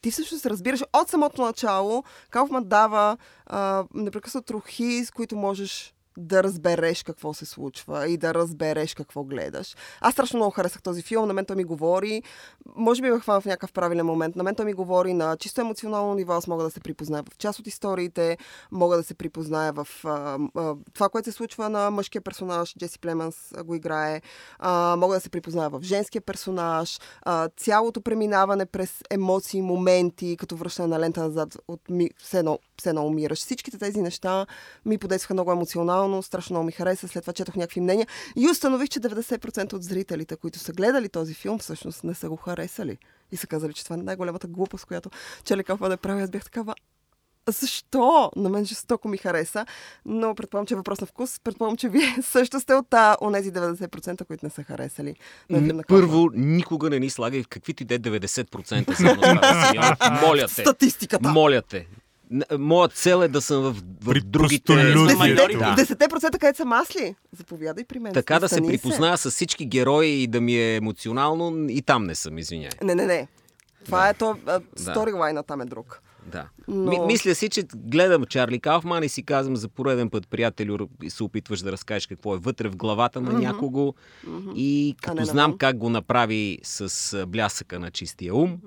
ти 0.00 0.10
всъщност 0.10 0.46
разбираш 0.46 0.82
от 0.92 1.08
самото 1.08 1.42
начало, 1.42 2.04
Кауфман 2.30 2.64
дава 2.64 3.16
а, 3.46 3.84
непрекъснато 3.94 4.46
трохи, 4.46 5.04
с 5.04 5.10
които 5.10 5.36
можеш 5.36 5.95
да 6.16 6.42
разбереш 6.42 7.02
какво 7.02 7.34
се 7.34 7.46
случва 7.46 8.08
и 8.08 8.16
да 8.16 8.34
разбереш 8.34 8.94
какво 8.94 9.24
гледаш. 9.24 9.76
Аз 10.00 10.12
страшно 10.12 10.36
много 10.36 10.50
харесах 10.50 10.82
този 10.82 11.02
филм, 11.02 11.26
на 11.26 11.34
мен 11.34 11.44
той 11.44 11.56
ми 11.56 11.64
говори, 11.64 12.22
може 12.76 13.02
би 13.02 13.10
ме 13.10 13.20
хвана 13.20 13.40
в 13.40 13.44
някакъв 13.44 13.72
правилен 13.72 14.06
момент, 14.06 14.36
на 14.36 14.42
мен 14.42 14.54
той 14.54 14.64
ми 14.64 14.72
говори 14.72 15.14
на 15.14 15.36
чисто 15.36 15.60
емоционално 15.60 16.14
ниво, 16.14 16.32
аз 16.32 16.46
мога 16.46 16.64
да 16.64 16.70
се 16.70 16.80
припозная 16.80 17.22
в 17.22 17.38
част 17.38 17.58
от 17.58 17.66
историите, 17.66 18.38
мога 18.72 18.96
да 18.96 19.02
се 19.02 19.14
припозная 19.14 19.72
в 19.72 19.88
а, 20.04 20.38
а, 20.54 20.74
това, 20.94 21.08
което 21.08 21.30
се 21.30 21.36
случва 21.36 21.68
на 21.68 21.90
мъжкия 21.90 22.22
персонаж, 22.22 22.74
Джеси 22.78 22.98
Племанс 22.98 23.52
го 23.64 23.74
играе, 23.74 24.20
а, 24.58 24.96
мога 24.96 25.14
да 25.14 25.20
се 25.20 25.30
припозная 25.30 25.70
в 25.70 25.80
женския 25.82 26.22
персонаж, 26.22 26.98
а, 27.22 27.48
цялото 27.56 28.00
преминаване 28.00 28.66
през 28.66 29.02
емоции, 29.10 29.62
моменти, 29.62 30.36
като 30.36 30.56
връщане 30.56 30.88
на 30.88 31.00
лента 31.00 31.20
назад 31.20 31.56
от 31.68 31.80
ми, 31.90 32.10
все, 32.18 32.38
едно, 32.38 32.58
все 32.78 32.88
едно 32.88 33.06
умираш. 33.06 33.38
Всичките 33.38 33.78
тези 33.78 34.02
неща 34.02 34.46
ми 34.86 34.98
подействаха 34.98 35.34
много 35.34 35.52
емоционално, 35.52 36.22
страшно 36.22 36.54
много 36.54 36.66
ми 36.66 36.72
хареса, 36.72 37.08
след 37.08 37.22
това 37.22 37.32
четох 37.32 37.56
някакви 37.56 37.80
мнения 37.80 38.06
и 38.36 38.48
установих, 38.48 38.88
че 38.88 39.00
90% 39.00 39.72
от 39.72 39.82
зрителите, 39.82 40.36
които 40.36 40.58
са 40.58 40.72
гледали 40.72 41.08
този 41.08 41.34
филм, 41.34 41.58
всъщност 41.58 42.04
не 42.04 42.14
са 42.14 42.28
го 42.28 42.36
харесали. 42.36 42.98
И 43.32 43.36
са 43.36 43.46
казали, 43.46 43.72
че 43.72 43.84
това 43.84 43.96
е 43.96 43.98
най-голямата 43.98 44.46
глупост, 44.46 44.84
която 44.84 45.10
Чели 45.44 45.64
Кауфман 45.64 45.92
е 45.92 45.96
прави. 45.96 46.22
Аз 46.22 46.30
бях 46.30 46.44
такава, 46.44 46.74
защо? 47.48 48.30
На 48.36 48.48
мен 48.48 48.64
жестоко 48.64 49.08
ми 49.08 49.16
хареса, 49.16 49.66
но 50.04 50.34
предполагам, 50.34 50.66
че 50.66 50.74
е 50.74 50.76
въпрос 50.76 51.00
на 51.00 51.06
вкус. 51.06 51.40
Предполагам, 51.44 51.76
че 51.76 51.88
вие 51.88 52.16
също 52.22 52.60
сте 52.60 52.74
от 52.74 52.94
онези 53.20 53.52
90%, 53.52 54.24
които 54.24 54.46
не 54.46 54.50
са 54.50 54.62
харесали. 54.62 55.14
на. 55.50 55.82
Първо, 55.88 56.30
никога 56.34 56.90
не 56.90 56.98
ни 56.98 57.10
слагай 57.10 57.42
в 57.42 57.48
каквито 57.48 57.84
де 57.84 58.00
90% 58.00 58.94
са. 58.94 60.20
Моля 60.26 60.46
те. 60.46 60.62
Статистиката. 60.62 61.28
Моля 61.28 61.62
те. 61.62 61.86
Н- 62.30 62.58
Моя 62.58 62.88
цел 62.88 63.18
е 63.18 63.28
да 63.28 63.40
съм 63.40 63.62
в, 63.62 63.72
в 63.72 63.82
При 64.04 64.20
другите... 64.20 64.74
Да. 64.74 64.82
10% 64.82 66.30
където 66.30 66.56
са 66.56 66.64
масли. 66.64 67.14
Заповядай 67.32 67.84
при 67.84 67.98
мен. 67.98 68.12
Така 68.12 68.38
да 68.38 68.48
се 68.48 68.62
припозная 68.62 69.16
с 69.16 69.30
всички 69.30 69.66
герои 69.66 70.08
и 70.08 70.26
да 70.26 70.40
ми 70.40 70.54
е 70.54 70.76
емоционално, 70.76 71.66
и 71.68 71.82
там 71.82 72.04
не 72.04 72.14
съм, 72.14 72.38
извиняй. 72.38 72.70
Не, 72.82 72.94
не, 72.94 73.06
не. 73.06 73.28
Това 73.84 74.00
Да. 74.00 74.08
е 74.08 74.14
то. 74.14 74.36
Сторилайна 74.76 75.42
там 75.42 75.60
е 75.60 75.64
друг. 75.64 76.02
Да. 76.26 76.48
Но- 76.68 76.90
Ми, 76.90 76.98
мисля 77.00 77.34
си, 77.34 77.48
че 77.48 77.62
гледам 77.76 78.24
Чарли 78.24 78.60
Кауфман 78.60 79.02
и 79.04 79.08
си 79.08 79.22
казвам 79.22 79.56
за 79.56 79.68
пореден 79.68 80.10
път, 80.10 80.28
приятелю, 80.28 80.78
и 81.02 81.10
се 81.10 81.24
опитваш 81.24 81.60
да 81.60 81.72
разкажеш 81.72 82.06
какво 82.06 82.34
е 82.34 82.38
вътре 82.38 82.68
в 82.68 82.76
главата 82.76 83.20
на 83.20 83.32
някого. 83.32 83.94
И 84.54 84.96
като 85.02 85.14
не 85.14 85.24
знам 85.24 85.36
навън. 85.36 85.58
как 85.58 85.78
го 85.78 85.90
направи 85.90 86.58
с 86.62 86.90
блясъка 87.26 87.78
на 87.78 87.90
чистия 87.90 88.34
ум, 88.34 88.58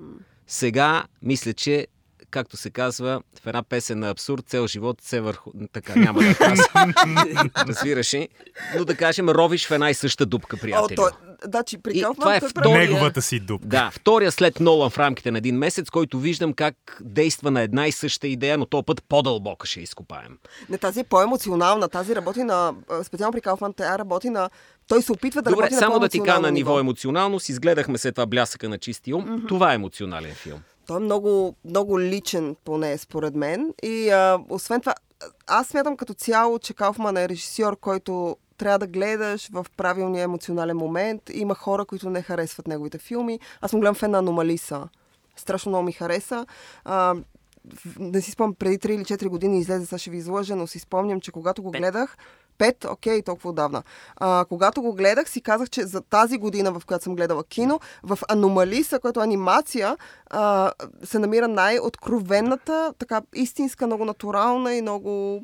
сега 0.46 1.04
мисля, 1.22 1.52
че 1.52 1.86
както 2.30 2.56
се 2.56 2.70
казва 2.70 3.22
в 3.42 3.46
една 3.46 3.62
песен 3.62 3.98
на 3.98 4.10
абсурд, 4.10 4.44
цел 4.46 4.66
живот 4.66 5.00
се 5.02 5.20
върху... 5.20 5.50
Така, 5.72 5.96
няма 5.96 6.20
да 6.22 6.34
казвам. 6.34 6.94
Разбираш 7.68 8.14
ли? 8.14 8.28
Но 8.76 8.84
да 8.84 8.96
кажем, 8.96 9.28
ровиш 9.28 9.66
в 9.66 9.70
една 9.70 9.90
и 9.90 9.94
съща 9.94 10.26
дупка, 10.26 10.56
О, 10.56 10.60
приятелю. 10.60 10.96
той, 10.96 11.10
да, 11.46 11.62
че 11.62 11.78
при 11.78 11.98
И 11.98 12.02
това 12.02 12.36
е 12.36 12.40
той 12.40 12.48
втория- 12.48 12.78
Неговата 12.78 13.22
си 13.22 13.40
дупка. 13.40 13.68
Да, 13.68 13.90
втория 13.94 14.32
след 14.32 14.60
Нолан 14.60 14.90
в 14.90 14.98
рамките 14.98 15.30
на 15.30 15.38
един 15.38 15.56
месец, 15.56 15.90
който 15.90 16.18
виждам 16.18 16.52
как 16.52 16.98
действа 17.00 17.50
на 17.50 17.60
една 17.60 17.86
и 17.86 17.92
съща 17.92 18.28
идея, 18.28 18.58
но 18.58 18.66
то 18.66 18.82
път 18.82 19.02
по-дълбока 19.08 19.66
ще 19.66 19.80
изкопаем. 19.80 20.38
Не, 20.68 20.78
тази 20.78 21.00
е 21.00 21.04
по-емоционална. 21.04 21.88
Тази 21.88 22.16
работи 22.16 22.42
на... 22.42 22.74
Специално 23.04 23.32
при 23.32 23.40
Кауфман, 23.40 23.72
тя 23.72 23.98
работи 23.98 24.30
на... 24.30 24.50
Той 24.88 25.02
се 25.02 25.12
опитва 25.12 25.42
да 25.42 25.50
Добре, 25.50 25.62
работи 25.62 25.74
само 25.74 25.94
на 25.94 26.00
да 26.00 26.08
ти 26.08 26.20
кажа 26.22 26.40
на 26.40 26.50
ниво 26.50 26.78
емоционалност, 26.80 27.48
изгледахме 27.48 27.98
след 27.98 28.14
това 28.14 28.26
блясъка 28.26 28.68
на 28.68 28.78
чисти 28.78 29.14
ум. 29.14 29.44
Това 29.48 29.72
е 29.72 29.74
емоционален 29.74 30.34
филм. 30.34 30.60
Той 30.90 30.96
е 30.96 31.00
много, 31.00 31.54
много 31.64 32.00
личен, 32.00 32.56
поне 32.64 32.98
според 32.98 33.34
мен. 33.34 33.74
И 33.82 34.10
а, 34.10 34.38
освен 34.48 34.80
това, 34.80 34.94
аз 35.46 35.68
смятам 35.68 35.96
като 35.96 36.14
цяло, 36.14 36.58
че 36.58 36.74
Кауфман 36.74 37.16
е 37.16 37.28
режисьор, 37.28 37.76
който 37.80 38.36
трябва 38.56 38.78
да 38.78 38.86
гледаш 38.86 39.48
в 39.52 39.66
правилния 39.76 40.22
емоционален 40.22 40.76
момент. 40.76 41.22
Има 41.32 41.54
хора, 41.54 41.84
които 41.84 42.10
не 42.10 42.22
харесват 42.22 42.68
неговите 42.68 42.98
филми. 42.98 43.40
Аз 43.60 43.70
съм 43.70 43.80
голям 43.80 43.94
фен 43.94 44.10
на 44.10 44.18
Аномалиса. 44.18 44.88
Страшно 45.36 45.70
много 45.70 45.84
ми 45.84 45.92
хареса. 45.92 46.46
А, 46.84 47.14
не 47.98 48.20
си 48.20 48.30
спомням, 48.30 48.54
преди 48.54 48.78
3 48.78 48.90
или 48.90 49.04
4 49.04 49.28
години 49.28 49.58
излезе, 49.58 49.86
сега 49.86 49.98
ще 49.98 50.10
ви 50.10 50.16
излъжа, 50.16 50.56
но 50.56 50.66
си 50.66 50.78
спомням, 50.78 51.20
че 51.20 51.32
когато 51.32 51.62
го 51.62 51.70
гледах, 51.70 52.16
Пет, 52.60 52.84
окей, 52.84 53.22
толкова 53.22 53.50
отдавна. 53.50 53.82
А, 54.16 54.44
когато 54.48 54.82
го 54.82 54.94
гледах, 54.94 55.30
си 55.30 55.40
казах, 55.40 55.70
че 55.70 55.82
за 55.82 56.00
тази 56.00 56.38
година, 56.38 56.72
в 56.72 56.82
която 56.86 57.04
съм 57.04 57.16
гледала 57.16 57.44
кино, 57.44 57.80
в 58.02 58.18
Аномалиса, 58.28 59.00
която 59.00 59.20
е 59.20 59.24
анимация, 59.24 59.96
а, 60.30 60.72
се 61.04 61.18
намира 61.18 61.48
най-откровенната, 61.48 62.94
така 62.98 63.22
истинска, 63.34 63.86
много 63.86 64.04
натурална 64.04 64.74
и 64.74 64.82
много 64.82 65.42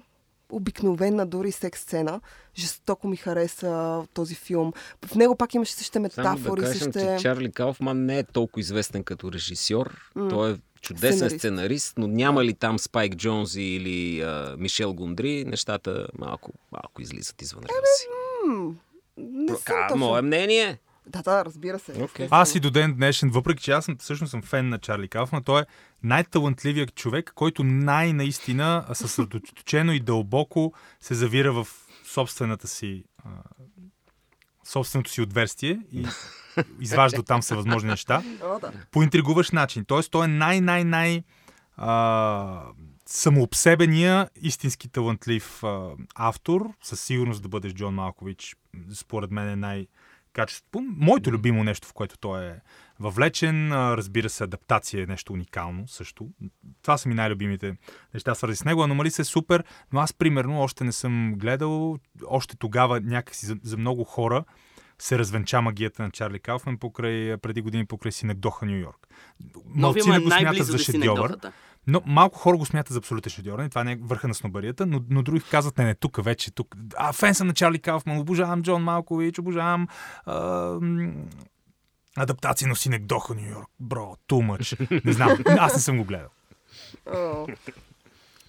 обикновена 0.52 1.26
дори 1.26 1.52
секс 1.52 1.80
сцена. 1.80 2.20
Жестоко 2.56 3.08
ми 3.08 3.16
хареса 3.16 4.02
този 4.14 4.34
филм. 4.34 4.72
В 5.06 5.14
него 5.14 5.36
пак 5.36 5.54
имаше 5.54 5.72
същите 5.72 5.92
Само 5.92 6.02
метафори, 6.02 6.60
да 6.60 6.66
кажем, 6.66 6.78
същите... 6.78 7.16
че 7.16 7.22
Чарли 7.22 7.52
Кауфман 7.52 8.04
не 8.04 8.18
е 8.18 8.24
толкова 8.24 8.60
известен 8.60 9.04
като 9.04 9.32
режисьор. 9.32 10.10
Той 10.30 10.52
е 10.52 10.56
чудесен 10.80 11.12
Сценарист. 11.16 11.38
сценарист, 11.38 11.98
но 11.98 12.06
няма 12.06 12.44
ли 12.44 12.54
там 12.54 12.78
Спайк 12.78 13.16
Джонзи 13.16 13.62
или 13.62 14.20
а, 14.20 14.56
Мишел 14.58 14.94
Гондри, 14.94 15.44
нещата 15.44 16.06
малко, 16.18 16.52
малко 16.72 17.02
излизат 17.02 17.42
извън 17.42 17.62
реда 17.62 17.86
си. 17.98 18.06
М, 18.46 18.74
не 19.16 19.48
съм 19.48 19.58
Ка, 19.64 19.86
точно. 19.88 20.06
Мое 20.06 20.22
мнение. 20.22 20.78
Да, 21.06 21.22
да, 21.22 21.44
разбира 21.44 21.78
се. 21.78 21.92
Окей. 21.92 22.02
естествено. 22.04 22.28
Аз 22.30 22.54
и 22.54 22.60
до 22.60 22.70
ден 22.70 22.94
днешен, 22.94 23.30
въпреки 23.30 23.62
че 23.62 23.72
аз 23.72 23.84
съм, 23.84 23.96
всъщност 24.00 24.30
съм 24.30 24.42
фен 24.42 24.68
на 24.68 24.78
Чарли 24.78 25.08
Кауфман, 25.08 25.42
той 25.44 25.60
е 25.60 25.64
най-талантливият 26.02 26.94
човек, 26.94 27.32
който 27.34 27.64
най-наистина 27.64 28.84
съсредоточено 28.92 29.92
и 29.92 30.00
дълбоко 30.00 30.72
се 31.00 31.14
завира 31.14 31.52
в 31.52 31.68
собствената 32.04 32.68
си 32.68 33.04
а, 33.24 33.28
собственото 34.64 35.10
си 35.10 35.20
отверстие 35.20 35.80
и 35.92 36.06
изважда 36.80 37.22
там 37.22 37.40
всевъзможни 37.40 37.90
неща 37.90 38.22
О, 38.42 38.58
да. 38.58 38.72
по 38.90 39.02
интригуващ 39.02 39.52
начин. 39.52 39.84
Тоест, 39.84 40.10
той 40.10 40.24
е 40.24 40.28
най-най-най 40.28 41.22
самообсебения, 43.06 44.28
истински 44.42 44.88
талантлив 44.88 45.64
а, 45.64 45.90
автор. 46.14 46.68
Със 46.82 47.00
сигурност 47.00 47.42
да 47.42 47.48
бъдеш 47.48 47.72
Джон 47.72 47.94
Малкович, 47.94 48.56
според 48.94 49.30
мен 49.30 49.48
е 49.48 49.56
най- 49.56 49.86
качеството. 50.32 50.84
Моето 50.96 51.32
любимо 51.32 51.64
нещо, 51.64 51.88
в 51.88 51.92
което 51.92 52.18
той 52.18 52.46
е 52.46 52.60
въвлечен. 53.00 53.72
А, 53.72 53.96
Разбира 53.96 54.28
се, 54.28 54.44
адаптация 54.44 55.02
е 55.02 55.06
нещо 55.06 55.32
уникално 55.32 55.88
също. 55.88 56.28
Това 56.82 56.98
са 56.98 57.08
ми 57.08 57.14
най-любимите 57.14 57.76
неща, 58.14 58.34
свързани 58.34 58.56
с 58.56 58.64
него. 58.64 58.82
Аномалис 58.82 59.18
е 59.18 59.24
супер, 59.24 59.64
но 59.92 60.00
аз, 60.00 60.12
примерно, 60.12 60.60
още 60.60 60.84
не 60.84 60.92
съм 60.92 61.34
гледал. 61.36 61.98
Още 62.26 62.56
тогава 62.56 63.00
някакси 63.00 63.46
за, 63.46 63.56
за 63.62 63.76
много 63.76 64.04
хора 64.04 64.44
се 64.98 65.18
развенча 65.18 65.62
магията 65.62 66.02
на 66.02 66.10
Чарли 66.10 66.38
Кауфман 66.38 66.78
покрай, 66.78 67.36
преди 67.36 67.60
години 67.60 67.86
покрай 67.86 68.12
Синекдоха, 68.12 68.66
Нью 68.66 68.78
Йорк. 68.78 69.08
Нови 69.74 70.00
Малцина 70.00 70.16
е 70.16 70.20
го 70.20 70.30
смятат 70.30 70.66
за 70.66 70.78
шедьовър. 70.78 71.36
Но 71.86 72.02
малко 72.06 72.38
хора 72.38 72.56
го 72.56 72.66
смятат 72.66 72.92
за 72.92 72.98
абсолютен 72.98 73.30
шедьовър. 73.30 73.68
Това 73.68 73.84
не 73.84 73.92
е 73.92 73.96
върха 73.96 74.28
на 74.28 74.34
снобарията, 74.34 74.86
но, 74.86 75.02
но 75.10 75.22
други 75.22 75.40
казват, 75.50 75.78
не, 75.78 75.84
не, 75.84 75.94
тук 75.94 76.24
вече, 76.24 76.50
тук. 76.50 76.76
А, 76.96 77.12
фен 77.12 77.34
съм 77.34 77.46
на 77.46 77.54
Чарли 77.54 77.78
Кауфман, 77.78 78.18
обожавам 78.18 78.62
Джон 78.62 78.82
Малкович, 78.82 79.38
обожавам 79.38 79.88
а, 80.26 80.78
адаптация 82.16 82.68
на 82.68 82.76
Синекдоха 82.76 83.34
Нью 83.34 83.50
Йорк. 83.50 83.68
Бро, 83.80 84.16
too 84.28 84.58
much. 84.58 85.04
Не 85.04 85.12
знам, 85.12 85.38
аз 85.46 85.74
не 85.74 85.80
съм 85.80 85.98
го 85.98 86.04
гледал. 86.04 86.28
О. 87.14 87.46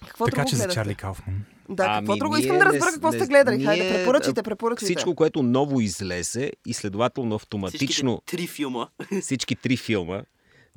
Какво 0.06 0.24
така 0.24 0.44
че 0.44 0.56
за? 0.56 0.68
Чарли 0.68 0.94
Кауфман. 0.94 1.44
Да, 1.68 1.84
какво 1.98 2.12
Ами, 2.12 2.18
друго? 2.18 2.34
ние 2.34 2.42
Искам 2.42 2.58
да 2.58 2.64
разбера 2.64 2.90
какво 2.92 3.10
не 3.10 3.18
сте 3.18 3.26
гледали. 3.26 3.64
Хайде, 3.64 3.84
ние, 3.84 3.92
препоръчайте, 3.92 4.40
а, 4.40 4.42
препоръчайте. 4.42 4.84
Всичко, 4.84 5.14
което 5.14 5.42
ново 5.42 5.80
излезе 5.80 6.52
и 6.66 6.74
следователно 6.74 7.34
автоматично 7.34 8.22
Всичките 8.26 8.36
три 8.36 8.46
филма. 8.46 8.86
всички 9.22 9.56
три 9.56 9.76
филма, 9.76 10.22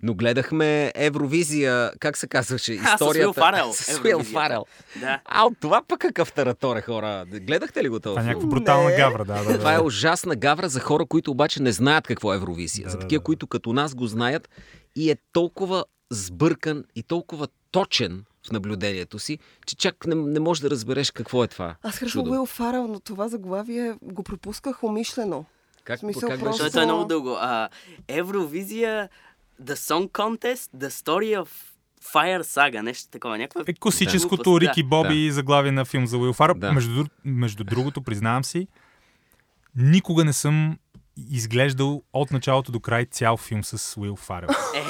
но 0.03 0.13
гледахме 0.13 0.91
Евровизия, 0.95 1.91
как 1.99 2.17
се 2.17 2.27
казваше? 2.27 2.73
А, 2.73 2.87
с 2.87 2.93
Историята. 2.93 3.27
Уил 3.27 3.33
Фарел, 3.33 3.73
С 3.73 4.01
Уил. 4.03 4.23
Фарел. 4.23 4.65
Да. 4.99 5.19
А, 5.25 5.45
от 5.45 5.53
това 5.61 5.81
пък 5.87 5.99
какъв 5.99 6.33
тараторе, 6.33 6.81
хора. 6.81 7.25
Гледахте 7.27 7.83
ли 7.83 7.89
го 7.89 7.99
това? 7.99 8.11
Това 8.15 8.21
е 8.21 8.25
някаква 8.25 8.49
брутална 8.49 8.89
Не. 8.89 8.95
гавра, 8.95 9.25
да, 9.25 9.43
да, 9.43 9.51
да. 9.51 9.57
Това 9.57 9.73
е 9.73 9.79
ужасна 9.79 10.35
гавра 10.35 10.69
за 10.69 10.79
хора, 10.79 11.05
които 11.05 11.31
обаче 11.31 11.61
не 11.61 11.71
знаят 11.71 12.07
какво 12.07 12.33
е 12.33 12.35
Евровизия. 12.35 12.83
Да, 12.83 12.89
за 12.89 12.97
да, 12.97 13.01
такива, 13.01 13.19
да. 13.19 13.23
които 13.23 13.47
като 13.47 13.73
нас 13.73 13.95
го 13.95 14.07
знаят 14.07 14.49
и 14.95 15.11
е 15.11 15.17
толкова 15.33 15.85
сбъркан 16.09 16.83
и 16.95 17.03
толкова 17.03 17.47
точен 17.71 18.23
в 18.47 18.51
наблюдението 18.51 19.19
си, 19.19 19.39
че 19.65 19.75
чак 19.75 20.05
не, 20.05 20.15
не 20.15 20.39
можеш 20.39 20.61
да 20.61 20.69
разбереш 20.69 21.11
какво 21.11 21.43
е 21.43 21.47
това. 21.47 21.75
Аз 21.83 21.95
харесвам. 21.97 22.29
Уил 22.29 22.45
Фарел, 22.45 22.87
но 22.87 22.99
това 22.99 23.27
заглавие 23.27 23.95
го 24.01 24.23
пропусках 24.23 24.83
умишлено. 24.83 25.45
Как, 25.83 25.97
В 25.97 25.99
смисъл, 25.99 26.29
как 26.29 26.39
просто- 26.39 26.51
беше? 26.51 26.63
Защото 26.63 26.83
е 26.83 26.85
много 26.85 27.05
дълго. 27.05 27.37
А, 27.39 27.69
Евровизия, 28.07 29.09
The 29.63 29.73
Song 29.73 30.09
Contest, 30.11 30.69
The 30.77 30.89
Story 30.89 31.43
of 31.43 31.47
Fire 32.13 32.41
Saga, 32.41 32.81
нещо 32.81 33.09
такова. 33.11 33.37
Някаква... 33.37 33.63
Е 33.67 33.73
класическото 33.73 34.43
глупост, 34.43 34.61
Рики 34.61 34.83
да. 34.83 34.87
Боби 34.87 35.31
заглавие 35.31 35.71
на 35.71 35.85
филм 35.85 36.07
за 36.07 36.17
Уил 36.17 36.33
Фарел. 36.33 36.53
Да. 36.53 36.71
Между, 36.71 37.05
между 37.25 37.63
другото, 37.63 38.01
признавам 38.01 38.43
си, 38.43 38.67
никога 39.75 40.25
не 40.25 40.33
съм 40.33 40.77
изглеждал 41.29 42.03
от 42.13 42.31
началото 42.31 42.71
до 42.71 42.79
край 42.79 43.05
цял 43.05 43.37
филм 43.37 43.63
с 43.63 43.97
Уил 43.97 44.15
Фарел. 44.15 44.47
Е, 44.75 44.83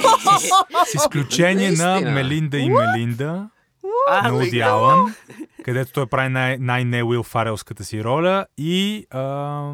С 0.86 0.94
изключение 0.96 1.72
на. 1.72 2.02
Мелинда 2.02 2.58
и 2.58 2.70
Мелинда 2.70 3.50
на 4.24 4.34
Уди. 4.36 4.60
Алън, 4.62 5.16
където 5.64 5.92
той 5.92 6.06
прави 6.06 6.30
най- 6.30 6.58
най-не 6.58 7.04
Уил 7.04 7.24
Фарелската 7.24 7.84
си 7.84 8.04
роля 8.04 8.46
и 8.58 9.06
а, 9.10 9.72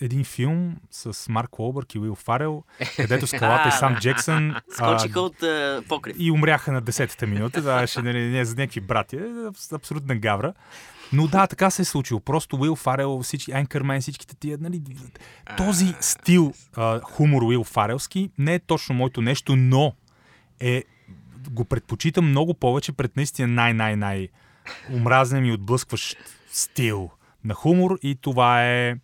един 0.00 0.24
филм 0.24 0.76
с 0.90 1.28
Марк 1.28 1.58
Уолбърг 1.58 1.94
и 1.94 1.98
Уил 1.98 2.14
Фарел, 2.14 2.64
където 2.96 3.26
скалата 3.26 3.64
и 3.64 3.68
А, 3.68 3.70
сам. 3.70 3.96
Джексън 3.96 4.54
Скочиха 4.70 5.20
от 5.20 5.42
а, 5.42 5.82
покрив. 5.88 6.16
и 6.18 6.30
умряха 6.30 6.72
на 6.72 6.82
10-та 6.82 7.26
минута. 7.26 7.62
Да, 7.62 7.86
ще 7.86 8.02
нали, 8.02 8.20
не 8.20 8.44
за 8.44 8.56
някакви 8.56 8.80
братя. 8.80 9.16
Абс- 9.16 9.72
Абсолютна 9.72 10.14
гавра. 10.16 10.52
Но 11.12 11.26
да, 11.26 11.46
така 11.46 11.70
се 11.70 11.82
е 11.82 11.84
случило. 11.84 12.20
Просто 12.20 12.56
Уил 12.56 12.76
Фарел, 12.76 13.20
всички, 13.22 13.52
Анкърмен, 13.52 14.00
всичките 14.00 14.36
тия, 14.36 14.58
нали, 14.60 14.82
този 15.56 15.94
стил 16.00 16.52
а, 16.76 17.00
хумор 17.00 17.42
Уил 17.42 17.64
Фарелски 17.64 18.30
не 18.38 18.54
е 18.54 18.58
точно 18.58 18.94
моето 18.94 19.22
нещо, 19.22 19.56
но 19.56 19.92
е, 20.60 20.84
го 21.50 21.64
предпочитам 21.64 22.28
много 22.28 22.54
повече 22.54 22.92
пред 22.92 23.16
наистина 23.16 23.48
най-най-най 23.48 24.28
омразен 24.92 25.44
и 25.44 25.52
отблъскващ 25.52 26.16
стил 26.52 27.10
на 27.44 27.54
хумор 27.54 27.98
и 28.02 28.14
това 28.14 28.64
е 28.64 28.96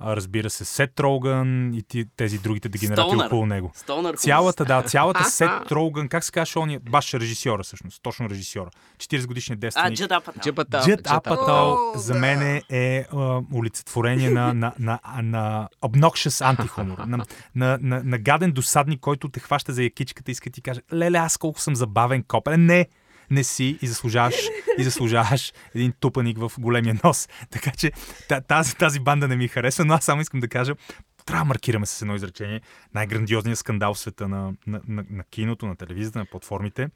а, 0.00 0.16
разбира 0.16 0.50
се, 0.50 0.64
Сет 0.64 1.00
Роган 1.00 1.74
и 1.74 1.82
ти, 1.82 2.04
тези 2.16 2.38
другите 2.38 2.68
дегенерати 2.68 3.08
Стонър. 3.08 3.26
около 3.26 3.46
него. 3.46 3.72
Хумор. 3.86 4.14
Цялата, 4.14 4.64
да, 4.64 4.82
цялата 4.82 5.24
Сет 5.30 5.72
Роган, 5.72 6.08
как 6.08 6.24
се 6.24 6.32
казва, 6.32 6.60
он 6.60 6.70
е 6.70 6.78
баш 6.78 7.14
режисьора 7.14 7.62
всъщност, 7.62 8.02
точно 8.02 8.30
режисьора. 8.30 8.70
40 8.98 9.26
годишният 9.26 9.58
А, 9.58 9.60
девственик. 9.60 10.10
Апатал. 10.10 10.42
Джепата, 10.42 10.82
Джет 10.84 11.00
Апатал 11.10 11.92
за 11.94 12.14
мен 12.14 12.62
е 12.70 13.06
а, 13.12 13.40
олицетворение 13.54 14.30
на, 14.30 14.54
на, 14.54 14.72
на, 14.78 14.98
на 15.22 15.68
obnoxious 15.82 16.48
антихумор. 16.48 16.98
На, 16.98 17.24
на, 17.54 17.78
на, 17.82 18.02
на 18.04 18.18
гаден 18.18 18.52
досадник, 18.52 19.00
който 19.00 19.28
те 19.28 19.40
хваща 19.40 19.72
за 19.72 19.82
якичката 19.82 20.30
и 20.30 20.32
иска 20.32 20.50
да 20.50 20.54
ти 20.54 20.62
каже, 20.62 20.80
леле, 20.92 21.18
аз 21.18 21.36
колко 21.36 21.60
съм 21.60 21.76
забавен 21.76 22.22
коп. 22.22 22.48
Е, 22.48 22.56
Не, 22.56 22.86
не 23.30 23.44
си 23.44 23.78
и 23.82 23.86
заслужаваш, 23.86 24.34
и 24.78 24.84
заслужаваш 24.84 25.52
един 25.74 25.92
тупаник 26.00 26.38
в 26.38 26.52
големия 26.58 26.96
нос. 27.04 27.28
Така 27.50 27.70
че 27.70 27.92
та- 28.28 28.40
тази, 28.40 28.76
тази 28.76 29.00
банда 29.00 29.28
не 29.28 29.36
ми 29.36 29.48
харесва, 29.48 29.84
но 29.84 29.94
аз 29.94 30.04
само 30.04 30.22
искам 30.22 30.40
да 30.40 30.48
кажа, 30.48 30.74
трябва 31.26 31.44
да 31.44 31.48
маркираме 31.48 31.86
с 31.86 32.02
едно 32.02 32.14
изречение 32.14 32.60
най-грандиозният 32.94 33.58
скандал 33.58 33.94
в 33.94 33.98
света 33.98 34.28
на, 34.28 34.52
на, 34.66 34.80
на, 34.88 35.04
на 35.10 35.24
киното, 35.24 35.66
на 35.66 35.76
телевизията, 35.76 36.18
на 36.18 36.24
платформите. 36.24 36.88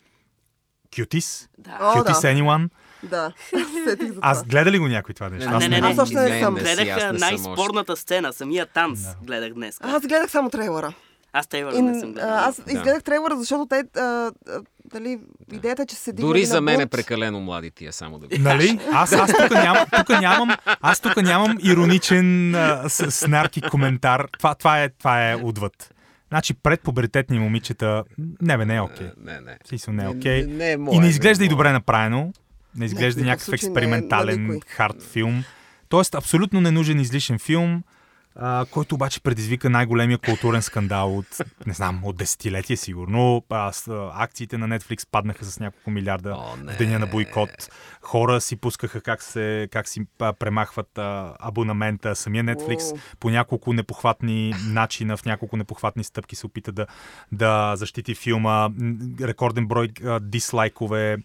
Кютис. 0.97 1.49
Да. 1.59 1.93
Кютис 1.93 2.21
да. 2.21 2.29
Anyone. 2.29 2.69
Да, 3.03 3.33
сетих 3.89 4.07
за 4.07 4.15
това. 4.15 4.21
Аз 4.23 4.45
гледа 4.45 4.71
ли 4.71 4.79
го 4.79 4.89
някой 4.89 5.15
това 5.15 5.29
нещо? 5.29 5.51
Не, 5.51 5.57
Аз 5.57 5.63
не, 5.63 5.81
не, 5.81 5.87
Аз 5.87 5.99
още 5.99 6.15
не 6.15 6.23
не 6.31 6.51
Гледах 6.51 7.01
съм 7.01 7.17
най-спорната 7.17 7.97
сцена, 7.97 8.33
самия 8.33 8.67
танц 8.67 9.01
Да. 9.01 9.17
гледах 9.23 9.53
днес. 9.53 9.79
Аз 9.81 10.03
гледах 10.03 10.31
само 10.31 10.51
трейлера. 10.51 10.93
Аз 11.33 11.47
Тейлър 11.47 11.73
И, 11.73 11.83
не 11.83 12.01
съм 12.01 12.13
гледал. 12.13 12.35
аз 12.35 12.59
изгледах 12.59 13.03
трейлера, 13.03 13.37
защото 13.37 13.67
те, 13.67 14.01
а, 14.01 14.33
дали, 14.93 15.19
идеята 15.53 15.83
е, 15.83 15.87
че 15.87 15.97
се 15.97 16.13
Дори 16.13 16.45
за 16.45 16.61
мен 16.61 16.81
е 16.81 16.87
прекалено 16.87 17.41
млади 17.41 17.71
тия, 17.71 17.93
само 17.93 18.19
да 18.19 18.27
ви 18.27 18.39
Нали? 18.39 18.81
Аз, 18.93 19.13
аз 19.13 19.33
тук 19.33 19.51
нямам, 19.51 19.87
тук 19.97 20.09
нямам, 20.09 20.51
аз 20.81 21.01
тук 21.01 21.17
нямам 21.17 21.59
ироничен 21.63 22.55
а, 22.55 22.89
с, 22.89 23.11
снарки 23.11 23.61
коментар. 23.61 24.27
Това, 24.39 24.55
това, 24.55 24.83
е, 24.83 24.89
това 24.89 25.31
е 25.31 25.37
отвъд. 25.37 25.95
Значи 26.29 26.55
пред 26.55 26.81
пубертетни 26.81 27.39
момичета, 27.39 28.05
не 28.41 28.57
бе, 28.57 28.65
не 28.65 28.77
е 28.77 28.81
окей. 28.81 29.07
Okay. 29.07 29.13
Не, 29.25 29.41
не. 29.41 29.59
В 29.65 29.69
смисъл 29.69 29.95
не 29.95 30.05
е 30.05 30.09
окей. 30.09 30.47
Не, 30.47 30.55
не 30.55 30.73
е 30.73 30.77
И 30.93 30.99
не 30.99 31.09
изглежда 31.09 31.45
е 31.45 31.47
и 31.47 31.49
добре 31.49 31.69
мое. 31.69 31.73
направено. 31.73 32.33
Не 32.77 32.85
изглежда 32.85 33.21
никакъв 33.21 33.49
някакъв 33.49 33.49
не 33.49 33.53
е 33.53 33.55
експериментален 33.55 34.43
никой. 34.43 34.61
хард 34.67 35.03
филм. 35.03 35.45
Тоест, 35.89 36.15
абсолютно 36.15 36.61
ненужен 36.61 37.01
излишен 37.01 37.39
филм, 37.39 37.83
а, 38.37 38.67
който 38.71 38.95
обаче 38.95 39.21
предизвика 39.21 39.71
най-големия 39.71 40.19
културен 40.19 40.63
скандал 40.63 41.19
от, 41.19 41.27
не 41.67 41.73
знам, 41.73 42.01
от 42.05 42.17
десетилетия 42.17 42.77
сигурно. 42.77 43.45
А, 43.51 43.73
с, 43.73 43.89
а, 43.89 44.11
акциите 44.15 44.59
на 44.59 44.69
Netflix 44.69 45.09
паднаха 45.11 45.45
с 45.45 45.61
няколко 45.61 45.91
милиарда 45.91 46.35
О, 46.39 46.57
не. 46.57 46.73
в 46.73 46.77
деня 46.77 46.99
на 46.99 47.07
бойкот. 47.07 47.51
Хора 48.03 48.41
си 48.41 48.57
пускаха 48.57 49.01
как, 49.01 49.23
се, 49.23 49.69
как 49.73 49.89
си 49.89 50.07
а, 50.19 50.33
премахват 50.33 50.99
а, 50.99 51.35
абонамента. 51.39 52.17
Самия 52.17 52.45
Netflix 52.45 52.93
Уау. 52.93 52.99
по 53.21 53.31
няколко 53.31 53.73
непохватни 53.73 54.55
начина, 54.67 55.17
в 55.17 55.25
няколко 55.25 55.57
непохватни 55.57 56.05
стъпки 56.05 56.37
се 56.37 56.47
опита 56.47 56.73
да, 56.73 56.87
да 57.33 57.73
защити 57.77 58.15
филма. 58.15 58.71
Рекорден 59.21 59.67
брой 59.67 59.89
а, 60.05 60.21
дислайкове 60.21 61.17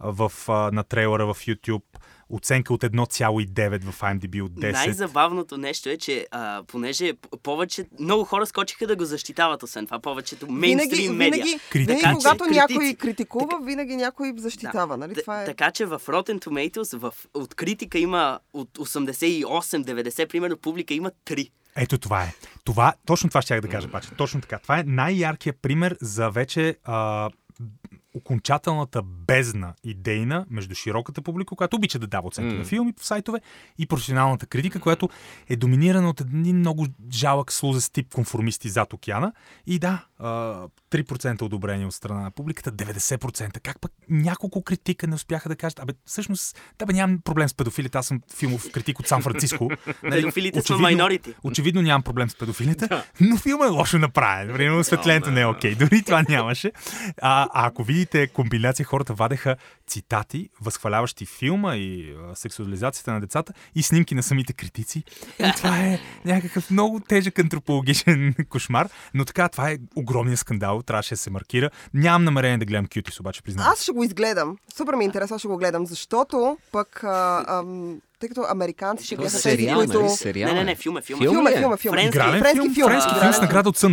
в, 0.00 0.32
а, 0.48 0.52
на 0.52 0.82
трейлера 0.84 1.34
в 1.34 1.38
YouTube. 1.38 1.82
Оценка 2.30 2.74
от 2.74 2.82
1,9 2.82 3.82
в 3.82 4.00
IMDb 4.00 4.42
от 4.42 4.52
10. 4.52 4.72
Най-забавното 4.72 5.56
нещо 5.56 5.88
е, 5.88 5.96
че 5.96 6.26
а, 6.30 6.62
понеже 6.64 7.12
повече, 7.42 7.86
много 8.00 8.24
хора 8.24 8.46
скочиха 8.46 8.86
да 8.86 8.96
го 8.96 9.04
защитават, 9.04 9.62
освен 9.62 9.86
това, 9.86 9.98
повечето 10.00 10.46
Винаги, 10.46 10.60
мейнстрим 10.76 11.12
медиа. 11.12 11.30
винаги, 11.34 11.60
Критици. 11.62 11.78
винаги, 11.78 12.00
Така 12.00 12.10
че- 12.10 12.16
когато 12.16 12.44
някой 12.46 12.76
критици. 12.76 12.96
критикува, 12.96 13.58
винаги 13.62 13.96
някой 13.96 14.32
защитава. 14.36 14.96
Нали? 14.96 15.14
Т- 15.14 15.20
Това 15.20 15.42
е... 15.42 15.46
Така 15.46 15.70
че 15.70 15.86
в 15.86 16.00
Rotten 16.00 16.38
Tomatoes 16.40 16.96
в, 16.98 17.14
от 17.34 17.54
критика 17.54 17.98
има 17.98 18.38
от 18.52 18.78
88-90, 18.78 20.28
примерно, 20.28 20.56
публика 20.56 20.94
има 20.94 21.10
3. 21.26 21.50
Ето 21.76 21.98
това 21.98 22.22
е. 22.22 22.34
Това, 22.64 22.92
точно 23.06 23.28
това 23.28 23.42
ще 23.42 23.54
я 23.54 23.60
да 23.60 23.68
кажа, 23.68 23.90
паче. 23.90 24.08
Точно 24.10 24.40
така. 24.40 24.58
Това 24.58 24.78
е 24.78 24.84
най-яркият 24.84 25.56
пример 25.62 25.96
за 26.00 26.30
вече 26.30 26.76
а, 26.84 27.30
окончателната 28.14 29.02
бездна 29.02 29.74
идейна 29.84 30.46
между 30.50 30.74
широката 30.74 31.22
публика, 31.22 31.56
която 31.56 31.76
обича 31.76 31.98
да 31.98 32.06
дава 32.06 32.28
оценки 32.28 32.54
М. 32.54 32.58
на 32.58 32.64
филми 32.64 32.94
в 32.98 33.06
сайтове, 33.06 33.40
и 33.78 33.86
професионалната 33.86 34.46
критика, 34.46 34.80
която 34.80 35.08
е 35.48 35.56
доминирана 35.56 36.10
от 36.10 36.20
един 36.20 36.56
много 36.56 36.86
жалък 37.12 37.52
слузест 37.52 37.92
тип 37.92 38.14
конформисти 38.14 38.68
зад 38.68 38.92
океана. 38.92 39.32
И 39.66 39.78
да, 39.78 40.04
а, 40.18 40.26
3% 40.90 41.42
одобрение 41.42 41.86
от 41.86 41.94
страна 41.94 42.20
на 42.20 42.30
публиката, 42.30 42.72
90%. 42.72 43.60
Как 43.60 43.80
пък 43.80 43.92
няколко 44.10 44.62
критика 44.62 45.06
не 45.06 45.14
успяха 45.14 45.48
да 45.48 45.56
кажат, 45.56 45.78
абе, 45.78 45.92
всъщност, 46.06 46.56
да 46.78 46.86
бе, 46.86 46.92
нямам 46.92 47.20
проблем 47.20 47.48
с 47.48 47.54
педофилите, 47.54 47.98
аз 47.98 48.06
съм 48.06 48.20
филмов 48.36 48.70
критик 48.72 49.00
от 49.00 49.08
Сан 49.08 49.22
Франциско. 49.22 49.70
Нали, 50.02 50.14
Педофилите 50.14 50.58
очевидно- 50.58 50.88
minority. 50.88 51.34
Очевидно 51.42 51.82
нямам 51.82 52.02
проблем 52.02 52.30
с 52.30 52.36
педофилите, 52.36 52.88
но 53.20 53.36
филма 53.36 53.66
е 53.66 53.70
лошо 53.70 53.98
направен. 53.98 54.54
Примерно 54.54 54.80
осветлението 54.80 55.30
не 55.30 55.40
е 55.40 55.46
окей. 55.46 55.74
Дори 55.74 56.02
това 56.02 56.22
нямаше. 56.28 56.72
А, 57.22 57.48
а 57.52 57.66
ако 57.66 57.84
видите 58.00 58.26
комбинация, 58.26 58.86
хората 58.86 59.14
вадеха 59.14 59.56
цитати, 59.86 60.48
възхваляващи 60.60 61.26
филма 61.26 61.76
и 61.76 62.14
сексуализацията 62.34 63.12
на 63.12 63.20
децата 63.20 63.52
и 63.74 63.82
снимки 63.82 64.14
на 64.14 64.22
самите 64.22 64.52
критици. 64.52 65.04
И 65.38 65.52
това 65.56 65.78
е 65.78 65.98
някакъв 66.24 66.70
много 66.70 67.00
тежък 67.00 67.38
антропологичен 67.38 68.34
кошмар, 68.48 68.88
но 69.14 69.24
така, 69.24 69.48
това 69.48 69.70
е 69.70 69.78
огромния 69.96 70.36
скандал, 70.36 70.82
трябваше 70.82 71.14
да 71.14 71.18
се 71.18 71.30
маркира. 71.30 71.70
Нямам 71.94 72.24
намерение 72.24 72.58
да 72.58 72.64
гледам 72.64 72.86
Кютис, 72.86 73.20
обаче 73.20 73.42
признавам. 73.42 73.72
Аз 73.72 73.82
ще 73.82 73.92
го 73.92 74.04
изгледам. 74.04 74.56
Супер 74.76 74.94
ми 74.94 75.04
е 75.04 75.06
интересно, 75.06 75.38
ще 75.38 75.48
го 75.48 75.56
гледам, 75.56 75.86
защото 75.86 76.58
пък, 76.72 77.04
а, 77.04 77.44
ам, 77.48 78.00
тъй 78.20 78.28
като 78.28 78.44
американците 78.50 79.06
Ще 79.06 79.14
е 79.14 79.18
бяха 79.18 79.30
гледам 79.30 79.42
тези, 79.42 79.56
сериал, 79.56 79.78
които... 79.78 80.00
нали? 80.00 80.10
Сериал 80.10 80.48
Не, 80.48 80.54
не, 80.54 80.60
е. 80.60 80.64
не, 80.64 80.74
филм 80.74 80.96
е, 80.96 81.02
филм 81.02 81.20
е. 81.20 81.22
Филм 81.22 81.34
Филм 81.34 81.46
е, 81.46 81.50
е? 81.50 81.56
филм 81.56 81.72
е, 81.72 81.76
филм 81.76 81.94
е. 81.94 81.98
Френски- 81.98 82.38
френски 82.38 82.60
филм, 82.60 82.74
филм. 82.74 82.88
френски 82.88 83.14
филм 83.20 83.32
с 83.32 83.40
награда 83.40 83.68
от 83.68 83.76
се 83.76 83.86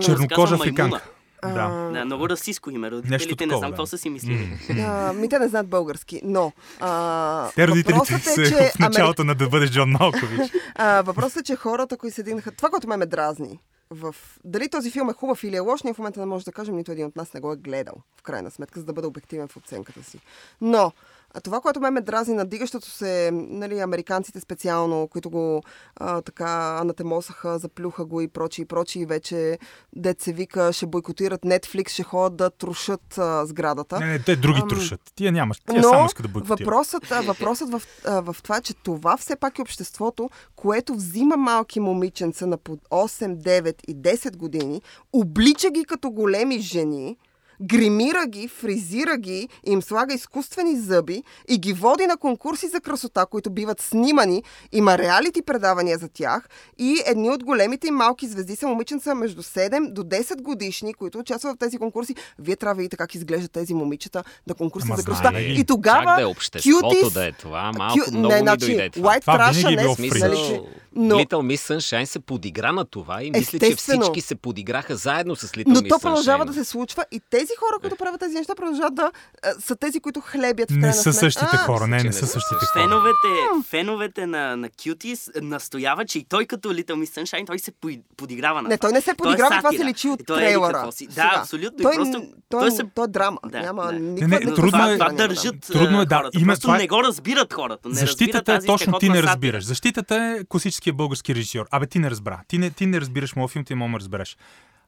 Чернокожа 0.00 0.54
африканка. 0.54 1.13
Да. 1.52 1.90
Да, 1.92 2.04
много 2.04 2.28
расистско 2.28 2.70
име. 2.70 2.90
Нещо 2.90 3.06
Родителите 3.12 3.46
не 3.46 3.56
знам 3.56 3.60
да. 3.60 3.66
какво 3.66 3.86
са 3.86 3.98
си 3.98 4.10
мислили. 4.10 4.58
А, 4.80 5.12
ми 5.12 5.28
те 5.28 5.38
не 5.38 5.48
знаят 5.48 5.68
български, 5.68 6.20
но... 6.24 6.52
А, 6.80 7.50
Те 7.54 7.68
родителите 7.68 8.14
е, 8.14 8.44
че 8.44 8.70
в 8.76 8.78
началото 8.78 9.24
на 9.24 9.34
да 9.34 9.48
бъдеш 9.48 9.70
Джон 9.70 9.90
Малкович. 9.90 10.40
А, 10.76 11.02
въпросът 11.02 11.36
е, 11.36 11.42
че 11.42 11.56
хората, 11.56 11.96
които 11.96 12.14
се 12.14 12.22
дигнаха... 12.22 12.52
Това, 12.52 12.70
което 12.70 12.88
ме 12.88 12.96
ме 12.96 13.06
дразни 13.06 13.58
в... 13.90 14.14
Дали 14.44 14.68
този 14.68 14.90
филм 14.90 15.10
е 15.10 15.12
хубав 15.12 15.44
или 15.44 15.56
е 15.56 15.60
лош, 15.60 15.82
ние 15.82 15.94
в 15.94 15.98
момента 15.98 16.20
не 16.20 16.26
може 16.26 16.44
да 16.44 16.52
кажем, 16.52 16.76
нито 16.76 16.92
един 16.92 17.06
от 17.06 17.16
нас 17.16 17.34
не 17.34 17.40
го 17.40 17.52
е 17.52 17.56
гледал, 17.56 17.94
в 18.16 18.22
крайна 18.22 18.50
сметка, 18.50 18.80
за 18.80 18.86
да 18.86 18.92
бъде 18.92 19.06
обективен 19.06 19.48
в 19.48 19.56
оценката 19.56 20.02
си. 20.02 20.18
Но 20.60 20.92
а 21.34 21.40
това, 21.40 21.60
което 21.60 21.80
ме 21.80 21.90
ме 21.90 22.00
дразни 22.00 22.34
на 22.34 22.44
дигащото 22.44 22.90
се, 22.90 23.30
нали, 23.32 23.78
американците 23.78 24.40
специално, 24.40 25.08
които 25.08 25.30
го 25.30 25.62
а, 25.96 26.22
така 26.22 26.78
анатемосаха, 26.80 27.58
заплюха 27.58 28.04
го 28.04 28.20
и 28.20 28.28
прочи 28.28 28.62
и 28.62 28.64
прочи, 28.64 29.00
и 29.00 29.06
вече 29.06 29.58
дет 29.96 30.20
се 30.20 30.32
вика, 30.32 30.72
ще 30.72 30.86
бойкотират 30.86 31.40
Netflix, 31.40 31.88
ще 31.88 32.02
ходят 32.02 32.36
да 32.36 32.50
трушат 32.50 33.18
а, 33.18 33.46
сградата. 33.46 34.00
Не, 34.00 34.06
не, 34.06 34.18
те 34.18 34.36
други 34.36 34.60
Ам, 34.62 34.68
трушат. 34.68 35.00
Тия 35.14 35.32
нямаш. 35.32 35.60
Тия 35.60 35.82
Но 35.82 35.88
само 35.88 36.06
искат 36.06 36.26
да 36.26 36.32
бойкотират. 36.32 36.60
въпросът, 36.60 37.10
а, 37.10 37.20
въпросът 37.20 37.70
в, 37.70 37.82
а, 38.06 38.20
в 38.20 38.36
това, 38.42 38.60
че 38.60 38.74
това 38.74 39.16
все 39.16 39.36
пак 39.36 39.58
е 39.58 39.62
обществото, 39.62 40.30
което 40.56 40.94
взима 40.94 41.36
малки 41.36 41.80
момиченца 41.80 42.46
на 42.46 42.56
по 42.56 42.76
8, 42.76 43.36
9 43.36 43.82
и 43.88 43.96
10 43.96 44.36
години, 44.36 44.82
облича 45.12 45.70
ги 45.70 45.84
като 45.84 46.10
големи 46.10 46.58
жени, 46.60 47.16
гримира 47.62 48.26
ги, 48.26 48.48
фризира 48.48 49.16
ги, 49.16 49.48
им 49.64 49.82
слага 49.82 50.14
изкуствени 50.14 50.76
зъби 50.76 51.22
и 51.48 51.58
ги 51.58 51.72
води 51.72 52.06
на 52.06 52.16
конкурси 52.16 52.68
за 52.68 52.80
красота, 52.80 53.26
които 53.26 53.50
биват 53.50 53.80
снимани, 53.80 54.42
има 54.72 54.98
реалити 54.98 55.42
предавания 55.42 55.98
за 55.98 56.08
тях 56.08 56.48
и 56.78 57.02
едни 57.06 57.30
от 57.30 57.44
големите 57.44 57.86
и 57.86 57.92
малки 57.92 58.26
звезди 58.26 58.56
са 58.56 58.68
момиченца 58.68 59.14
между 59.14 59.42
7 59.42 59.64
до 59.92 60.02
10 60.02 60.42
годишни, 60.42 60.94
които 60.94 61.18
участват 61.18 61.54
в 61.54 61.58
тези 61.58 61.78
конкурси. 61.78 62.14
Вие 62.38 62.56
трябва 62.56 62.74
да 62.74 62.78
видите 62.78 62.96
как 62.96 63.14
изглеждат 63.14 63.52
тези 63.52 63.74
момичета 63.74 64.24
на 64.46 64.54
конкурси 64.54 64.86
Ама 64.88 64.96
за 64.96 65.04
красота. 65.04 65.40
И 65.40 65.64
тогава 65.64 66.14
да 66.16 66.22
е 66.22 66.24
обществото 66.24 66.76
cuties- 66.76 67.12
да 67.12 67.26
е 67.26 67.32
това, 67.32 67.72
малко 67.72 67.98
Кю- 67.98 68.10
много 68.10 68.28
не, 68.28 68.34
ми 68.34 68.40
значи, 68.40 68.66
дойде 68.66 68.90
това. 68.90 69.10
White 69.10 69.20
Това 69.20 69.38
Trash, 69.38 69.66
е 69.66 69.70
не 69.70 69.82
било 69.82 69.94
Смисъл, 69.94 70.28
нали, 70.28 70.60
но, 70.96 71.14
Little 71.14 71.26
Miss 71.56 71.74
Sunshine 71.74 72.04
се 72.04 72.20
подигра 72.20 72.72
на 72.72 72.84
това 72.84 73.22
и 73.22 73.30
мисля, 73.30 73.50
че 73.50 73.56
Естествено. 73.56 74.02
всички 74.02 74.20
се 74.20 74.34
подиграха 74.34 74.96
заедно 74.96 75.36
с 75.36 75.46
Little 75.46 75.64
но 75.66 75.74
Miss 75.74 75.88
то 75.88 75.98
продължава 75.98 76.44
Sunshine. 76.44 76.46
да 76.46 76.54
се 76.54 76.64
случва 76.64 77.04
и 77.10 77.20
тези 77.46 77.56
хора, 77.58 77.78
които 77.80 77.96
правят 77.96 78.20
тези 78.20 78.34
неща, 78.34 78.54
продължават 78.54 78.94
да 78.94 79.12
а, 79.42 79.52
са 79.52 79.76
тези, 79.76 80.00
които 80.00 80.20
хлебят 80.20 80.70
в 80.70 80.76
Не 80.76 80.92
са 80.92 81.02
сметка. 81.02 81.12
същите 81.14 81.48
А, 81.52 81.56
хора. 81.58 81.86
Не, 81.86 81.96
не 81.96 82.02
не 82.02 82.12
са 82.12 82.26
същите 82.26 82.42
хора. 82.64 82.82
Феновете, 82.82 83.28
феновете 83.66 84.26
на, 84.26 84.56
на 84.56 84.68
Cuties 84.70 85.40
настояват, 85.42 86.08
че 86.08 86.18
и 86.18 86.24
той 86.24 86.46
като 86.46 86.68
Little 86.70 86.94
Miss 86.94 87.22
Sunshine, 87.22 87.46
той 87.46 87.58
се 87.58 87.72
по- 87.72 87.88
подиграва 88.16 88.62
на 88.62 88.68
Не, 88.68 88.78
това. 88.78 88.88
той 88.88 88.92
не 88.92 89.00
се 89.00 89.04
Той 89.06 89.12
е 89.12 89.16
подиграва, 89.16 89.56
това 89.58 89.72
се 89.72 89.84
личи 89.84 90.08
от 90.08 90.20
той 90.26 90.36
е 90.36 90.40
трейлера. 90.40 90.92
си. 90.92 91.06
Да, 91.06 91.32
абсолютно. 91.36 91.78
Той, 91.82 91.94
просто, 91.94 92.22
той, 92.48 92.60
той 92.60 92.70
се 92.70 92.82
той 92.86 93.04
е 93.04 93.08
драма. 93.08 93.38
Да, 93.46 93.60
Няма 93.60 93.84
да. 93.84 93.92
никаква 93.92 94.28
Не, 94.30 94.38
не, 94.40 94.54
трудно 94.54 94.70
това, 94.70 94.90
е- 94.90 94.94
това 94.94 95.08
държат 95.10 95.60
Трудно 95.62 96.00
е, 96.00 96.06
да, 96.06 96.16
хората. 96.16 96.38
има- 96.38 96.46
Просто 96.46 96.62
това 96.62 96.76
е- 96.76 96.78
не 96.78 96.86
го 96.86 97.02
разбират 97.02 97.52
хората. 97.52 97.88
Не 97.88 97.94
Защитата 97.94 98.54
е 98.54 98.60
точно 98.60 98.98
ти 98.98 99.08
не 99.08 99.22
разбираш. 99.22 99.64
Защитата 99.64 100.16
е 100.16 100.44
класическия 100.44 100.92
български 100.92 101.34
режисьор. 101.34 101.66
Абе, 101.70 101.86
ти 101.86 101.98
не 101.98 102.10
разбра. 102.10 102.40
Ти 102.48 102.58
не, 102.58 102.70
ти 102.70 102.86
не 102.86 103.00
разбираш 103.00 103.36
моят 103.36 103.50
филм, 103.50 103.64
ти 103.64 103.74
не 103.74 103.78
мога 103.78 103.92
да 103.92 103.98
разбереш. 103.98 104.36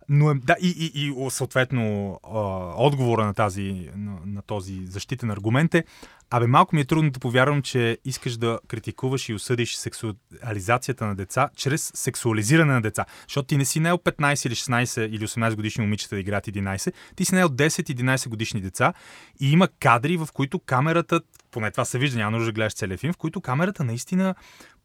Но 0.08 0.30
е, 0.30 0.34
да, 0.34 0.56
и, 0.62 0.68
и, 0.68 1.08
и 1.08 1.30
съответно 1.30 2.20
а, 2.24 2.38
отговора 2.76 3.26
на, 3.26 3.34
тази, 3.34 3.90
на, 3.96 4.18
на 4.26 4.42
този 4.42 4.86
защитен 4.86 5.30
аргумент 5.30 5.74
е 5.74 5.84
Абе, 6.30 6.46
малко 6.46 6.76
ми 6.76 6.80
е 6.80 6.84
трудно 6.84 7.10
да 7.10 7.20
повярвам, 7.20 7.62
че 7.62 7.98
искаш 8.04 8.36
да 8.36 8.58
критикуваш 8.68 9.28
и 9.28 9.34
осъдиш 9.34 9.76
сексуализацията 9.76 11.06
на 11.06 11.14
деца 11.14 11.48
чрез 11.56 11.92
сексуализиране 11.94 12.72
на 12.72 12.82
деца. 12.82 13.04
Защото 13.28 13.46
ти 13.46 13.56
не 13.56 13.64
си 13.64 13.80
наел 13.80 13.98
15 13.98 14.46
или 14.46 14.54
16 14.54 15.08
или 15.08 15.26
18 15.26 15.54
годишни 15.54 15.84
момичета 15.84 16.14
да 16.14 16.20
играят 16.20 16.46
11, 16.46 16.92
ти 17.16 17.24
си 17.24 17.34
наел 17.34 17.48
10-11 17.48 18.28
годишни 18.28 18.60
деца 18.60 18.92
и 19.40 19.52
има 19.52 19.68
кадри, 19.80 20.16
в 20.16 20.28
които 20.34 20.58
камерата, 20.58 21.20
поне 21.50 21.70
това 21.70 21.84
се 21.84 21.98
вижда, 21.98 22.18
няма 22.18 22.30
нужда 22.30 22.46
да 22.46 22.52
гледаш 22.52 22.74
целият 22.74 23.00
филм, 23.00 23.12
в 23.12 23.16
които 23.16 23.40
камерата 23.40 23.84
наистина 23.84 24.34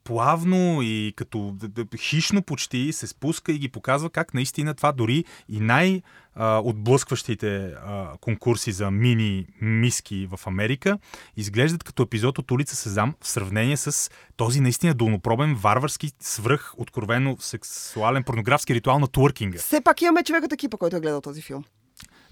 плавно 0.04 0.82
и 0.82 1.12
като 1.16 1.56
хищно 1.96 2.42
почти 2.42 2.92
се 2.92 3.06
спуска 3.06 3.52
и 3.52 3.58
ги 3.58 3.68
показва 3.68 4.10
как 4.10 4.34
наистина 4.34 4.74
това 4.74 4.92
дори 4.92 5.24
и 5.48 5.60
най- 5.60 6.02
отблъскващите 6.40 7.74
конкурси 8.20 8.72
за 8.72 8.90
мини 8.90 9.46
миски 9.60 10.28
в 10.36 10.46
Америка 10.46 10.98
изглеждат 11.36 11.84
като 11.84 12.02
епизод 12.02 12.38
от 12.38 12.50
улица 12.50 12.76
Сезам 12.76 13.14
в 13.20 13.28
сравнение 13.28 13.76
с 13.76 14.10
този 14.36 14.60
наистина 14.60 14.94
долнопробен, 14.94 15.54
варварски, 15.54 16.10
свръх, 16.20 16.74
откровено 16.76 17.36
сексуален, 17.40 18.24
порнографски 18.24 18.74
ритуал 18.74 18.98
на 18.98 19.06
творкинга. 19.06 19.58
Все 19.58 19.80
пак 19.80 20.02
имаме 20.02 20.24
човек 20.24 20.44
от 20.44 20.52
екипа, 20.52 20.76
който 20.76 20.96
е 20.96 21.00
гледал 21.00 21.20
този 21.20 21.42
филм. 21.42 21.64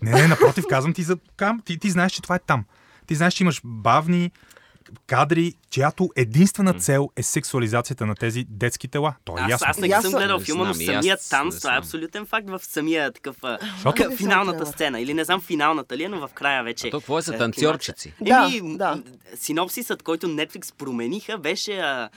Не, 0.02 0.10
не, 0.10 0.28
напротив, 0.28 0.64
казвам 0.68 0.94
ти 0.94 1.02
за 1.02 1.16
кам. 1.36 1.60
Ти, 1.64 1.78
ти 1.78 1.90
знаеш, 1.90 2.12
че 2.12 2.22
това 2.22 2.34
е 2.34 2.38
там. 2.38 2.64
Ти 3.06 3.14
знаеш, 3.14 3.34
че 3.34 3.44
имаш 3.44 3.60
бавни 3.64 4.30
кадри, 5.06 5.54
чиято 5.70 6.10
единствена 6.16 6.74
цел 6.74 7.10
е 7.16 7.22
сексуализацията 7.22 8.06
на 8.06 8.14
тези 8.14 8.44
детски 8.48 8.88
тела. 8.88 9.14
То 9.24 9.38
е 9.38 9.40
Аз, 9.40 9.50
ясно. 9.50 9.66
аз 9.70 9.78
не 9.78 9.88
Ясно. 9.88 10.10
съм 10.10 10.18
гледал 10.20 10.38
Не 10.38 10.44
филма, 10.44 10.64
но 10.64 10.70
аз 10.70 11.28
танц, 11.28 11.58
това 11.58 11.74
е 11.74 11.78
абсолютен 11.78 12.26
факт 12.26 12.50
в 12.50 12.60
самия 12.62 13.12
такъв 13.12 13.36
къ- 13.84 14.16
финалната 14.16 14.66
сцена. 14.66 15.00
Или 15.00 15.14
не 15.14 15.24
знам 15.24 15.40
финалната 15.40 15.96
ли 15.96 16.02
е, 16.02 16.08
но 16.08 16.28
в 16.28 16.32
края 16.32 16.64
вече. 16.64 16.86
А 16.86 16.90
то 16.90 17.00
какво 17.00 17.18
е 17.18 17.22
за 17.22 17.34
е, 17.34 17.38
танцорчици? 17.38 18.14
Да, 18.20 18.50
Еми, 18.54 18.76
да. 18.76 19.02
синопсисът, 19.34 20.02
който 20.02 20.26
Netflix 20.26 20.74
промениха, 20.74 21.38
беше 21.38 21.72
а, 21.72 22.08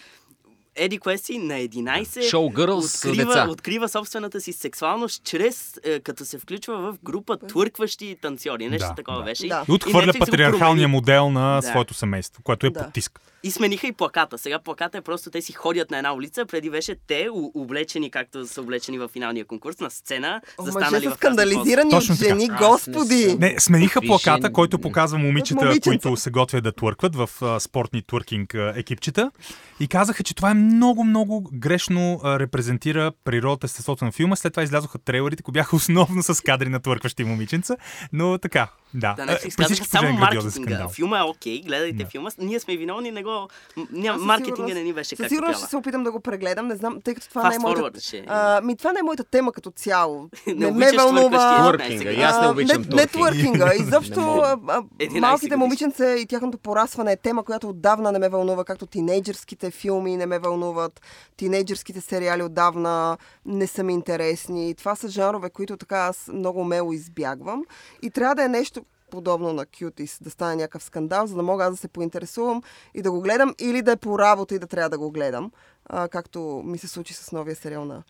Еди 0.76 1.00
Квеси 1.00 1.38
на 1.38 1.54
11 1.54 2.04
Showgirls 2.04 3.08
открива, 3.08 3.26
деца. 3.26 3.48
открива 3.50 3.90
собствената 3.90 4.42
си 4.42 4.54
сексуалност, 4.54 5.24
чрез 5.24 5.80
е, 5.84 6.00
като 6.00 6.26
се 6.26 6.40
включва 6.40 6.78
в 6.78 6.98
група 7.04 7.38
твъркващи 7.40 8.16
танцори. 8.22 8.70
Нещо 8.70 8.88
Да, 8.88 8.96
такова 8.96 9.18
да. 9.18 9.24
беше. 9.24 9.48
Да. 9.48 9.66
И 9.70 9.72
отхвърля 9.72 10.14
патриархалния 10.20 10.60
промени. 10.60 10.86
модел 10.88 11.30
на 11.30 11.56
Да. 11.56 11.62
своето 11.62 11.94
семейство, 11.94 12.44
което 12.44 12.66
е 12.66 12.70
Да. 12.70 12.84
потиск. 12.86 13.20
И 13.46 13.52
смениха 13.52 13.88
и 13.88 13.92
плаката. 13.92 14.38
Сега 14.38 14.60
плаката 14.60 14.98
е 14.98 15.02
просто 15.02 15.30
те 15.30 15.42
си 15.42 15.54
ходят 15.54 15.92
на 15.92 15.98
една 15.98 16.14
улица, 16.14 16.46
преди 16.46 16.70
беше 16.70 16.96
те 17.08 17.28
у- 17.34 17.52
облечени, 17.56 18.12
както 18.12 18.48
са 18.48 18.62
облечени 18.62 18.98
в 18.98 19.08
финалния 19.08 19.46
конкурс, 19.46 19.80
на 19.80 19.90
сцена, 19.90 20.42
О, 20.58 20.64
застанали 20.64 21.06
са 21.06 21.12
скандализирани 21.12 21.96
от 21.96 22.04
жени, 22.04 22.48
не 22.48 22.58
господи! 22.58 23.24
съм. 23.24 23.40
Не, 23.40 23.56
смениха 23.60 24.02
плаката, 24.02 24.54
който 24.54 24.80
показва 24.80 25.18
момичета, 25.18 25.66
момиченца. 25.66 25.90
които 25.90 26.16
се 26.16 26.30
готвят 26.30 26.64
да 26.64 26.72
твъркват 26.72 27.16
в 27.16 27.30
а, 27.42 27.60
спортни 27.60 28.02
твъркинг 28.02 28.56
а, 28.56 28.74
екипчета. 28.76 29.32
И 29.80 29.88
казаха, 29.88 30.24
че 30.24 30.36
това 30.36 30.52
е 30.52 30.54
много, 30.54 31.04
много 31.04 31.50
грешно 31.54 32.20
а, 32.24 32.40
репрезентира 32.40 33.12
природата, 33.24 33.66
естеството 33.66 34.06
на 34.06 34.12
филма. 34.12 34.36
След 34.36 34.54
това 34.54 34.64
излязоха 34.64 35.00
трейлерите, 35.00 35.44
които 35.44 35.54
бяха 35.54 35.76
основно 35.76 36.24
с 36.24 36.42
кадри 36.44 36.70
на 36.70 36.80
твъркващи 36.80 37.24
момиченца. 37.24 37.76
Но 38.14 38.38
така, 38.38 38.68
да. 38.94 39.14
Да, 39.16 39.24
Netflix 39.24 39.56
казаха 39.56 39.64
всички 39.66 39.88
само 39.88 40.12
маркетинга. 40.12 40.88
Филма 40.90 41.20
е 41.20 41.24
окей, 41.24 41.62
гледайте 41.62 41.94
Да. 41.94 42.06
филма. 42.06 42.30
Ние 42.38 42.60
сме 42.60 42.78
виновни, 42.78 43.12
не 43.12 43.24
го... 43.24 43.48
Няма, 43.92 44.18
маркетинга 44.20 44.56
сигурност- 44.56 44.74
не 44.74 44.84
ни 44.84 44.94
беше 44.94 45.16
както 45.16 45.30
сигурност 45.30 45.60
ще 45.60 45.70
се 45.70 45.78
опитам 45.78 46.04
да 46.04 46.12
го 46.12 46.20
прегледам, 46.20 46.68
не 46.68 46.76
знам, 46.76 47.02
тъй 47.02 47.16
като 47.16 47.30
това 47.30 47.50
не 47.50 47.56
е 47.56 47.58
Fast 47.58 47.62
моята... 47.62 47.82
forward 47.82 48.02
ще 48.02 48.18
е. 48.18 48.24
А, 48.28 48.62
ми 48.62 48.78
това 48.78 48.94
не 48.94 49.00
е 49.00 49.04
моята 49.04 49.24
тема 49.24 49.52
като 49.52 49.72
цяло. 49.72 50.30
Не 50.48 50.54
не 50.54 50.72
ме 50.72 50.92
вълнува... 50.92 51.60
Творкинга. 51.60 52.12
И 52.12 52.22
аз 52.22 52.42
не 52.42 52.48
обичам 52.48 52.82
не, 52.82 52.96
не 52.96 53.08
творкинг. 53.08 53.12
творкинга. 53.12 53.66
Не 53.66 53.76
Изобщо 53.76 54.20
мога. 54.22 54.42
а, 54.44 54.58
а, 54.70 54.82
11 55.00 55.20
малките 55.20 55.56
момиченца 55.56 56.12
и 56.12 56.26
тяхното 56.26 56.58
порастване 56.58 57.12
е 57.12 57.18
тема, 57.18 57.44
която 57.44 57.70
отдавна 57.70 58.12
не 58.12 58.20
ме 58.20 58.30
вълнува, 58.30 58.64
както 58.64 58.86
тинейджърските 58.86 59.72
филми 59.72 60.18
не 60.18 60.26
ме 60.26 60.40
вълнуват, 60.40 61.02
тинейджърските 61.38 62.02
сериали 62.02 62.44
отдавна 62.44 63.18
не 63.46 63.68
са 63.68 63.84
ми 63.84 63.94
интересни. 63.94 64.76
Това 64.76 64.96
са 64.96 65.08
жанрове, 65.08 65.50
които 65.50 65.78
така 65.78 65.98
аз 65.98 66.30
много 66.34 66.60
умело 66.60 66.94
избягвам. 66.94 67.64
И 68.02 68.10
трябва 68.10 68.36
да 68.36 68.44
е 68.44 68.50
нещо 68.50 68.83
подобно 69.14 69.54
на 69.54 69.66
Cuties, 69.66 70.24
да 70.24 70.30
стане 70.30 70.56
някакъв 70.56 70.84
скандал, 70.84 71.28
за 71.28 71.36
да 71.36 71.44
мога 71.44 71.64
аз 71.66 71.72
да 71.72 71.78
се 71.78 71.88
поинтересувам 71.88 72.62
и 72.94 73.02
да 73.02 73.12
го 73.12 73.22
гледам, 73.22 73.56
или 73.60 73.82
да 73.82 73.92
е 73.92 73.96
по 73.96 74.20
работа 74.20 74.56
и 74.56 74.60
да 74.60 74.68
трябва 74.68 74.90
да 74.90 74.98
го 74.98 75.12
гледам, 75.12 75.52
а, 75.86 76.08
както 76.08 76.62
ми 76.66 76.78
се 76.78 76.88
случи 76.88 77.14
с 77.14 77.32
новия 77.32 77.56
сериал 77.56 77.86
на 77.86 78.04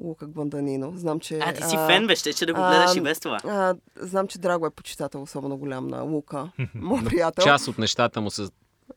Лука 0.00 0.26
Гванданино. 0.26 0.92
Знам, 0.96 1.20
че... 1.20 1.38
А, 1.38 1.52
ти 1.52 1.62
си 1.62 1.76
фен, 1.86 2.06
бе, 2.06 2.16
ще, 2.16 2.32
че 2.32 2.46
да 2.46 2.54
го 2.54 2.60
гледаш 2.60 2.96
и 2.96 3.00
без 3.00 3.20
това. 3.20 3.38
А, 3.44 3.74
знам, 3.96 4.28
че 4.28 4.38
Драго 4.38 4.66
е 4.66 4.70
почитател 4.70 5.22
особено 5.22 5.56
голям 5.56 5.88
на 5.88 6.02
Лука, 6.02 6.50
мой 6.74 7.04
приятел. 7.04 7.44
Част 7.44 7.68
от 7.68 7.78
нещата 7.78 8.20
му 8.20 8.30
са 8.30 8.50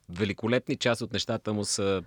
великолепни, 0.09 0.75
част 0.75 1.01
от 1.01 1.13
нещата 1.13 1.53
му 1.53 1.65
са 1.65 2.03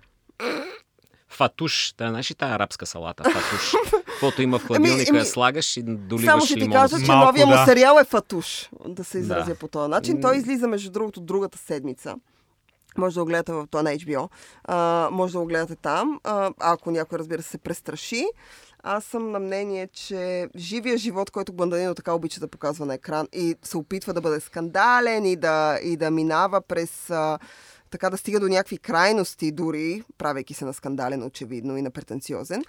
фатуш. 1.29 1.93
Да, 1.97 2.09
знаеш 2.09 2.31
ли 2.31 2.35
тази 2.35 2.53
арабска 2.53 2.85
салата? 2.85 3.23
Фатуш. 3.23 3.73
Каквото 4.05 4.41
има 4.41 4.59
в 4.59 4.65
хладилника, 4.67 5.09
ами, 5.09 5.19
я 5.19 5.25
слагаш 5.25 5.77
и 5.77 5.83
доливаш 5.83 6.31
Само 6.31 6.45
ще 6.45 6.53
ти 6.53 6.59
лимон. 6.59 6.73
кажа, 6.73 6.97
че 6.99 7.11
Малко, 7.11 7.25
новия 7.25 7.45
му 7.45 7.51
да. 7.53 7.65
сериал 7.65 7.97
е 8.01 8.03
Фатуш, 8.03 8.69
да 8.87 9.03
се 9.03 9.17
изразя 9.17 9.49
Да. 9.49 9.55
по 9.55 9.67
този 9.67 9.89
начин. 9.89 10.21
Той 10.21 10.37
излиза, 10.37 10.67
между 10.67 10.91
другото, 10.91 11.21
другата 11.21 11.57
седмица. 11.57 12.15
Може 12.97 13.13
да 13.13 13.19
го 13.21 13.25
гледате 13.25 13.53
в 13.53 13.67
това 13.71 13.83
на 13.83 13.89
HBO. 13.89 14.29
А, 14.63 15.09
може 15.11 15.33
да 15.33 15.39
го 15.39 15.45
гледате 15.45 15.75
там, 15.75 16.19
а, 16.23 16.51
ако 16.59 16.91
някой, 16.91 17.19
разбира 17.19 17.41
се, 17.41 17.49
се 17.49 17.57
престраши. 17.57 18.25
Аз 18.83 19.03
съм 19.03 19.31
на 19.31 19.39
мнение, 19.39 19.87
че 19.87 20.47
живия 20.57 20.97
живот, 20.97 21.31
който 21.31 21.53
Банданино 21.53 21.95
така 21.95 22.13
обича 22.13 22.39
да 22.39 22.47
показва 22.47 22.85
на 22.85 22.93
екран 22.93 23.27
и 23.33 23.55
се 23.63 23.77
опитва 23.77 24.13
да 24.13 24.21
бъде 24.21 24.39
скандален 24.39 25.25
и 25.25 25.35
да, 25.35 25.79
и 25.83 25.97
да 25.97 26.11
минава 26.11 26.61
през... 26.61 27.09
А, 27.09 27.39
така 27.91 28.09
да 28.09 28.17
стига 28.17 28.39
до 28.39 28.47
някакви 28.47 28.77
крайности, 28.77 29.51
дори, 29.51 30.03
правейки 30.17 30.53
се 30.53 30.65
на 30.65 30.73
скандален, 30.73 31.23
очевидно, 31.23 31.77
и 31.77 31.81
на 31.81 31.91
претенциозен. 31.91 32.63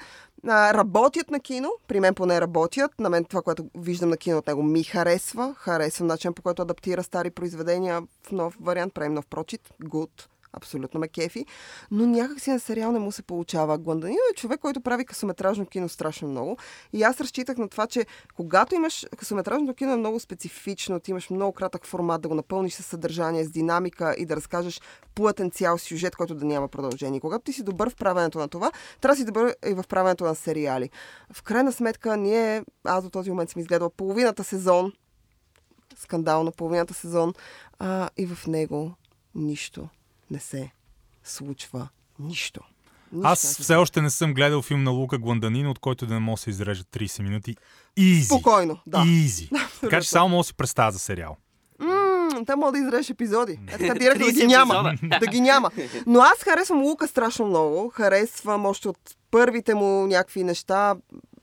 А, 0.46 0.74
работят 0.74 1.30
на 1.30 1.40
кино, 1.40 1.70
при 1.88 2.00
мен 2.00 2.14
поне 2.14 2.40
работят. 2.40 3.00
На 3.00 3.10
мен 3.10 3.24
това, 3.24 3.42
което 3.42 3.66
виждам 3.78 4.10
на 4.10 4.16
кино 4.16 4.38
от 4.38 4.46
него, 4.46 4.62
ми 4.62 4.84
харесва. 4.84 5.54
Харесвам 5.58 6.06
начин 6.06 6.34
по 6.34 6.42
който 6.42 6.62
адаптира 6.62 7.02
стари 7.02 7.30
произведения 7.30 8.02
в 8.22 8.32
нов 8.32 8.56
вариант, 8.60 8.94
правим 8.94 9.14
нов 9.14 9.26
прочит. 9.26 9.60
Good. 9.82 10.35
Абсолютно 10.56 11.00
ме 11.00 11.08
кефи. 11.08 11.46
Но 11.90 12.06
някак 12.06 12.40
си 12.40 12.50
на 12.50 12.60
сериал 12.60 12.92
не 12.92 12.98
му 12.98 13.12
се 13.12 13.22
получава. 13.22 13.78
Гуанданин 13.78 14.16
е 14.32 14.34
човек, 14.34 14.60
който 14.60 14.80
прави 14.80 15.04
късометражно 15.04 15.66
кино 15.66 15.88
страшно 15.88 16.28
много. 16.28 16.56
И 16.92 17.02
аз 17.02 17.20
разчитах 17.20 17.56
на 17.56 17.68
това, 17.68 17.86
че 17.86 18.06
когато 18.36 18.74
имаш 18.74 19.06
късометражното 19.16 19.74
кино 19.74 19.92
е 19.92 19.96
много 19.96 20.20
специфично, 20.20 21.00
ти 21.00 21.10
имаш 21.10 21.30
много 21.30 21.52
кратък 21.52 21.86
формат 21.86 22.22
да 22.22 22.28
го 22.28 22.34
напълниш 22.34 22.74
с 22.74 22.82
съдържание, 22.82 23.44
с 23.44 23.50
динамика 23.50 24.14
и 24.18 24.26
да 24.26 24.36
разкажеш 24.36 24.80
плътен 25.14 25.50
цял 25.50 25.78
сюжет, 25.78 26.16
който 26.16 26.34
да 26.34 26.44
няма 26.44 26.68
продължение. 26.68 27.20
Когато 27.20 27.44
ти 27.44 27.52
си 27.52 27.62
добър 27.62 27.90
в 27.90 27.96
правенето 27.96 28.38
на 28.38 28.48
това, 28.48 28.70
трябва 29.00 29.14
да 29.14 29.18
си 29.18 29.24
добър 29.24 29.54
и 29.66 29.74
в 29.74 29.84
правенето 29.88 30.24
на 30.24 30.34
сериали. 30.34 30.90
В 31.32 31.42
крайна 31.42 31.72
сметка, 31.72 32.16
ние, 32.16 32.64
аз 32.84 33.04
до 33.04 33.10
този 33.10 33.30
момент 33.30 33.50
съм 33.50 33.60
изгледала 33.60 33.90
половината 33.90 34.44
сезон, 34.44 34.92
скандално 35.96 36.52
половината 36.52 36.94
сезон, 36.94 37.32
а, 37.78 38.08
и 38.16 38.26
в 38.26 38.46
него 38.46 38.92
нищо 39.34 39.88
не 40.30 40.38
се 40.38 40.70
случва. 41.24 41.88
Нищо. 42.18 42.60
Нищо 43.12 43.28
Аз 43.28 43.58
все 43.58 43.74
още 43.74 44.02
не 44.02 44.10
съм 44.10 44.34
гледал 44.34 44.62
филм 44.62 44.82
на 44.82 44.90
Лука 44.90 45.18
Гуанданин, 45.18 45.66
от 45.66 45.78
който 45.78 46.06
да 46.06 46.14
не 46.14 46.20
мога 46.20 46.36
да 46.36 46.42
се 46.42 46.50
изрежат 46.50 46.86
30 46.86 47.22
минути. 47.22 47.56
Изи. 47.96 48.24
Спокойно, 48.24 48.78
да. 48.86 49.04
Изи. 49.06 49.50
Така 49.80 50.00
че 50.00 50.08
само 50.08 50.28
мога 50.28 50.40
да 50.40 50.44
си 50.46 50.54
представя 50.54 50.92
за 50.92 50.98
сериал. 50.98 51.36
Те 52.46 52.56
мога 52.56 52.72
да 52.72 52.78
изрежеш 52.78 53.10
епизоди. 53.10 53.58
Е, 53.68 53.78
така 53.78 53.94
директно 53.94 54.26
да 54.26 54.32
30 54.32 54.34
ги 54.40 54.46
няма. 54.46 54.94
да 55.20 55.26
ги 55.26 55.40
няма. 55.40 55.70
Но 56.06 56.20
аз 56.20 56.38
харесвам 56.38 56.82
Лука 56.82 57.08
страшно 57.08 57.46
много. 57.46 57.88
Харесвам 57.88 58.66
още 58.66 58.88
от 58.88 58.98
първите 59.30 59.74
му 59.74 60.06
някакви 60.06 60.44
неща. 60.44 60.94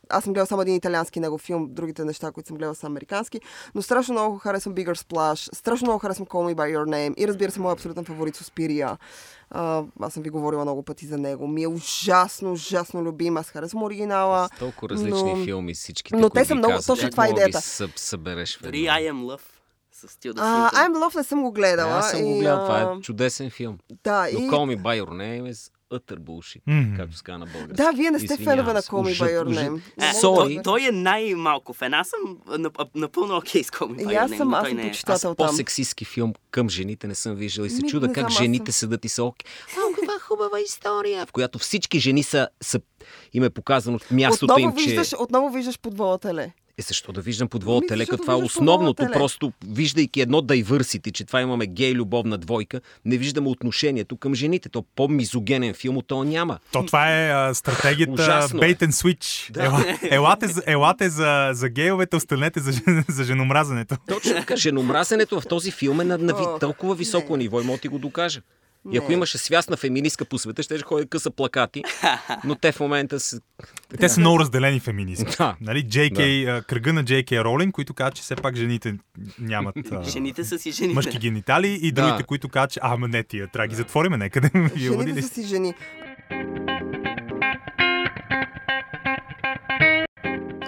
Аз 0.09 0.23
съм 0.23 0.33
гледал 0.33 0.45
само 0.45 0.61
един 0.61 0.75
италиански 0.75 1.19
негов 1.19 1.41
филм, 1.41 1.67
другите 1.69 2.05
неща, 2.05 2.31
които 2.31 2.47
съм 2.47 2.57
гледал 2.57 2.75
са 2.75 2.87
американски, 2.87 3.39
но 3.75 3.81
страшно 3.81 4.13
много 4.13 4.37
харесвам 4.37 4.75
Bigger 4.75 4.95
Splash, 4.95 5.55
страшно 5.55 5.85
много 5.85 5.99
харесвам 5.99 6.27
Call 6.27 6.53
Me 6.53 6.55
By 6.55 6.77
Your 6.77 6.85
Name 6.85 7.13
и 7.15 7.27
разбира 7.27 7.51
се, 7.51 7.59
моят 7.59 7.77
абсолютен 7.77 8.05
фаворит 8.05 8.35
Суспирия. 8.35 8.97
А, 9.49 9.83
аз 10.01 10.13
съм 10.13 10.23
ви 10.23 10.29
говорила 10.29 10.63
много 10.63 10.83
пъти 10.83 11.05
за 11.05 11.17
него. 11.17 11.47
Ми 11.47 11.63
е 11.63 11.67
ужасно, 11.67 12.51
ужасно 12.51 13.03
любим. 13.03 13.37
Аз 13.37 13.49
харесвам 13.49 13.83
оригинала. 13.83 14.49
С 14.55 14.59
толкова 14.59 14.89
различни 14.89 15.33
но- 15.33 15.43
филми 15.43 15.73
всичките, 15.73 16.17
но 16.17 16.29
те 16.29 16.45
са 16.45 16.55
много- 16.55 16.77
точно 16.87 17.09
това 17.09 17.25
е 17.25 17.27
да 17.27 17.33
идеята. 17.33 17.57
съб- 17.57 17.97
събереш 17.97 18.57
в 18.57 18.63
Дори? 18.63 18.77
I 18.77 19.11
am 19.11 19.23
Love 19.23 19.41
с 19.93 20.17
Тилда 20.17 20.41
А, 20.43 20.69
Свинтън. 20.69 20.93
I'm 20.93 20.99
Love 20.99 21.15
не 21.15 21.23
съм 21.23 21.41
го 21.43 21.51
гледала. 21.51 21.91
Аз 21.91 22.11
съм 22.11 22.21
го 22.23 22.37
гледал, 22.37 22.57
това 22.59 22.81
е 22.81 23.01
чудесен 23.01 23.49
филм. 23.49 23.77
Да, 24.03 24.27
Но 24.33 24.39
и... 24.39 24.49
Call 24.49 24.77
Me 24.77 24.81
By 24.81 25.03
Your 25.03 25.09
Name 25.09 25.51
is 25.51 25.71
utter 25.93 26.17
bullshit, 26.17 26.61
Мгм. 26.67 26.95
както 26.97 27.17
се 27.17 27.31
на 27.31 27.45
български. 27.45 27.73
Да, 27.73 27.91
вие 27.91 28.11
не 28.11 28.19
сте 28.19 28.37
фенове 28.37 28.73
на. 28.73 28.81
Call 28.81 29.15
Me 29.15 29.19
By 29.19 29.39
Your 29.39 29.59
Name. 29.59 29.81
Е, 29.99 30.13
Sorry. 30.13 30.53
той, 30.55 30.59
той 30.63 30.87
е 30.87 30.91
най-малко 30.91 31.73
фен. 31.73 31.93
Аз 31.93 32.07
съм 32.07 32.19
нап- 32.59 32.89
напълно 32.95 33.37
окей 33.37 33.63
с 33.63 33.69
Call 33.69 33.85
Me 33.87 34.05
By 34.05 34.15
аз 34.15 34.31
Your 34.31 34.33
Name, 34.33 34.37
съм, 34.37 34.49
но 34.49 34.55
аз 34.57 34.67
съм 34.69 34.79
е. 34.79 34.81
Аз 34.81 34.87
почитател 34.87 35.35
там. 35.35 35.47
по-сексистски 35.47 36.05
филм 36.05 36.33
към 36.51 36.69
жените 36.69 37.07
не 37.07 37.15
съм 37.15 37.35
виждал 37.35 37.63
и 37.63 37.69
се 37.69 37.81
Ми, 37.81 37.89
чуда 37.89 38.07
как 38.07 38.15
знам, 38.15 38.25
аз 38.25 38.33
жените 38.33 38.71
съм- 38.71 38.79
седат 38.79 39.05
и 39.05 39.09
са 39.09 39.23
оки. 39.23 39.45
А, 39.69 39.95
каква 39.95 40.19
хубава 40.19 40.59
история! 40.59 41.25
В 41.25 41.31
която 41.31 41.59
всички 41.59 41.99
жени 41.99 42.23
са, 42.23 42.47
са 42.61 42.79
им 43.33 43.43
е 43.43 43.49
показано 43.49 43.99
мястото 44.11 44.45
Отново 44.45 44.59
им, 44.61 44.75
че... 44.75 44.85
виждаш, 44.85 45.13
отново 45.19 45.49
виждаш 45.49 45.79
подвола 45.79 46.17
теле. 46.17 46.51
Е, 46.77 46.81
защо 46.81 47.11
да 47.11 47.21
виждам 47.21 47.47
подвола 47.47 47.77
Ами, 47.77 47.87
теле, 47.87 47.97
защото 47.97 48.11
като 48.17 48.23
това 48.23 48.33
е 48.33 48.45
основното, 48.45 49.07
просто 49.13 49.53
виждайки 49.67 50.21
едно 50.21 50.41
diversity, 50.41 51.11
че 51.11 51.23
това 51.23 51.41
имаме 51.41 51.67
гей 51.67 51.93
любовна 51.93 52.37
двойка, 52.37 52.81
не 53.05 53.17
виждаме 53.17 53.49
отношението 53.49 54.17
към 54.17 54.35
жените. 54.35 54.69
То 54.69 54.85
по-мизогенен 54.95 55.73
филм 55.73 55.97
от 55.97 56.07
то 56.07 56.23
няма. 56.23 56.59
То 56.71 56.85
това 56.85 57.11
е 57.11 57.29
а, 57.29 57.53
стратегията 57.53 58.11
Ужасно 58.11 58.59
е. 58.59 58.61
bait 58.61 58.87
and 58.87 58.91
switch. 58.91 59.57
Ела, 59.65 59.97
елате 60.03 60.47
за, 60.47 60.63
елате 60.65 61.09
за, 61.09 61.49
за 61.53 61.69
гейовете, 61.69 62.15
останете 62.15 62.59
за, 62.59 62.71
за 63.09 63.23
женомразенето. 63.23 63.95
Точно 64.07 64.33
така, 64.33 64.55
женомразенето 64.55 65.41
в 65.41 65.47
този 65.47 65.71
филм 65.71 66.01
е 66.01 66.03
на, 66.03 66.17
на 66.17 66.33
Ох, 66.33 66.59
толкова 66.59 66.95
високо 66.95 67.37
не. 67.37 67.43
ниво 67.43 67.61
и 67.61 67.63
мога 67.63 67.77
да 67.77 67.81
ти 67.81 67.87
го 67.87 67.99
докажа. 67.99 68.41
И 68.91 68.97
ако 68.97 69.11
имаше 69.11 69.37
свясна 69.37 69.77
феминистка 69.77 70.25
по 70.25 70.37
света, 70.37 70.63
ще 70.63 70.81
ходят 70.81 71.09
къса 71.09 71.31
плакати, 71.31 71.83
но 72.43 72.55
те 72.55 72.71
в 72.71 72.79
момента 72.79 73.19
са... 73.19 73.41
Те 73.99 74.09
са 74.09 74.19
много 74.19 74.39
разделени 74.39 74.79
феминистки. 74.79 75.35
Да. 75.37 75.55
Нали, 75.61 75.85
JK, 75.85 76.47
а, 76.47 76.61
кръга 76.61 76.93
на 76.93 77.03
JK 77.03 77.43
Ролинг, 77.43 77.75
които 77.75 77.93
казват, 77.93 78.15
че 78.15 78.21
все 78.21 78.35
пак 78.35 78.55
жените 78.55 78.95
нямат 79.39 79.75
а, 79.91 80.03
Жените 80.03 80.43
са 80.43 80.59
си 80.59 80.71
жените. 80.71 80.95
мъжки 80.95 81.17
генитали 81.17 81.79
и 81.81 81.91
другите, 81.91 82.17
Да. 82.17 82.23
които 82.23 82.49
казват, 82.49 82.71
че 82.71 82.79
а, 82.83 82.97
ма 82.97 83.07
не, 83.07 83.23
тия, 83.23 83.47
трябва 83.47 83.63
да 83.63 83.69
ги 83.69 83.75
затвориме, 83.75 84.17
нека 84.17 84.41
да 84.41 84.49
ви 84.53 84.79
Жените 84.79 85.21
са 85.21 85.27
си 85.33 85.43
жени. 85.47 85.73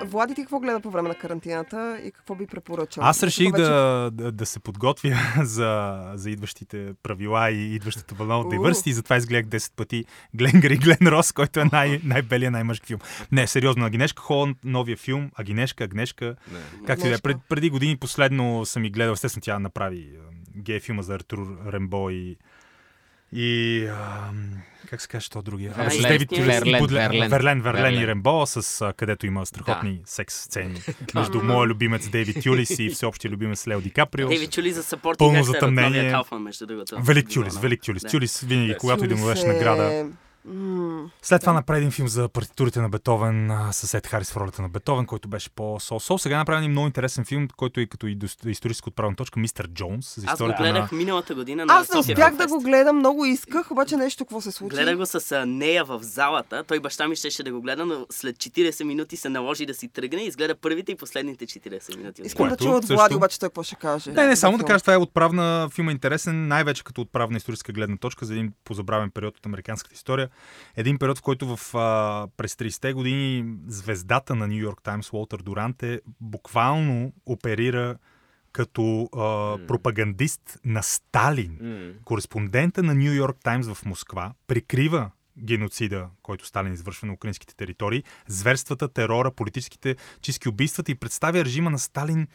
Влади, 0.05 0.35
ти 0.35 0.41
какво 0.41 0.59
гледа 0.59 0.79
по 0.79 0.89
време 0.89 1.09
на 1.09 1.15
карантината 1.15 1.99
и 1.99 2.11
какво 2.11 2.35
би 2.35 2.47
препоръчал? 2.47 3.03
Аз 3.03 3.23
реших 3.23 3.51
вече- 3.51 3.63
да, 3.63 4.09
да, 4.13 4.31
да 4.31 4.45
се 4.45 4.59
подготвя 4.59 5.15
за, 5.41 6.03
за 6.13 6.29
идващите 6.29 6.93
правила 7.03 7.51
и 7.51 7.75
идващата 7.75 8.15
вълна 8.15 8.37
от 8.37 8.47
diversity 8.47 8.87
и 8.87 8.93
затова 8.93 9.17
изгледах 9.17 9.45
10 9.51 9.71
пъти 9.75 10.05
Гленгър 10.35 10.69
и 10.69 10.77
Глен 10.77 10.97
Рос, 11.03 11.31
който 11.31 11.59
е 11.59 11.65
най- 11.65 11.99
най-белия, 12.03 12.51
най-мъжки 12.51 12.87
филм. 12.87 12.99
Не, 13.31 13.47
сериозно, 13.47 13.85
Агнешка 13.85 14.21
Холанд, 14.21 14.57
новия 14.63 14.97
филм, 14.97 15.31
Агнешка, 15.35 15.83
Агнешка, 15.83 16.35
Не. 16.51 16.85
както 16.87 17.05
и 17.05 17.09
да 17.09 17.15
е. 17.15 17.19
Пред, 17.19 17.37
преди 17.49 17.69
години 17.69 17.97
последно 17.97 18.65
съм 18.65 18.85
и 18.85 18.89
гледал, 18.89 19.13
естествено 19.13 19.41
тя 19.41 19.59
направи 19.59 20.09
гей 20.55 20.79
филма 20.79 21.01
за 21.01 21.15
Артур 21.15 21.39
Рембо 21.67 22.09
и 22.09 22.37
и 23.35 23.85
а, 23.87 24.29
как 24.89 25.01
се 25.01 25.07
каже 25.07 25.29
то 25.29 25.41
другия? 25.41 25.73
А, 25.77 25.89
с 25.89 25.93
Верлен. 25.93 26.09
Дейвид 26.09 26.29
Тюлис 26.29 26.41
и 26.41 26.47
Верлен, 26.47 26.81
Будлен- 26.81 27.09
Верлен. 27.09 27.29
Верлен, 27.29 27.61
Верлен 27.61 27.85
и 27.85 27.89
Верлен. 27.89 28.05
Рембо, 28.05 28.45
с, 28.45 28.81
а, 28.81 28.93
където 28.93 29.25
има 29.25 29.45
страхотни 29.45 29.99
секс 30.05 30.33
сцени 30.35 30.81
между 31.15 31.43
моя 31.43 31.67
любимец 31.67 32.09
Дейвид 32.09 32.37
Тюлис 32.43 32.79
и 32.79 32.89
всеобщия 32.89 33.31
любимец 33.31 33.67
Лео 33.67 33.81
Ди 33.81 33.89
Каприо. 33.91 34.27
Дейвид 34.27 34.51
Чули 34.51 34.71
за 34.71 34.83
съпорт 34.83 35.17
Пълно 35.17 35.39
от 35.39 35.45
затъмнение. 35.45 35.89
новия 35.91 36.11
Кауфман, 36.11 36.41
между 36.41 36.65
другото. 36.65 36.97
Велик 37.01 37.29
Тюлис. 37.29 37.57
Велик 37.57 37.81
Тюлис. 37.81 38.01
Да. 38.01 38.07
Тюлис 38.09 38.41
винаги, 38.41 38.75
когато 38.75 39.01
да 39.01 39.15
му 39.15 39.21
Тюлис 39.23 39.25
дадеш 39.25 39.43
е- 39.43 39.47
награда. 39.47 40.07
След 41.21 41.41
това 41.41 41.53
направи 41.53 41.77
един 41.77 41.91
филм 41.91 42.07
за 42.07 42.29
партитурите 42.29 42.81
на 42.81 42.89
Бетовен 42.89 43.51
с 43.71 43.93
Ед 43.93 44.07
Харис 44.07 44.31
в 44.31 44.37
ролята 44.37 44.61
на 44.61 44.69
Бетовен, 44.69 45.05
който 45.05 45.27
беше 45.27 45.49
по-сол-сол. 45.49 46.17
Сега 46.17 46.37
направи 46.37 46.59
един 46.59 46.71
много 46.71 46.87
интересен 46.87 47.25
филм, 47.25 47.47
който 47.57 47.79
е 47.79 47.85
като 47.85 48.07
историческа 48.45 48.89
отправна 48.89 49.15
точка, 49.15 49.39
Мистер 49.39 49.67
Джонс, 49.67 50.19
за 50.19 50.27
Аз 50.27 50.39
го 50.39 50.45
гледах 50.47 50.91
на... 50.91 50.97
миналата 50.97 51.35
година 51.35 51.65
на 51.65 51.73
Аз 51.73 51.93
не 51.93 51.99
успях 51.99 52.35
да 52.35 52.47
го 52.47 52.59
гледам, 52.59 52.97
много 52.97 53.25
исках, 53.25 53.71
обаче 53.71 53.97
нещо 53.97 54.25
какво 54.25 54.41
се 54.41 54.51
случи. 54.51 54.75
Гледах 54.75 54.97
го 54.97 55.05
с 55.05 55.31
а, 55.31 55.45
нея 55.45 55.85
в 55.85 55.99
залата. 56.01 56.63
Той 56.63 56.79
баща 56.79 57.07
ми 57.07 57.15
щеше 57.15 57.43
да 57.43 57.51
го 57.51 57.61
гледа, 57.61 57.85
но 57.85 58.05
след 58.09 58.35
40 58.35 58.83
минути 58.83 59.17
се 59.17 59.29
наложи 59.29 59.65
да 59.65 59.73
си 59.73 59.87
тръгне 59.87 60.21
и 60.21 60.27
изгледа 60.27 60.55
първите 60.55 60.91
и 60.91 60.95
последните 60.95 61.45
40 61.45 61.97
минути. 61.97 62.21
Искам 62.25 62.49
да 62.49 62.57
чуя 62.57 62.75
от 62.75 62.83
също- 62.83 62.95
Влади, 62.95 63.15
обаче 63.15 63.39
той 63.39 63.49
какво 63.49 63.63
ще 63.63 63.75
каже. 63.75 64.11
Не, 64.11 64.27
не, 64.27 64.35
само 64.35 64.57
да 64.57 64.63
кажа, 64.63 64.81
това 64.81 64.93
е 64.93 64.97
отправна 64.97 65.69
филм 65.73 65.89
е 65.89 65.91
интересен, 65.91 66.47
най-вече 66.47 66.83
като 66.83 67.01
отправна 67.01 67.37
историческа 67.37 67.71
гледна 67.71 67.97
точка 67.97 68.25
за 68.25 68.33
един 68.33 68.53
позабравен 68.63 69.11
период 69.11 69.37
от 69.37 69.45
американската 69.45 69.93
история. 69.95 70.29
Един 70.75 70.97
период, 70.97 71.17
в 71.17 71.21
който 71.21 71.55
в, 71.55 71.75
а, 71.75 72.27
през 72.37 72.55
30-те 72.55 72.93
години 72.93 73.55
звездата 73.67 74.35
на 74.35 74.47
Нью 74.47 74.57
Йорк 74.57 74.81
Таймс, 74.83 75.13
Уолтер 75.13 75.37
Дуранте, 75.37 76.01
буквално 76.21 77.13
оперира 77.25 77.95
като 78.51 79.09
а, 79.13 79.57
пропагандист 79.67 80.59
на 80.65 80.83
Сталин. 80.83 81.57
М. 81.61 81.93
Кореспондента 82.05 82.83
на 82.83 82.95
Нью 82.95 83.13
Йорк 83.13 83.37
Таймс 83.43 83.67
в 83.67 83.85
Москва 83.85 84.33
прикрива 84.47 85.11
геноцида, 85.37 86.07
който 86.23 86.45
Сталин 86.45 86.73
извършва 86.73 87.07
на 87.07 87.13
украинските 87.13 87.55
територии, 87.55 88.03
зверствата, 88.27 88.87
терора, 88.87 89.31
политическите 89.31 89.95
чистки 90.21 90.49
убийствата 90.49 90.91
и 90.91 90.95
представя 90.95 91.45
режима 91.45 91.69
на 91.69 91.79
Сталин 91.79 92.27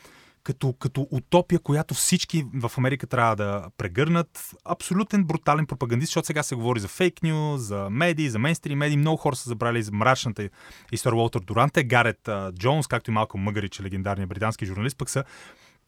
като, 0.43 0.73
като 0.73 1.09
утопия, 1.11 1.59
която 1.59 1.95
всички 1.95 2.47
в 2.55 2.73
Америка 2.79 3.07
трябва 3.07 3.37
да 3.37 3.67
прегърнат. 3.77 4.51
Абсолютен 4.65 5.25
брутален 5.25 5.67
пропагандист, 5.67 6.11
защото 6.11 6.27
сега 6.27 6.43
се 6.43 6.55
говори 6.55 6.81
за 6.81 6.89
фейк 6.89 7.23
нюз, 7.23 7.61
за 7.61 7.91
медии, 7.91 8.31
за 8.31 8.39
мейнстрим 8.39 8.79
медии. 8.79 8.97
Много 8.97 9.17
хора 9.17 9.37
са 9.37 9.49
забрали 9.49 9.83
за 9.83 9.93
мрачната 9.93 10.49
история 10.93 11.17
Уолтер 11.17 11.41
Дуранте. 11.41 11.85
Гарет 11.85 12.29
Джонс, 12.59 12.87
както 12.87 13.11
и 13.11 13.15
Малком 13.15 13.41
Мъгарич, 13.41 13.81
легендарният 13.81 14.29
британски 14.29 14.67
журналист, 14.67 14.99
пък 14.99 15.11
са 15.11 15.25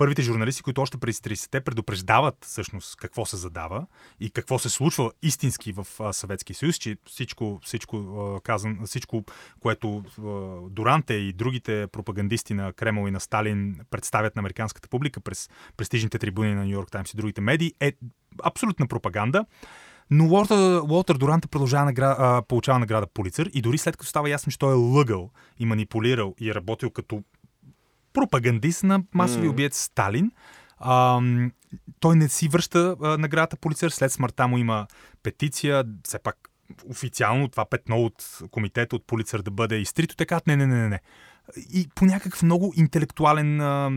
първите 0.02 0.22
журналисти, 0.22 0.62
които 0.62 0.82
още 0.82 0.98
през 0.98 1.18
30-те 1.18 1.60
предупреждават 1.60 2.34
всъщност 2.44 2.96
какво 2.96 3.26
се 3.26 3.36
задава 3.36 3.86
и 4.20 4.30
какво 4.30 4.58
се 4.58 4.68
случва 4.68 5.12
истински 5.22 5.72
в 5.72 5.86
Съветския 6.12 6.56
съюз, 6.56 6.76
че 6.76 6.96
всичко, 7.06 7.60
всичко, 7.64 8.40
казан, 8.44 8.78
всичко 8.86 9.24
което 9.60 10.04
а, 10.18 10.22
Дуранте 10.70 11.14
и 11.14 11.32
другите 11.32 11.86
пропагандисти 11.92 12.54
на 12.54 12.72
Кремъл 12.72 13.08
и 13.08 13.10
на 13.10 13.20
Сталин 13.20 13.76
представят 13.90 14.36
на 14.36 14.40
американската 14.40 14.88
публика 14.88 15.20
през 15.20 15.50
престижните 15.76 16.18
трибуни 16.18 16.54
на 16.54 16.64
Нью 16.64 16.72
Йорк 16.72 16.90
Таймс 16.90 17.14
и 17.14 17.16
другите 17.16 17.40
медии 17.40 17.72
е 17.80 17.92
абсолютна 18.42 18.86
пропаганда. 18.86 19.44
Но 20.10 20.24
Уолтер, 20.24 20.80
Уолтер 20.90 21.14
Дуранте 21.14 21.48
продължава 21.48 21.84
награда, 21.84 22.16
а, 22.18 22.42
получава 22.42 22.78
награда 22.78 23.06
Полицър 23.14 23.50
и 23.54 23.62
дори 23.62 23.78
след 23.78 23.96
като 23.96 24.08
става 24.08 24.30
ясно, 24.30 24.52
че 24.52 24.58
той 24.58 24.72
е 24.72 24.76
лъгал 24.76 25.30
и 25.58 25.66
манипулирал 25.66 26.34
и 26.40 26.50
е 26.50 26.54
работил 26.54 26.90
като 26.90 27.22
пропагандист 28.12 28.82
на 28.82 29.02
масови 29.14 29.46
М. 29.46 29.50
убиец 29.50 29.78
Сталин. 29.78 30.30
Ам, 30.80 31.52
той 32.00 32.16
не 32.16 32.28
си 32.28 32.48
връща 32.48 32.96
а, 33.02 33.18
наградата 33.18 33.56
Полицер. 33.56 33.90
След 33.90 34.12
смъртта 34.12 34.48
му 34.48 34.58
има 34.58 34.86
петиция. 35.22 35.84
Все 36.04 36.18
пак 36.18 36.36
официално 36.90 37.48
това 37.48 37.64
петно 37.64 37.96
от 37.96 38.38
комитета 38.50 38.96
от 38.96 39.06
Полицер 39.06 39.42
да 39.42 39.50
бъде 39.50 39.76
изтрито. 39.76 40.16
Така, 40.16 40.40
не, 40.46 40.56
не, 40.56 40.66
не, 40.66 40.76
не, 40.76 40.88
не. 40.88 41.00
И 41.56 41.88
по 41.94 42.04
някакъв 42.04 42.42
много 42.42 42.72
интелектуален 42.76 43.60
а, 43.60 43.90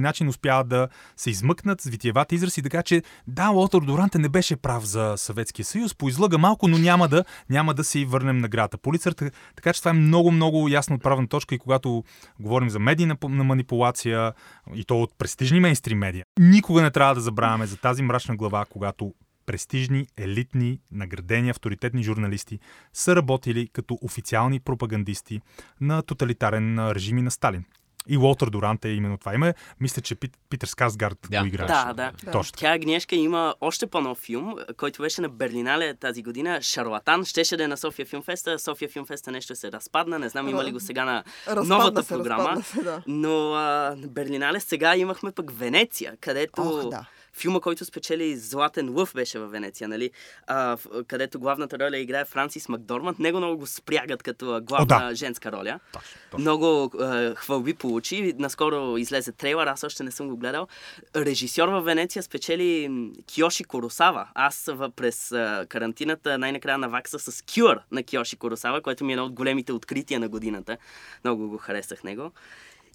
начин 0.00 0.28
успяват 0.28 0.68
да 0.68 0.88
се 1.16 1.30
измъкнат 1.30 1.80
с 1.80 1.88
витиевата 1.88 2.34
изрази, 2.34 2.62
така 2.62 2.82
че 2.82 3.02
да, 3.26 3.48
Лотър 3.48 3.80
Доранте 3.80 4.18
не 4.18 4.28
беше 4.28 4.56
прав 4.56 4.84
за 4.84 5.14
Съветския 5.16 5.64
съюз, 5.64 5.94
поизлъга 5.94 6.38
малко, 6.38 6.68
но 6.68 6.78
няма 6.78 7.08
да, 7.08 7.24
няма 7.50 7.74
да 7.74 7.84
си 7.84 8.04
върнем 8.04 8.38
награда. 8.38 8.78
Полицар, 8.78 9.12
така 9.56 9.72
че 9.72 9.80
това 9.80 9.90
е 9.90 9.94
много, 9.94 10.30
много 10.30 10.68
ясно 10.68 10.96
отправна 10.96 11.28
точка 11.28 11.54
и 11.54 11.58
когато 11.58 12.04
говорим 12.40 12.70
за 12.70 12.78
медийна 12.78 13.16
манипулация 13.22 14.32
и 14.74 14.84
то 14.84 15.02
от 15.02 15.18
престижни 15.18 15.60
мейнстрим 15.60 15.98
медия, 15.98 16.24
никога 16.38 16.82
не 16.82 16.90
трябва 16.90 17.14
да 17.14 17.20
забравяме 17.20 17.66
за 17.66 17.76
тази 17.76 18.02
мрачна 18.02 18.36
глава, 18.36 18.64
когато 18.70 19.14
престижни, 19.50 20.06
елитни, 20.16 20.80
наградени, 20.92 21.50
авторитетни 21.50 22.02
журналисти 22.02 22.58
са 22.92 23.16
работили 23.16 23.68
като 23.68 23.98
официални 24.02 24.60
пропагандисти 24.60 25.40
на 25.80 26.02
тоталитарен 26.02 26.90
режим 26.90 27.16
на 27.16 27.30
Сталин. 27.30 27.64
И 28.08 28.18
Уолтер 28.18 28.46
Дурант 28.46 28.84
е 28.84 28.88
именно 28.88 29.18
това 29.18 29.34
име. 29.34 29.54
Мисля, 29.80 30.02
че 30.02 30.14
Пит, 30.14 30.38
Питър 30.50 30.66
Скасгард 30.66 31.18
да. 31.30 31.40
го 31.40 31.46
играе. 31.46 31.66
Да, 31.66 31.92
да. 31.92 32.12
Точно. 32.32 32.52
Тя 32.56 32.72
Агнешка 32.72 33.16
има 33.16 33.54
още 33.60 33.86
по-нов 33.86 34.18
филм, 34.18 34.54
който 34.76 35.02
беше 35.02 35.20
на 35.20 35.28
Берлинале 35.28 35.94
тази 35.94 36.22
година. 36.22 36.62
Шарлатан. 36.62 37.24
Щеше 37.24 37.56
да 37.56 37.64
е 37.64 37.68
на 37.68 37.76
София 37.76 38.06
Филмфеста. 38.06 38.58
София 38.58 38.88
Филмфеста 38.88 39.30
нещо 39.30 39.56
се 39.56 39.72
разпадна. 39.72 40.18
Не 40.18 40.28
знам 40.28 40.48
има 40.48 40.64
ли 40.64 40.72
го 40.72 40.80
сега 40.80 41.04
на 41.04 41.24
Разпадна 41.46 41.76
новата 41.76 42.02
се, 42.02 42.14
програма. 42.14 42.62
Се, 42.62 42.82
да. 42.82 43.02
Но 43.06 43.52
а, 43.52 43.94
на 43.96 44.08
Берлинале 44.08 44.60
сега 44.60 44.96
имахме 44.96 45.32
пък 45.32 45.50
Венеция, 45.58 46.16
където 46.20 46.62
Ох, 46.62 46.90
да. 46.90 47.06
Филма, 47.40 47.60
който 47.60 47.84
спечели 47.84 48.36
Златен 48.36 48.94
лъв 48.94 49.14
беше 49.14 49.38
в 49.38 49.46
Венеция, 49.46 49.88
нали? 49.88 50.10
А, 50.46 50.76
където 51.06 51.40
главната 51.40 51.78
роля 51.78 51.98
играе 51.98 52.24
Франсис 52.24 52.68
Макдорманд. 52.68 53.18
Него 53.18 53.38
много 53.38 53.58
го 53.58 53.66
спрягат 53.66 54.22
като 54.22 54.54
а, 54.54 54.60
главна 54.60 54.96
О, 54.96 55.08
да. 55.08 55.14
женска 55.14 55.52
роля. 55.52 55.80
Точно, 55.92 56.10
точно. 56.30 56.38
Много 56.38 56.90
е, 57.04 57.34
хвалби 57.34 57.74
получи. 57.74 58.34
Наскоро 58.38 58.96
излезе 58.96 59.32
трейлър, 59.32 59.66
аз 59.66 59.84
още 59.84 60.02
не 60.02 60.10
съм 60.10 60.28
го 60.28 60.36
гледал. 60.36 60.68
Режисьор 61.16 61.68
в 61.68 61.80
Венеция 61.80 62.22
спечели 62.22 62.90
Киоши 63.26 63.64
Коросава. 63.64 64.28
Аз 64.34 64.70
през 64.96 65.32
е, 65.32 65.66
карантината 65.68 66.38
най-накрая 66.38 66.78
навакса 66.78 67.18
с 67.18 67.32
Cure 67.42 67.78
на 67.90 68.02
Киоши 68.02 68.36
Коросава, 68.36 68.82
което 68.82 69.04
ми 69.04 69.12
е 69.12 69.14
едно 69.14 69.24
от 69.24 69.32
големите 69.32 69.72
открития 69.72 70.20
на 70.20 70.28
годината. 70.28 70.76
Много 71.24 71.48
го 71.48 71.58
харесах 71.58 72.04
него. 72.04 72.32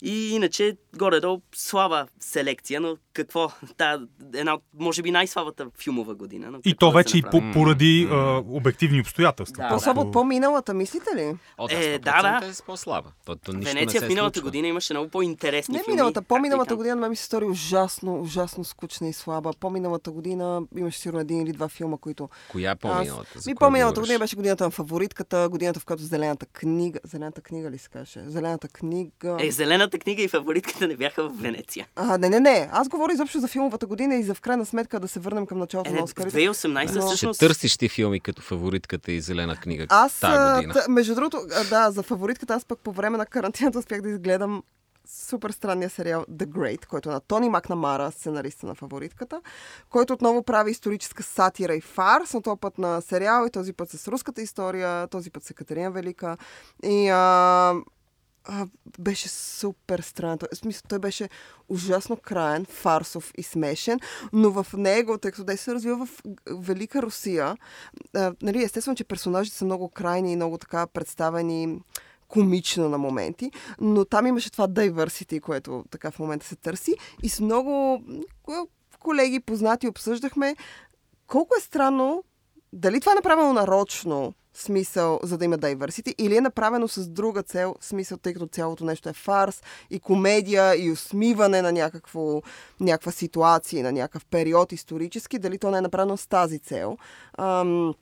И 0.02 0.30
иначе, 0.30 0.78
горе-долу, 0.96 1.42
слаба 1.56 2.08
селекция, 2.20 2.82
но 2.82 2.98
какво? 3.14 3.52
Та, 3.78 4.00
една 4.34 4.54
от, 4.54 4.62
може 4.80 5.02
би, 5.02 5.12
най-слабата 5.12 5.68
филмова 5.84 6.16
година. 6.16 6.52
Но 6.52 6.60
И 6.66 6.76
то 6.76 6.86
да 6.86 6.92
вече 6.92 7.18
и 7.18 7.22
по, 7.22 7.42
поради 7.54 8.08
а, 8.12 8.16
обективни 8.48 9.02
обстоятелства. 9.02 9.64
Да, 9.64 9.70
По-слабо 9.70 10.02
от 10.02 10.12
по-миналата, 10.14 10.74
мислите 10.74 11.16
ли? 11.16 11.38
О, 11.58 11.68
да, 11.68 11.76
Е, 11.76 12.00
100% 12.00 12.00
да, 12.00 12.40
да. 12.40 12.48
е 12.48 12.52
по-слаба. 12.66 13.12
То, 13.26 13.36
то 13.36 13.54
нищо 13.54 13.74
Венеция 13.74 14.02
не 14.02 14.08
в 14.08 14.10
миналата 14.10 14.40
случва. 14.40 14.48
година 14.48 14.68
имаше 14.68 14.94
много 14.94 15.10
по-интересни 15.10 15.74
Не 15.74 15.80
филми. 15.80 15.94
миналата, 15.96 16.14
както 16.14 16.26
и 16.26 16.30
по-миналата 16.30 16.76
година 16.76 16.96
ме 16.96 17.10
ми 17.10 17.16
се 17.16 17.24
стори 17.24 17.46
ужасно, 17.46 18.22
ужасно 18.22 18.64
скучна 18.64 19.08
и 19.08 19.14
слаба. 19.14 19.52
По-миналата 19.60 20.12
година 20.12 20.62
имаше 20.78 21.00
сигурно 21.00 21.20
един 21.20 21.42
или 21.42 21.52
два 21.52 21.68
филма, 21.68 21.98
които... 21.98 22.30
Коя 22.52 22.72
е 22.72 22.76
по-миналата? 22.76 23.40
За 23.40 23.50
Ми 23.52 23.56
по-миналата 23.56 24.00
година 24.02 24.20
беше 24.20 24.36
годината 24.36 24.64
на 24.64 24.72
фаворитката, 24.72 25.50
годината 25.50 25.80
в 25.80 25.86
която 25.86 26.04
зелената 26.04 26.46
книга... 26.46 27.00
Зелената 27.04 27.42
книга 27.42 27.72
ли 27.72 27.78
се 27.78 27.90
каже? 27.90 28.20
Зелената 28.28 28.68
книга... 28.68 29.38
Е, 29.40 29.52
зелената 29.86 30.00
книга 30.00 30.24
и 30.24 30.28
фаворитката 30.28 30.88
не 30.88 30.96
бяха 30.96 31.24
в 31.24 31.32
Венеция. 31.32 31.88
А, 31.96 32.18
не, 32.18 32.30
не, 32.30 32.40
не. 32.40 32.70
Аз 32.72 32.88
говоря 32.88 33.14
изобщо 33.14 33.40
за 33.40 33.48
филмовата 33.48 33.86
година 33.86 34.16
и 34.16 34.24
за 34.24 34.34
в 34.34 34.42
крайна 34.42 34.66
сметка 34.66 35.00
да 35.00 35.08
се 35.08 35.20
върнем 35.20 35.46
към 35.46 35.60
началото 35.60 35.90
Е, 35.90 35.94
на 35.94 36.04
Оскарите. 36.04 36.38
2018 36.40 36.68
Но- 36.86 36.92
Ще 36.92 37.08
всъщност... 37.08 37.40
търсиш 37.40 37.78
ти 37.78 37.90
филми 37.90 38.20
като 38.20 38.42
фаворитката 38.42 39.12
и 39.12 39.22
зелена 39.22 39.56
книга 39.56 39.86
Аз, 39.90 40.20
тази 40.20 40.56
година. 40.56 40.74
т- 40.76 40.86
между 40.90 41.16
другото, 41.16 41.38
да, 41.70 41.92
за 41.92 42.04
фаворитката, 42.04 42.54
аз 42.54 42.66
пък 42.66 42.80
по 42.80 42.92
време 42.92 43.18
на 43.18 43.26
карантината 43.26 43.80
успях 43.80 44.02
да 44.02 44.10
изгледам 44.10 44.64
супер 45.08 45.52
странния 45.52 45.90
сериал 45.90 46.26
The 46.32 46.46
Great, 46.48 46.86
който 46.86 47.10
е 47.10 47.14
на 47.14 47.20
Тони 47.20 47.50
Макнамара, 47.50 48.12
сценариста 48.12 48.66
на 48.66 48.76
фаворитката, 48.76 49.42
който 49.90 50.14
отново 50.14 50.44
прави 50.44 50.72
историческа 50.72 51.24
сатира 51.24 51.76
и 51.76 51.82
фарс, 51.82 52.34
но 52.34 52.42
този 52.42 52.60
път 52.60 52.78
на 52.78 53.02
сериал 53.02 53.46
и 53.46 53.52
този 53.52 53.74
път 53.74 53.90
с 53.90 54.08
руската 54.08 54.42
история, 54.42 55.08
този 55.08 55.32
път 55.32 55.44
с 55.44 55.50
Екатерина 55.50 55.90
Велика. 55.90 56.38
И 56.84 57.10
а, 57.10 57.74
а, 58.48 58.68
беше 59.00 59.30
супер 59.30 60.00
странен. 60.00 60.38
В 60.54 60.56
смисъл, 60.56 60.82
той 60.88 61.00
беше 61.00 61.30
ужасно 61.70 62.18
краен, 62.18 62.66
фарсов 62.66 63.32
и 63.38 63.44
смешен, 63.44 64.00
но 64.34 64.52
в 64.52 64.68
него, 64.78 65.18
тъй 65.18 65.32
като 65.32 65.58
се 65.58 65.74
развива 65.74 66.06
в 66.06 66.22
Велика 66.50 67.02
Русия, 67.02 67.58
а, 68.16 68.34
нали, 68.42 68.64
естествено, 68.64 68.96
че 68.96 69.04
персонажите 69.04 69.58
са 69.58 69.66
много 69.66 69.90
крайни 69.90 70.32
и 70.32 70.36
много 70.36 70.58
така 70.58 70.88
представени 70.88 71.80
комично 72.28 72.90
на 72.90 72.98
моменти, 72.98 73.52
но 73.82 74.06
там 74.06 74.28
имаше 74.28 74.52
това 74.52 74.68
diversity, 74.68 75.42
което 75.42 75.86
така 75.90 76.12
в 76.12 76.20
момента 76.20 76.46
се 76.46 76.56
търси 76.56 76.96
и 77.24 77.30
с 77.30 77.40
много 77.40 78.04
колеги, 79.00 79.40
познати 79.40 79.88
обсъждахме 79.88 80.56
колко 81.28 81.56
е 81.58 81.62
странно 81.62 82.24
дали 82.74 83.00
това 83.00 83.12
е 83.12 83.16
направено 83.16 83.54
нарочно, 83.54 84.34
смисъл, 84.56 85.20
за 85.24 85.38
да 85.38 85.46
има 85.46 85.58
diversity, 85.58 86.16
или 86.18 86.38
е 86.38 86.42
направено 86.42 86.88
с 86.88 87.08
друга 87.08 87.44
цел, 87.44 87.76
смисъл, 87.82 88.18
тъй 88.18 88.34
като 88.34 88.48
цялото 88.48 88.86
нещо 88.86 89.10
е 89.10 89.14
фарс 89.14 89.64
и 89.90 90.00
комедия 90.00 90.86
и 90.86 90.92
усмиване 90.92 91.62
на 91.62 91.72
някакво, 91.72 92.42
някаква 92.80 93.12
ситуация, 93.12 93.84
на 93.84 93.92
някакъв 93.92 94.26
период 94.26 94.72
исторически, 94.72 95.40
дали 95.40 95.58
то 95.58 95.72
не 95.72 95.78
е 95.78 95.82
направено 95.82 96.18
с 96.18 96.28
тази 96.28 96.60
цел. 96.60 96.98
Ам, 97.38 97.94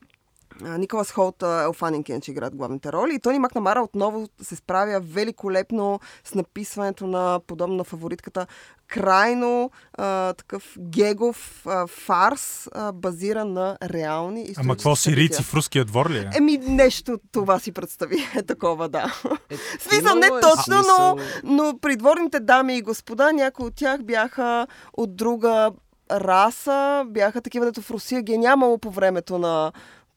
Николас 0.62 1.12
Холт 1.12 1.44
Елфанин 1.44 2.04
Кенч 2.04 2.28
играят 2.28 2.56
главните 2.56 2.92
роли 2.92 3.16
и 3.16 3.20
Тони 3.20 3.40
Макнамара 3.40 3.82
отново 3.82 4.28
се 4.42 4.56
справя 4.56 5.00
великолепно 5.00 6.00
с 6.24 6.36
написването 6.36 7.08
на 7.08 7.40
подобно 7.48 7.76
на 7.76 7.84
фаворитката 7.84 8.48
крайно 8.88 9.72
а, 9.94 10.34
такъв 10.34 10.76
гегов 10.80 11.64
а, 11.66 11.88
фарс, 11.88 12.70
а, 12.72 12.92
базиран 12.92 13.54
на 13.54 13.78
реални 13.84 14.40
исторически 14.42 14.66
Ама 14.66 14.76
какво 14.76 14.96
сирийци 14.96 15.44
в 15.44 15.54
руския 15.54 15.86
двор 15.86 16.10
ли 16.10 16.18
е? 16.18 16.30
Еми, 16.36 16.58
нещо 16.58 17.20
това 17.32 17.60
си 17.60 17.72
представи. 17.72 18.18
Е 18.36 18.44
такова, 18.44 18.90
да. 18.90 19.22
Е, 19.50 19.56
Смисъл, 19.80 20.16
не 20.16 20.26
е 20.26 20.30
точно, 20.30 20.76
но, 20.88 21.18
но 21.44 21.78
придворните 21.80 22.40
дами 22.40 22.78
и 22.78 22.82
господа, 22.82 23.32
някои 23.32 23.66
от 23.66 23.76
тях 23.76 24.04
бяха 24.04 24.68
от 24.94 25.16
друга 25.16 25.72
раса, 26.12 27.06
бяха 27.08 27.42
такива, 27.42 27.66
дето 27.66 27.82
в 27.82 27.92
Русия 27.92 28.22
ги 28.22 28.34
е 28.34 28.38
нямало 28.38 28.78
по 28.78 28.92
времето 28.92 29.38
на 29.38 29.72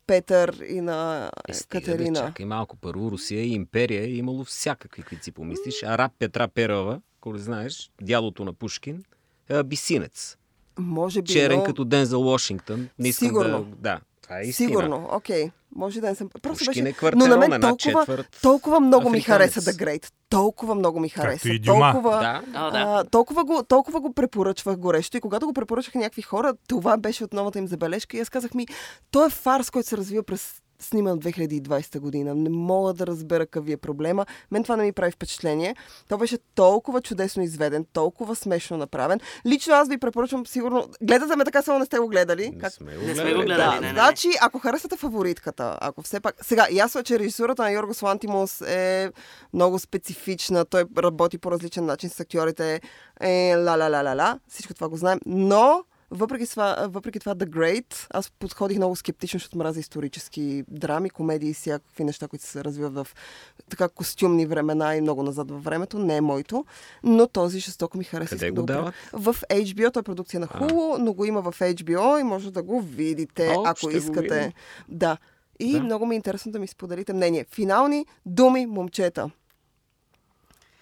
Петър 0.06 0.62
и 0.68 0.80
на 0.80 1.30
Е, 1.48 1.52
Катерина. 1.68 2.20
чакай 2.20 2.46
малко. 2.46 2.76
Първо 2.76 3.10
Русия 3.10 3.42
и 3.42 3.52
империя 3.52 4.02
е 4.02 4.10
имало 4.10 4.44
всякакви, 4.44 5.02
които 5.02 5.24
си 5.24 5.32
помислиш. 5.32 5.82
Араб 5.82 6.12
Петра 6.18 6.48
Перова, 6.48 7.00
ако 7.20 7.32
не 7.32 7.38
знаеш, 7.38 7.90
дядото 8.02 8.44
на 8.44 8.52
Пушкин, 8.52 9.04
е 9.48 9.56
абисинец. 9.56 10.36
Може 10.78 11.22
би, 11.22 11.32
Черен 11.32 11.58
но... 11.58 11.64
като 11.64 11.84
Дензел 11.84 12.22
Вашингтон. 12.22 12.88
Не 12.98 13.08
искам 13.08 13.28
Сигурно. 13.28 13.64
Да, 13.64 13.76
да, 13.76 14.00
това 14.22 14.38
е 14.40 14.42
истина. 14.42 14.68
Сигурно, 14.68 15.08
окей. 15.12 15.50
Може 15.76 16.00
да 16.00 16.06
не 16.06 16.14
съм... 16.14 16.28
Просто 16.42 16.64
Пушкин 16.64 16.84
беше... 16.84 17.06
е 17.06 17.10
Но 17.14 17.26
на 17.26 17.36
мен 17.36 17.60
толкова, 17.60 17.76
четвърт 17.76 18.38
толкова 18.42 18.80
много 18.80 19.10
ми 19.10 19.18
африканец. 19.18 19.52
хареса 19.54 19.72
The 19.72 19.84
Great. 19.84 20.12
Толкова 20.28 20.74
много 20.74 21.00
ми 21.00 21.08
хареса. 21.08 21.48
и 21.48 21.58
Дюма. 21.58 21.92
Толкова, 21.92 22.18
Да. 22.18 22.42
А, 22.54 22.70
да. 22.70 22.78
А, 22.78 23.04
толкова, 23.04 23.44
го, 23.44 23.62
толкова 23.68 24.00
го 24.00 24.12
препоръчвах 24.12 24.76
горещо 24.76 25.16
и 25.16 25.20
когато 25.20 25.46
го 25.46 25.52
препоръчаха 25.52 25.98
някакви 25.98 26.22
хора, 26.22 26.54
това 26.68 26.96
беше 26.96 27.24
от 27.24 27.32
новата 27.32 27.58
им 27.58 27.68
забележка 27.68 28.16
и 28.16 28.20
аз 28.20 28.28
казах 28.28 28.54
ми, 28.54 28.66
той 29.10 29.26
е 29.26 29.30
фарс, 29.30 29.70
който 29.70 29.88
се 29.88 29.96
развива 29.96 30.22
през 30.22 30.54
сниман 30.78 31.18
2020 31.20 31.98
година. 31.98 32.34
Не 32.34 32.48
мога 32.50 32.92
да 32.92 33.06
разбера 33.06 33.46
какъв 33.46 33.64
ви 33.64 33.72
е 33.72 33.76
проблема. 33.76 34.26
Мен 34.50 34.62
това 34.62 34.76
не 34.76 34.82
ми 34.82 34.92
прави 34.92 35.12
впечатление. 35.12 35.76
То 36.08 36.18
беше 36.18 36.38
толкова 36.54 37.00
чудесно 37.00 37.42
изведен, 37.42 37.86
толкова 37.92 38.36
смешно 38.36 38.76
направен. 38.76 39.20
Лично 39.46 39.74
аз 39.74 39.88
ви 39.88 39.98
препоръчвам 39.98 40.46
сигурно... 40.46 40.88
Гледате 41.02 41.36
ме 41.36 41.44
така, 41.44 41.62
само 41.62 41.78
не 41.78 41.84
сте 41.86 41.98
го 41.98 42.08
гледали. 42.08 42.50
Не 42.50 42.58
Как? 42.58 42.72
сме 42.72 42.92
Не 42.92 43.14
сме 43.14 43.24
го 43.24 43.40
гледали. 43.40 43.44
гледали, 43.44 43.56
Да, 43.58 43.74
не, 43.74 43.80
не, 43.80 43.86
не. 43.86 43.92
значи, 43.92 44.28
ако 44.40 44.58
харесвате 44.58 44.96
фаворитката, 44.96 45.78
ако 45.80 46.02
все 46.02 46.20
пак... 46.20 46.34
Сега, 46.42 46.66
ясно 46.70 47.00
е, 47.00 47.04
че 47.04 47.18
режисурата 47.18 47.62
на 47.62 47.70
Йоргос 47.70 48.02
Лантимос 48.02 48.60
е 48.60 49.10
много 49.52 49.78
специфична. 49.78 50.64
Той 50.64 50.84
работи 50.98 51.38
по 51.38 51.50
различен 51.50 51.84
начин 51.86 52.10
с 52.10 52.20
актьорите. 52.20 52.80
Е, 53.20 53.54
ла-ла-ла-ла-ла. 53.56 54.38
Всичко 54.48 54.74
това 54.74 54.88
го 54.88 54.96
знаем. 54.96 55.20
Но, 55.26 55.84
въпреки 56.10 56.50
това, 56.50 56.86
въпреки 56.88 57.18
това 57.20 57.34
The 57.34 57.44
Great, 57.46 58.06
аз 58.10 58.30
подходих 58.30 58.76
много 58.76 58.96
скептично, 58.96 59.38
защото 59.38 59.58
мразя 59.58 59.80
исторически 59.80 60.64
драми, 60.68 61.10
комедии 61.10 61.50
и 61.50 61.54
всякакви 61.54 62.04
неща, 62.04 62.28
които 62.28 62.44
се 62.44 62.64
развиват 62.64 62.94
в 62.94 63.06
така 63.70 63.88
костюмни 63.88 64.46
времена 64.46 64.96
и 64.96 65.00
много 65.00 65.22
назад 65.22 65.50
във 65.50 65.64
времето. 65.64 65.98
Не 65.98 66.16
е 66.16 66.20
моето. 66.20 66.64
Но 67.02 67.26
този 67.26 67.60
жестоко 67.60 67.98
ми 67.98 68.04
хареса. 68.04 68.36
Къде 68.36 68.50
го 68.50 68.62
да 68.62 68.72
дават? 68.74 68.94
в 69.12 69.34
HBO, 69.50 69.92
той 69.92 70.00
е 70.00 70.04
продукция 70.04 70.40
на 70.40 70.46
Hulu, 70.46 70.98
но 70.98 71.12
го 71.12 71.24
има 71.24 71.42
в 71.42 71.58
HBO 71.58 72.20
и 72.20 72.22
може 72.22 72.52
да 72.52 72.62
го 72.62 72.80
видите, 72.80 73.54
О, 73.56 73.62
ако 73.66 73.90
искате. 73.90 74.52
Да. 74.88 75.16
И 75.60 75.72
Да. 75.72 75.80
много 75.82 76.06
ми 76.06 76.14
е 76.14 76.16
интересно 76.16 76.52
да 76.52 76.58
ми 76.58 76.66
споделите 76.66 77.12
мнение. 77.12 77.46
Финални 77.50 78.06
думи, 78.26 78.66
момчета. 78.66 79.30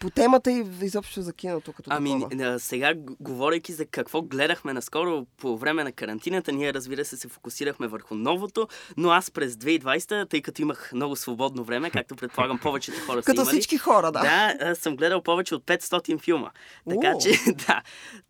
По 0.05 0.11
темата 0.11 0.53
и 0.53 0.65
изобщо 0.83 1.23
за 1.23 1.33
киното 1.33 1.73
като 1.73 1.91
Ами, 1.93 2.27
такова. 2.31 2.61
сега, 2.61 2.95
говорейки 3.21 3.73
за 3.73 3.87
какво 3.87 4.23
гледахме 4.23 4.73
наскоро 4.73 5.27
по 5.37 5.59
време 5.59 5.85
на 5.85 5.93
карантината, 5.93 6.53
ние 6.53 6.75
разбира 6.75 7.05
се 7.05 7.17
се 7.17 7.29
фокусирахме 7.29 7.87
върху 7.87 8.15
новото, 8.15 8.69
но 8.97 9.11
аз 9.11 9.31
през 9.31 9.55
2020, 9.55 10.31
тъй 10.31 10.43
като 10.43 10.63
имах 10.63 10.93
много 10.95 11.17
свободно 11.17 11.65
време, 11.65 11.91
както 11.91 12.17
предполагам 12.17 12.59
повечето 12.59 12.99
хора 13.07 13.23
са 13.23 13.27
Като 13.27 13.45
всички 13.45 13.79
хора, 13.79 14.13
да. 14.13 14.55
да, 14.59 14.75
съм 14.75 14.97
гледал 14.97 15.23
повече 15.23 15.55
от 15.55 15.65
500 15.65 16.21
филма. 16.21 16.51
Така 16.91 17.13
О. 17.15 17.21
че, 17.21 17.31
да. 17.67 17.83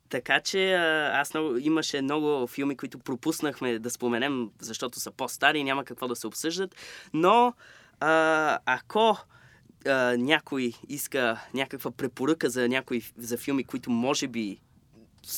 Така 0.09 0.41
че 0.41 0.75
аз 1.13 1.35
много, 1.35 1.57
имаше 1.57 2.03
много 2.03 2.47
филми, 2.47 2.77
които 2.77 2.99
пропуснахме 2.99 3.79
да 3.79 3.91
споменем, 3.91 4.51
защото 4.61 5.01
са 5.01 5.11
по-стари 5.11 5.59
и 5.59 5.65
няма 5.65 5.85
какво 5.85 6.09
да 6.09 6.17
се 6.17 6.27
обсъждат. 6.27 6.75
Но 7.13 7.53
а, 8.01 8.59
ако 8.67 9.19
а, 9.87 10.17
някой 10.17 10.73
иска 10.89 11.41
някаква 11.55 11.91
препоръка 11.91 12.49
за 12.49 12.69
някои 12.69 13.03
за 13.17 13.39
филми, 13.39 13.65
които 13.65 13.91
може 13.91 14.29
би 14.29 14.61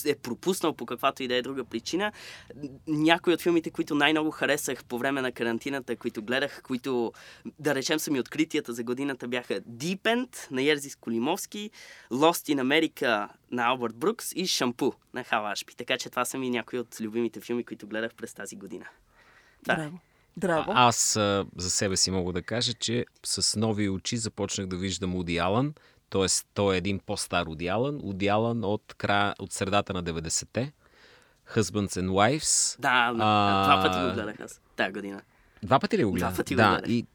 е 0.07 0.15
пропуснал 0.15 0.73
по 0.73 0.87
каквато 0.87 1.23
и 1.23 1.29
да 1.29 1.35
е 1.35 1.43
друга 1.43 1.65
причина. 1.65 2.13
Някои 2.87 3.33
от 3.33 3.41
филмите, 3.41 3.71
които 3.71 3.95
най-много 3.95 4.31
харесах 4.31 4.85
по 4.85 4.99
време 4.99 5.21
на 5.21 5.33
карантината, 5.33 5.97
които 5.97 6.23
гледах, 6.23 6.63
които, 6.63 7.13
да 7.59 7.75
речем, 7.75 7.99
са 7.99 8.11
ми 8.11 8.21
откритията 8.21 8.73
за 8.73 8.85
годината, 8.85 9.29
бяха 9.29 9.61
Deep 9.61 10.01
End 10.01 10.51
на 10.51 10.63
Ерзи 10.63 10.91
Сколимовски, 10.91 11.71
Lost 12.11 12.55
in 12.55 12.61
America 12.63 13.29
на 13.51 13.67
Албърт 13.67 13.97
Брукс 13.97 14.33
и 14.33 14.47
Шампу 14.47 14.93
на 15.15 15.25
Хал 15.25 15.47
Ашпи. 15.47 15.77
Така 15.77 15.99
че 15.99 16.11
това 16.11 16.25
са 16.25 16.39
ми 16.39 16.51
някои 16.51 16.79
от 16.79 17.01
любимите 17.01 17.41
филми, 17.41 17.65
които 17.65 17.87
гледах 17.87 18.15
през 18.15 18.35
тази 18.35 18.57
година. 18.57 18.87
Да. 19.63 19.77
Драго. 19.77 19.99
Драго. 20.37 20.71
А- 20.71 20.89
Аз 20.89 21.17
а, 21.17 21.47
за 21.57 21.71
себе 21.71 21.97
си 21.97 22.11
мога 22.11 22.33
да 22.33 22.43
кажа, 22.43 22.75
че 22.75 23.07
с 23.25 23.59
нови 23.59 23.89
очи 23.89 24.17
започнах 24.17 24.67
да 24.67 24.77
виждам 24.77 25.15
Уди 25.17 25.39
Алън. 25.39 25.75
Тоест, 26.11 26.47
той 26.55 26.75
е 26.75 26.79
един 26.79 26.99
по-стар 26.99 27.47
Уди 27.47 27.69
Алън. 27.69 28.01
Уди 28.03 28.29
Алън 28.29 28.65
от, 28.65 28.95
края, 28.95 29.35
от 29.39 29.53
средата 29.53 29.93
на 29.95 30.05
90-те. 30.05 30.73
Husbands 31.55 32.01
and 32.01 32.09
Wives. 32.09 32.81
Да, 32.81 33.13
А, 33.19 33.65
два 33.65 33.83
пъти 33.83 33.99
го 34.01 34.15
гледах 34.15 34.41
аз 34.41 34.61
тази 34.77 34.93
година. 34.93 35.21
Два 35.63 35.81
пъти 35.81 35.99
ли 35.99 36.05
го 36.05 36.11
Два 36.11 36.19
гледа? 36.21 36.37
пъти 36.37 36.55
го 36.55 36.57
да, 36.57 36.69
гледах. 36.71 36.91
и 36.91 37.07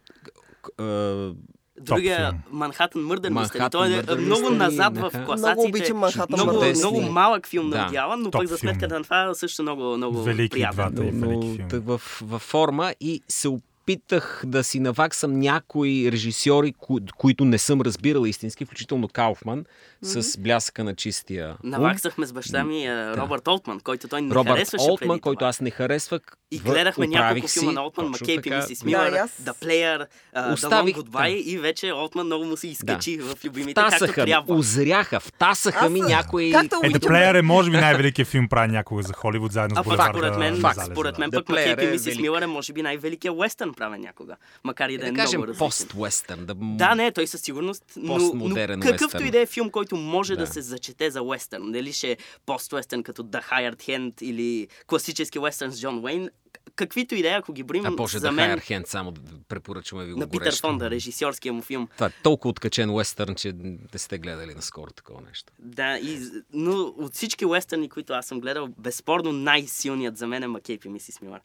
а, 0.79 1.33
Другия 1.81 2.29
филм. 2.29 2.39
Манхатън 2.51 3.01
Мърдър 3.01 3.29
Мистери. 3.29 3.61
Manhattan 3.61 3.71
Той 3.71 3.93
е 4.09 4.15
много 4.15 4.49
назад 4.49 4.97
в 4.97 5.11
класациите. 5.25 5.37
Много 5.51 5.63
обичам 5.63 5.97
Манхатън 5.97 6.39
много, 6.39 6.63
много 6.75 7.01
малък 7.01 7.47
филм 7.47 7.69
Да. 7.69 7.77
на 7.77 7.87
Одиала, 7.87 8.17
но 8.17 8.31
пък 8.31 8.47
за 8.47 8.57
филм. 8.57 8.73
сметка 8.73 8.87
на 8.89 9.03
това 9.03 9.33
също 9.33 9.61
много, 9.61 9.97
много 9.97 10.23
Велики 10.23 10.49
приятен. 10.49 10.75
двата. 10.75 11.05
и 11.05 11.11
но, 11.11 11.27
велики 11.29 11.63
тък 11.69 11.83
в, 11.85 12.01
във 12.21 12.41
форма 12.41 12.93
и 13.01 13.21
се 13.27 13.47
опитах 13.93 14.43
да 14.45 14.63
си 14.63 14.79
наваксам 14.79 15.39
някои 15.39 16.11
режисьори, 16.11 16.73
ко, 16.73 16.97
които 17.17 17.45
не 17.45 17.57
съм 17.57 17.81
разбирал 17.81 18.25
истински, 18.25 18.65
включително 18.65 19.07
Кауфман, 19.07 19.65
с 20.01 20.37
блясъка 20.37 20.83
на 20.83 20.95
чистия. 20.95 21.57
Наваксахме 21.63 22.25
с 22.25 22.33
баща 22.33 22.63
ми 22.63 22.87
а, 22.87 23.17
Робърт 23.17 23.47
Олтман, 23.47 23.79
който 23.79 24.07
той 24.07 24.21
не 24.21 24.35
Робърт 24.35 24.53
харесваше 24.53 24.85
Олтман, 24.89 25.09
преди 25.09 25.21
който 25.21 25.39
това. 25.39 25.49
аз 25.49 25.61
не 25.61 25.69
харесвах. 25.69 26.21
И 26.53 26.59
гледахме 26.59 27.07
няколко 27.07 27.47
си, 27.47 27.59
филма 27.59 27.71
на 27.71 27.83
Олтман, 27.83 28.07
Макейп 28.07 28.39
и 28.39 28.41
така. 28.41 28.57
Мисис 28.57 28.83
Милър, 28.83 29.11
Да, 29.11 29.17
аз- 29.17 29.31
The 29.31 29.65
Player, 29.65 30.05
uh, 30.35 30.53
Оставих- 30.53 30.95
The 30.95 30.99
Long 30.99 31.03
Goodbye 31.03 31.29
и 31.29 31.57
вече 31.57 31.93
Олтман 31.93 32.25
много 32.25 32.45
му 32.45 32.57
се 32.57 32.67
изкачи 32.67 33.17
в 33.17 33.45
любимите, 33.45 33.73
както 33.73 33.95
Втасаха 33.95 34.21
ми, 34.21 34.27
трябва. 34.27 34.55
озряха, 34.55 35.19
втасаха 35.19 35.85
Аз, 35.85 35.91
ми 35.91 35.99
а, 35.99 36.03
някои... 36.03 36.51
както 36.51 36.75
Е, 36.83 36.89
The 36.89 36.99
Player 36.99 37.39
е 37.39 37.41
може 37.41 37.71
би 37.71 37.77
най-великият 37.77 38.27
филм 38.27 38.49
прави 38.49 38.71
някога 38.71 39.03
за 39.03 39.13
Холивуд, 39.13 39.51
заедно 39.51 39.73
А 39.73 39.75
с 39.75 39.77
пък 39.77 39.85
Булеварда 39.85 40.17
според 40.17 40.37
мен, 40.37 40.55
според 40.85 41.15
да. 41.15 41.19
мен 41.19 41.31
пък 41.31 41.49
Макейп 41.49 41.81
и 41.81 41.85
е 41.85 41.91
Мисис. 41.91 42.17
Милър 42.19 42.41
е 42.41 42.47
може 42.47 42.73
би 42.73 42.81
най-великият 42.81 43.35
уестърн 43.35 43.73
правен 43.81 44.01
някога. 44.01 44.35
Макар 44.63 44.89
и 44.89 44.97
да, 44.97 45.03
да 45.03 45.09
е 45.09 45.13
кажем 45.13 45.39
много 45.39 45.47
различен. 45.47 45.67
пост-вестърн. 45.67 46.45
Да, 46.45 46.53
Да, 46.55 46.95
не, 46.95 47.11
той 47.11 47.27
със 47.27 47.41
сигурност. 47.41 47.83
Но, 47.95 48.17
но 48.17 48.55
какъвто 48.55 49.03
уестърн. 49.03 49.27
и 49.27 49.31
да 49.31 49.39
е 49.39 49.45
филм, 49.45 49.69
който 49.69 49.95
може 49.95 50.35
да. 50.35 50.45
Да. 50.45 50.47
се 50.47 50.61
зачете 50.61 51.11
за 51.11 51.21
уестърн, 51.21 51.71
дали 51.71 51.93
ще 51.93 52.11
е 52.11 52.17
пост-уестърн 52.45 53.03
като 53.03 53.23
The 53.23 53.51
Hired 53.51 53.75
Hand 53.75 54.23
или 54.23 54.67
класически 54.87 55.39
уестърн 55.39 55.71
с 55.71 55.81
Джон 55.81 56.05
Уейн, 56.05 56.29
каквито 56.75 57.15
и 57.15 57.21
да 57.21 57.29
е, 57.29 57.33
ако 57.33 57.53
ги 57.53 57.63
броим, 57.63 57.85
А 57.85 57.91
може 57.91 58.19
за 58.19 58.27
да 58.27 58.31
мен 58.31 58.45
Хайер 58.45 58.59
Хенд, 58.59 58.87
само 58.87 59.11
да 59.11 59.21
препоръчваме 59.47 60.05
ви 60.05 60.13
го 60.13 60.19
на 60.19 60.29
Питър. 60.29 60.59
Фонда, 60.59 60.89
режисьорския 60.89 61.53
му 61.53 61.61
филм. 61.61 61.87
Това 61.93 62.07
е 62.07 62.11
толкова 62.23 62.49
откачен 62.49 62.89
уестърн, 62.89 63.35
че 63.35 63.53
не 63.93 63.99
сте 63.99 64.17
гледали 64.17 64.53
наскоро 64.55 64.91
такова 64.91 65.21
нещо. 65.21 65.53
Да, 65.59 65.97
и, 65.97 66.19
но 66.53 66.71
от 66.81 67.13
всички 67.13 67.45
уестърни, 67.45 67.89
които 67.89 68.13
аз 68.13 68.25
съм 68.25 68.39
гледал, 68.39 68.67
безспорно 68.77 69.31
най-силният 69.31 70.17
за 70.17 70.27
мен 70.27 70.43
е 70.43 70.47
Макейп 70.47 70.85
и 70.85 70.89
Мисис 70.89 71.21
Милър. 71.21 71.41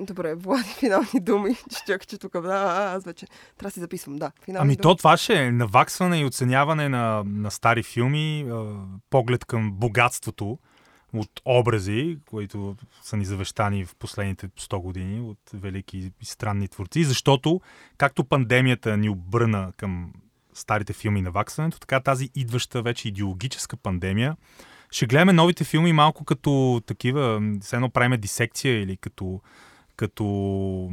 Добре, 0.00 0.34
Влади, 0.34 0.68
финални 0.68 1.20
думи. 1.20 1.54
Ще 1.70 1.84
чакай, 1.86 2.06
че 2.06 2.18
тук. 2.18 2.40
Да, 2.40 2.92
аз 2.96 3.04
вече 3.04 3.26
трябва 3.26 3.68
да 3.68 3.70
си 3.70 3.80
записвам. 3.80 4.16
Да, 4.16 4.32
финални 4.44 4.62
Ами 4.62 4.76
думи. 4.76 4.82
то 4.82 4.94
това 4.94 5.16
ще 5.16 5.34
е 5.34 5.52
наваксване 5.52 6.20
и 6.20 6.24
оценяване 6.24 6.88
на, 6.88 7.22
на 7.26 7.50
стари 7.50 7.82
филми, 7.82 8.46
поглед 9.10 9.44
към 9.44 9.72
богатството 9.72 10.58
от 11.14 11.40
образи, 11.44 12.18
които 12.30 12.76
са 13.02 13.16
ни 13.16 13.24
завещани 13.24 13.84
в 13.84 13.94
последните 13.94 14.48
100 14.48 14.80
години 14.80 15.20
от 15.20 15.38
велики 15.54 16.12
и 16.22 16.24
странни 16.24 16.68
творци, 16.68 17.04
защото 17.04 17.60
както 17.98 18.24
пандемията 18.24 18.96
ни 18.96 19.08
обърна 19.08 19.72
към 19.76 20.12
старите 20.54 20.92
филми 20.92 21.22
на 21.22 21.30
ваксването, 21.30 21.80
така 21.80 22.00
тази 22.00 22.30
идваща 22.34 22.82
вече 22.82 23.08
идеологическа 23.08 23.76
пандемия 23.76 24.36
ще 24.90 25.06
гледаме 25.06 25.32
новите 25.32 25.64
филми 25.64 25.92
малко 25.92 26.24
като 26.24 26.82
такива, 26.86 27.42
все 27.60 27.76
едно 27.76 27.90
правиме 27.90 28.16
дисекция 28.16 28.82
или 28.82 28.96
като 28.96 29.40
като... 30.00 30.90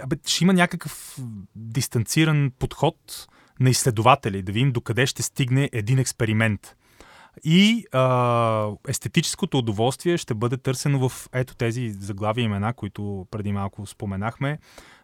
Абе, 0.00 0.16
ще 0.26 0.44
има 0.44 0.52
някакъв 0.52 1.18
дистанциран 1.56 2.52
подход 2.58 3.28
на 3.60 3.70
изследователи, 3.70 4.42
да 4.42 4.52
видим 4.52 4.72
докъде 4.72 5.06
ще 5.06 5.22
стигне 5.22 5.70
един 5.72 5.98
експеримент. 5.98 6.76
И 7.44 7.84
а, 7.92 8.70
естетическото 8.88 9.58
удоволствие 9.58 10.16
ще 10.16 10.34
бъде 10.34 10.56
търсено 10.56 11.08
в 11.08 11.28
ето 11.32 11.54
тези 11.54 11.90
заглави 11.90 12.42
имена, 12.42 12.74
които 12.74 13.26
преди 13.30 13.52
малко 13.52 13.86
споменахме, 13.86 14.58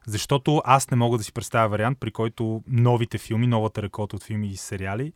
защото 0.07 0.63
аз 0.65 0.91
не 0.91 0.97
мога 0.97 1.19
да 1.19 1.25
си 1.25 1.33
представя 1.33 1.69
вариант, 1.69 1.99
при 2.01 2.11
който 2.11 2.63
новите 2.69 3.19
филми, 3.19 3.47
новата 3.47 3.83
рекорд 3.83 4.13
от 4.13 4.23
филми 4.23 4.49
и 4.49 4.57
сериали, 4.57 5.13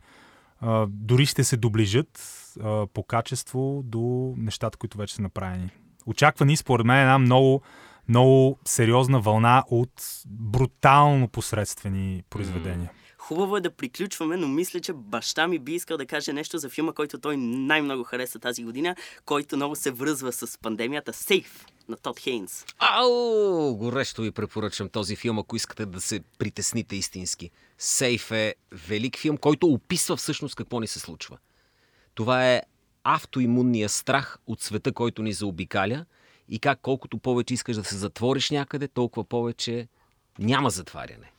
а, 0.61 0.87
дори 0.89 1.25
ще 1.25 1.43
се 1.43 1.57
доближат 1.57 2.23
а, 2.63 2.87
по 2.87 3.03
качество 3.03 3.81
до 3.85 4.33
нещата, 4.37 4.77
които 4.77 4.97
вече 4.97 5.15
са 5.15 5.21
направени. 5.21 5.69
Очаква 6.09 6.45
ни, 6.45 6.57
според 6.57 6.85
мен, 6.85 6.99
една 6.99 7.19
много, 7.19 7.61
много 8.07 8.59
сериозна 8.65 9.19
вълна 9.19 9.63
от 9.69 10.03
брутално 10.25 11.27
посредствени 11.27 12.23
произведения. 12.29 12.91
Хубаво 13.17 13.57
е 13.57 13.61
да 13.61 13.71
приключваме, 13.71 14.37
но 14.37 14.47
мисля, 14.47 14.79
че 14.79 14.93
баща 14.93 15.47
ми 15.47 15.59
би 15.59 15.73
искал 15.73 15.97
да 15.97 16.05
каже 16.05 16.33
нещо 16.33 16.57
за 16.57 16.69
филма, 16.69 16.91
който 16.91 17.19
той 17.19 17.37
най-много 17.37 18.03
хареса 18.03 18.39
тази 18.39 18.63
година, 18.63 18.95
който 19.25 19.55
много 19.55 19.75
се 19.75 19.91
връзва 19.91 20.31
с 20.31 20.57
пандемията. 20.57 21.13
Сейф 21.13 21.65
на 21.89 21.97
Тод 21.97 22.19
Хейнс. 22.19 22.65
Ау! 22.79 23.75
Горещо 23.75 24.21
ви 24.21 24.31
препоръчвам 24.31 24.89
този 24.89 25.15
филм, 25.15 25.39
ако 25.39 25.55
искате 25.55 25.85
да 25.85 26.01
се 26.01 26.19
притесните 26.39 26.95
истински. 26.95 27.49
Сейф 27.77 28.31
е 28.31 28.55
велик 28.71 29.17
филм, 29.17 29.37
който 29.37 29.67
описва 29.67 30.15
всъщност 30.15 30.55
какво 30.55 30.79
ни 30.79 30.87
се 30.87 30.99
случва. 30.99 31.37
Това 32.15 32.47
е 32.47 32.61
автоимунния 33.03 33.89
страх 33.89 34.37
от 34.47 34.61
света, 34.61 34.91
който 34.91 35.21
ни 35.21 35.33
заобикаля 35.33 36.05
и 36.49 36.59
как 36.59 36.79
колкото 36.81 37.17
повече 37.17 37.53
искаш 37.53 37.75
да 37.75 37.83
се 37.83 37.95
затвориш 37.97 38.49
някъде, 38.49 38.87
толкова 38.87 39.23
повече 39.23 39.87
няма 40.39 40.69
затваряне. 40.69 41.31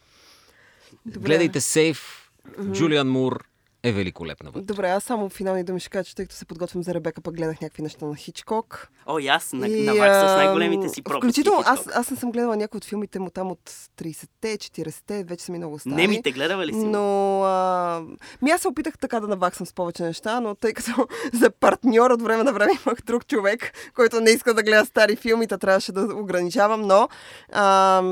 Добре. 1.06 1.26
Гледайте 1.26 1.60
Сейф. 1.60 2.30
Джулиан 2.72 3.08
Мур 3.08 3.49
е 3.82 3.92
великолепна 3.92 4.50
вътре. 4.50 4.66
Добре, 4.66 4.88
аз 4.88 5.04
само 5.04 5.28
финални 5.28 5.64
думи 5.64 5.80
ще 5.80 5.90
кажа, 5.90 6.04
че 6.04 6.14
тъй 6.14 6.24
като 6.24 6.36
се 6.36 6.44
подготвям 6.44 6.82
за 6.82 6.94
Ребека, 6.94 7.20
пък 7.20 7.36
гледах 7.36 7.60
някакви 7.60 7.82
неща 7.82 8.06
на 8.06 8.16
Хичкок. 8.16 8.88
О, 9.06 9.18
и 9.18 9.28
аз 9.28 9.52
на, 9.52 9.68
И, 9.68 9.84
на 9.84 9.94
Вакс 9.94 10.18
с 10.18 10.36
най-големите 10.36 10.88
си 10.88 11.02
пропуски. 11.02 11.26
Включително, 11.26 11.62
аз, 11.66 11.88
аз 11.94 12.10
не 12.10 12.16
съм 12.16 12.32
гледала 12.32 12.56
някои 12.56 12.78
от 12.78 12.84
филмите 12.84 13.18
му 13.18 13.30
там 13.30 13.50
от 13.50 13.70
30-те, 13.98 14.58
40-те, 14.58 15.24
вече 15.24 15.44
са 15.44 15.52
ми 15.52 15.58
много 15.58 15.78
стари. 15.78 15.94
Немите 15.94 16.32
гледава 16.32 16.66
ли 16.66 16.72
си? 16.72 16.78
Но 16.78 17.42
а, 17.42 18.02
ми 18.42 18.50
аз 18.50 18.60
се 18.60 18.68
опитах 18.68 18.98
така 18.98 19.20
да 19.20 19.28
наваксам 19.28 19.66
с 19.66 19.72
повече 19.72 20.02
неща, 20.02 20.40
но 20.40 20.54
тъй 20.54 20.72
като 20.72 21.08
за 21.32 21.50
партньор 21.50 22.10
от 22.10 22.22
време 22.22 22.42
на 22.42 22.52
време 22.52 22.72
имах 22.86 22.98
друг 23.06 23.26
човек, 23.26 23.72
който 23.94 24.20
не 24.20 24.30
иска 24.30 24.54
да 24.54 24.62
гледа 24.62 24.86
стари 24.86 25.16
филми, 25.16 25.46
та 25.46 25.58
трябваше 25.58 25.92
да 25.92 26.14
ограничавам, 26.14 26.80
но 26.80 27.08
а, 27.52 28.02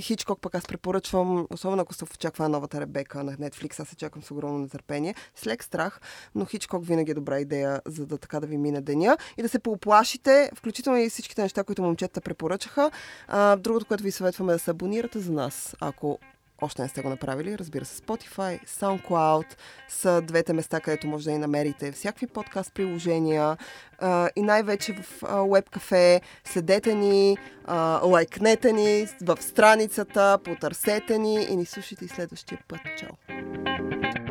Хичкок 0.00 0.40
пък 0.40 0.54
аз 0.54 0.66
препоръчвам, 0.66 1.46
особено 1.50 1.82
ако 1.82 1.94
сте 1.94 2.06
в 2.06 2.14
очаква 2.14 2.48
новата 2.48 2.80
Ребека 2.80 3.24
на 3.24 3.32
Netflix, 3.32 3.80
аз 3.80 3.88
се 3.88 3.96
чакам 3.96 4.22
с 4.22 4.30
огромно 4.30 4.58
нетърпение, 4.58 5.14
с 5.34 5.46
лек 5.46 5.64
страх, 5.64 6.00
но 6.34 6.44
Хичкок 6.44 6.86
винаги 6.86 7.10
е 7.10 7.14
добра 7.14 7.40
идея, 7.40 7.80
за 7.86 8.06
да 8.06 8.18
така 8.18 8.40
да 8.40 8.46
ви 8.46 8.56
мине 8.56 8.80
деня 8.80 9.16
и 9.36 9.42
да 9.42 9.48
се 9.48 9.58
пооплашите, 9.58 10.50
включително 10.54 10.98
и 10.98 11.10
всичките 11.10 11.42
неща, 11.42 11.64
които 11.64 11.82
момчета 11.82 12.20
препоръчаха. 12.20 12.90
А, 13.28 13.56
другото, 13.56 13.86
което 13.86 14.04
ви 14.04 14.10
съветваме 14.10 14.52
е 14.52 14.56
да 14.56 14.58
се 14.58 14.70
абонирате 14.70 15.18
за 15.18 15.32
нас, 15.32 15.76
ако 15.80 16.18
още 16.62 16.82
не 16.82 16.88
сте 16.88 17.02
го 17.02 17.08
направили, 17.08 17.58
разбира 17.58 17.84
се, 17.84 18.02
Spotify, 18.02 18.66
SoundCloud 18.66 19.46
са 19.88 20.22
двете 20.22 20.52
места, 20.52 20.80
където 20.80 21.06
може 21.06 21.24
да 21.24 21.30
ни 21.30 21.38
намерите 21.38 21.92
всякакви 21.92 22.26
подкаст 22.26 22.74
приложения 22.74 23.56
а, 23.98 24.28
и 24.36 24.42
най-вече 24.42 24.92
в 24.92 25.22
а, 25.22 25.40
Web 25.40 25.70
Cafe. 25.70 26.20
Следете 26.44 26.94
ни, 26.94 27.36
а, 27.64 28.00
лайкнете 28.04 28.72
ни 28.72 29.06
в 29.22 29.36
страницата, 29.40 30.38
потърсете 30.44 31.18
ни 31.18 31.46
и 31.50 31.56
ни 31.56 31.66
слушайте 31.66 32.04
и 32.04 32.08
следващия 32.08 32.58
път. 32.68 32.80
Чао! 32.98 34.23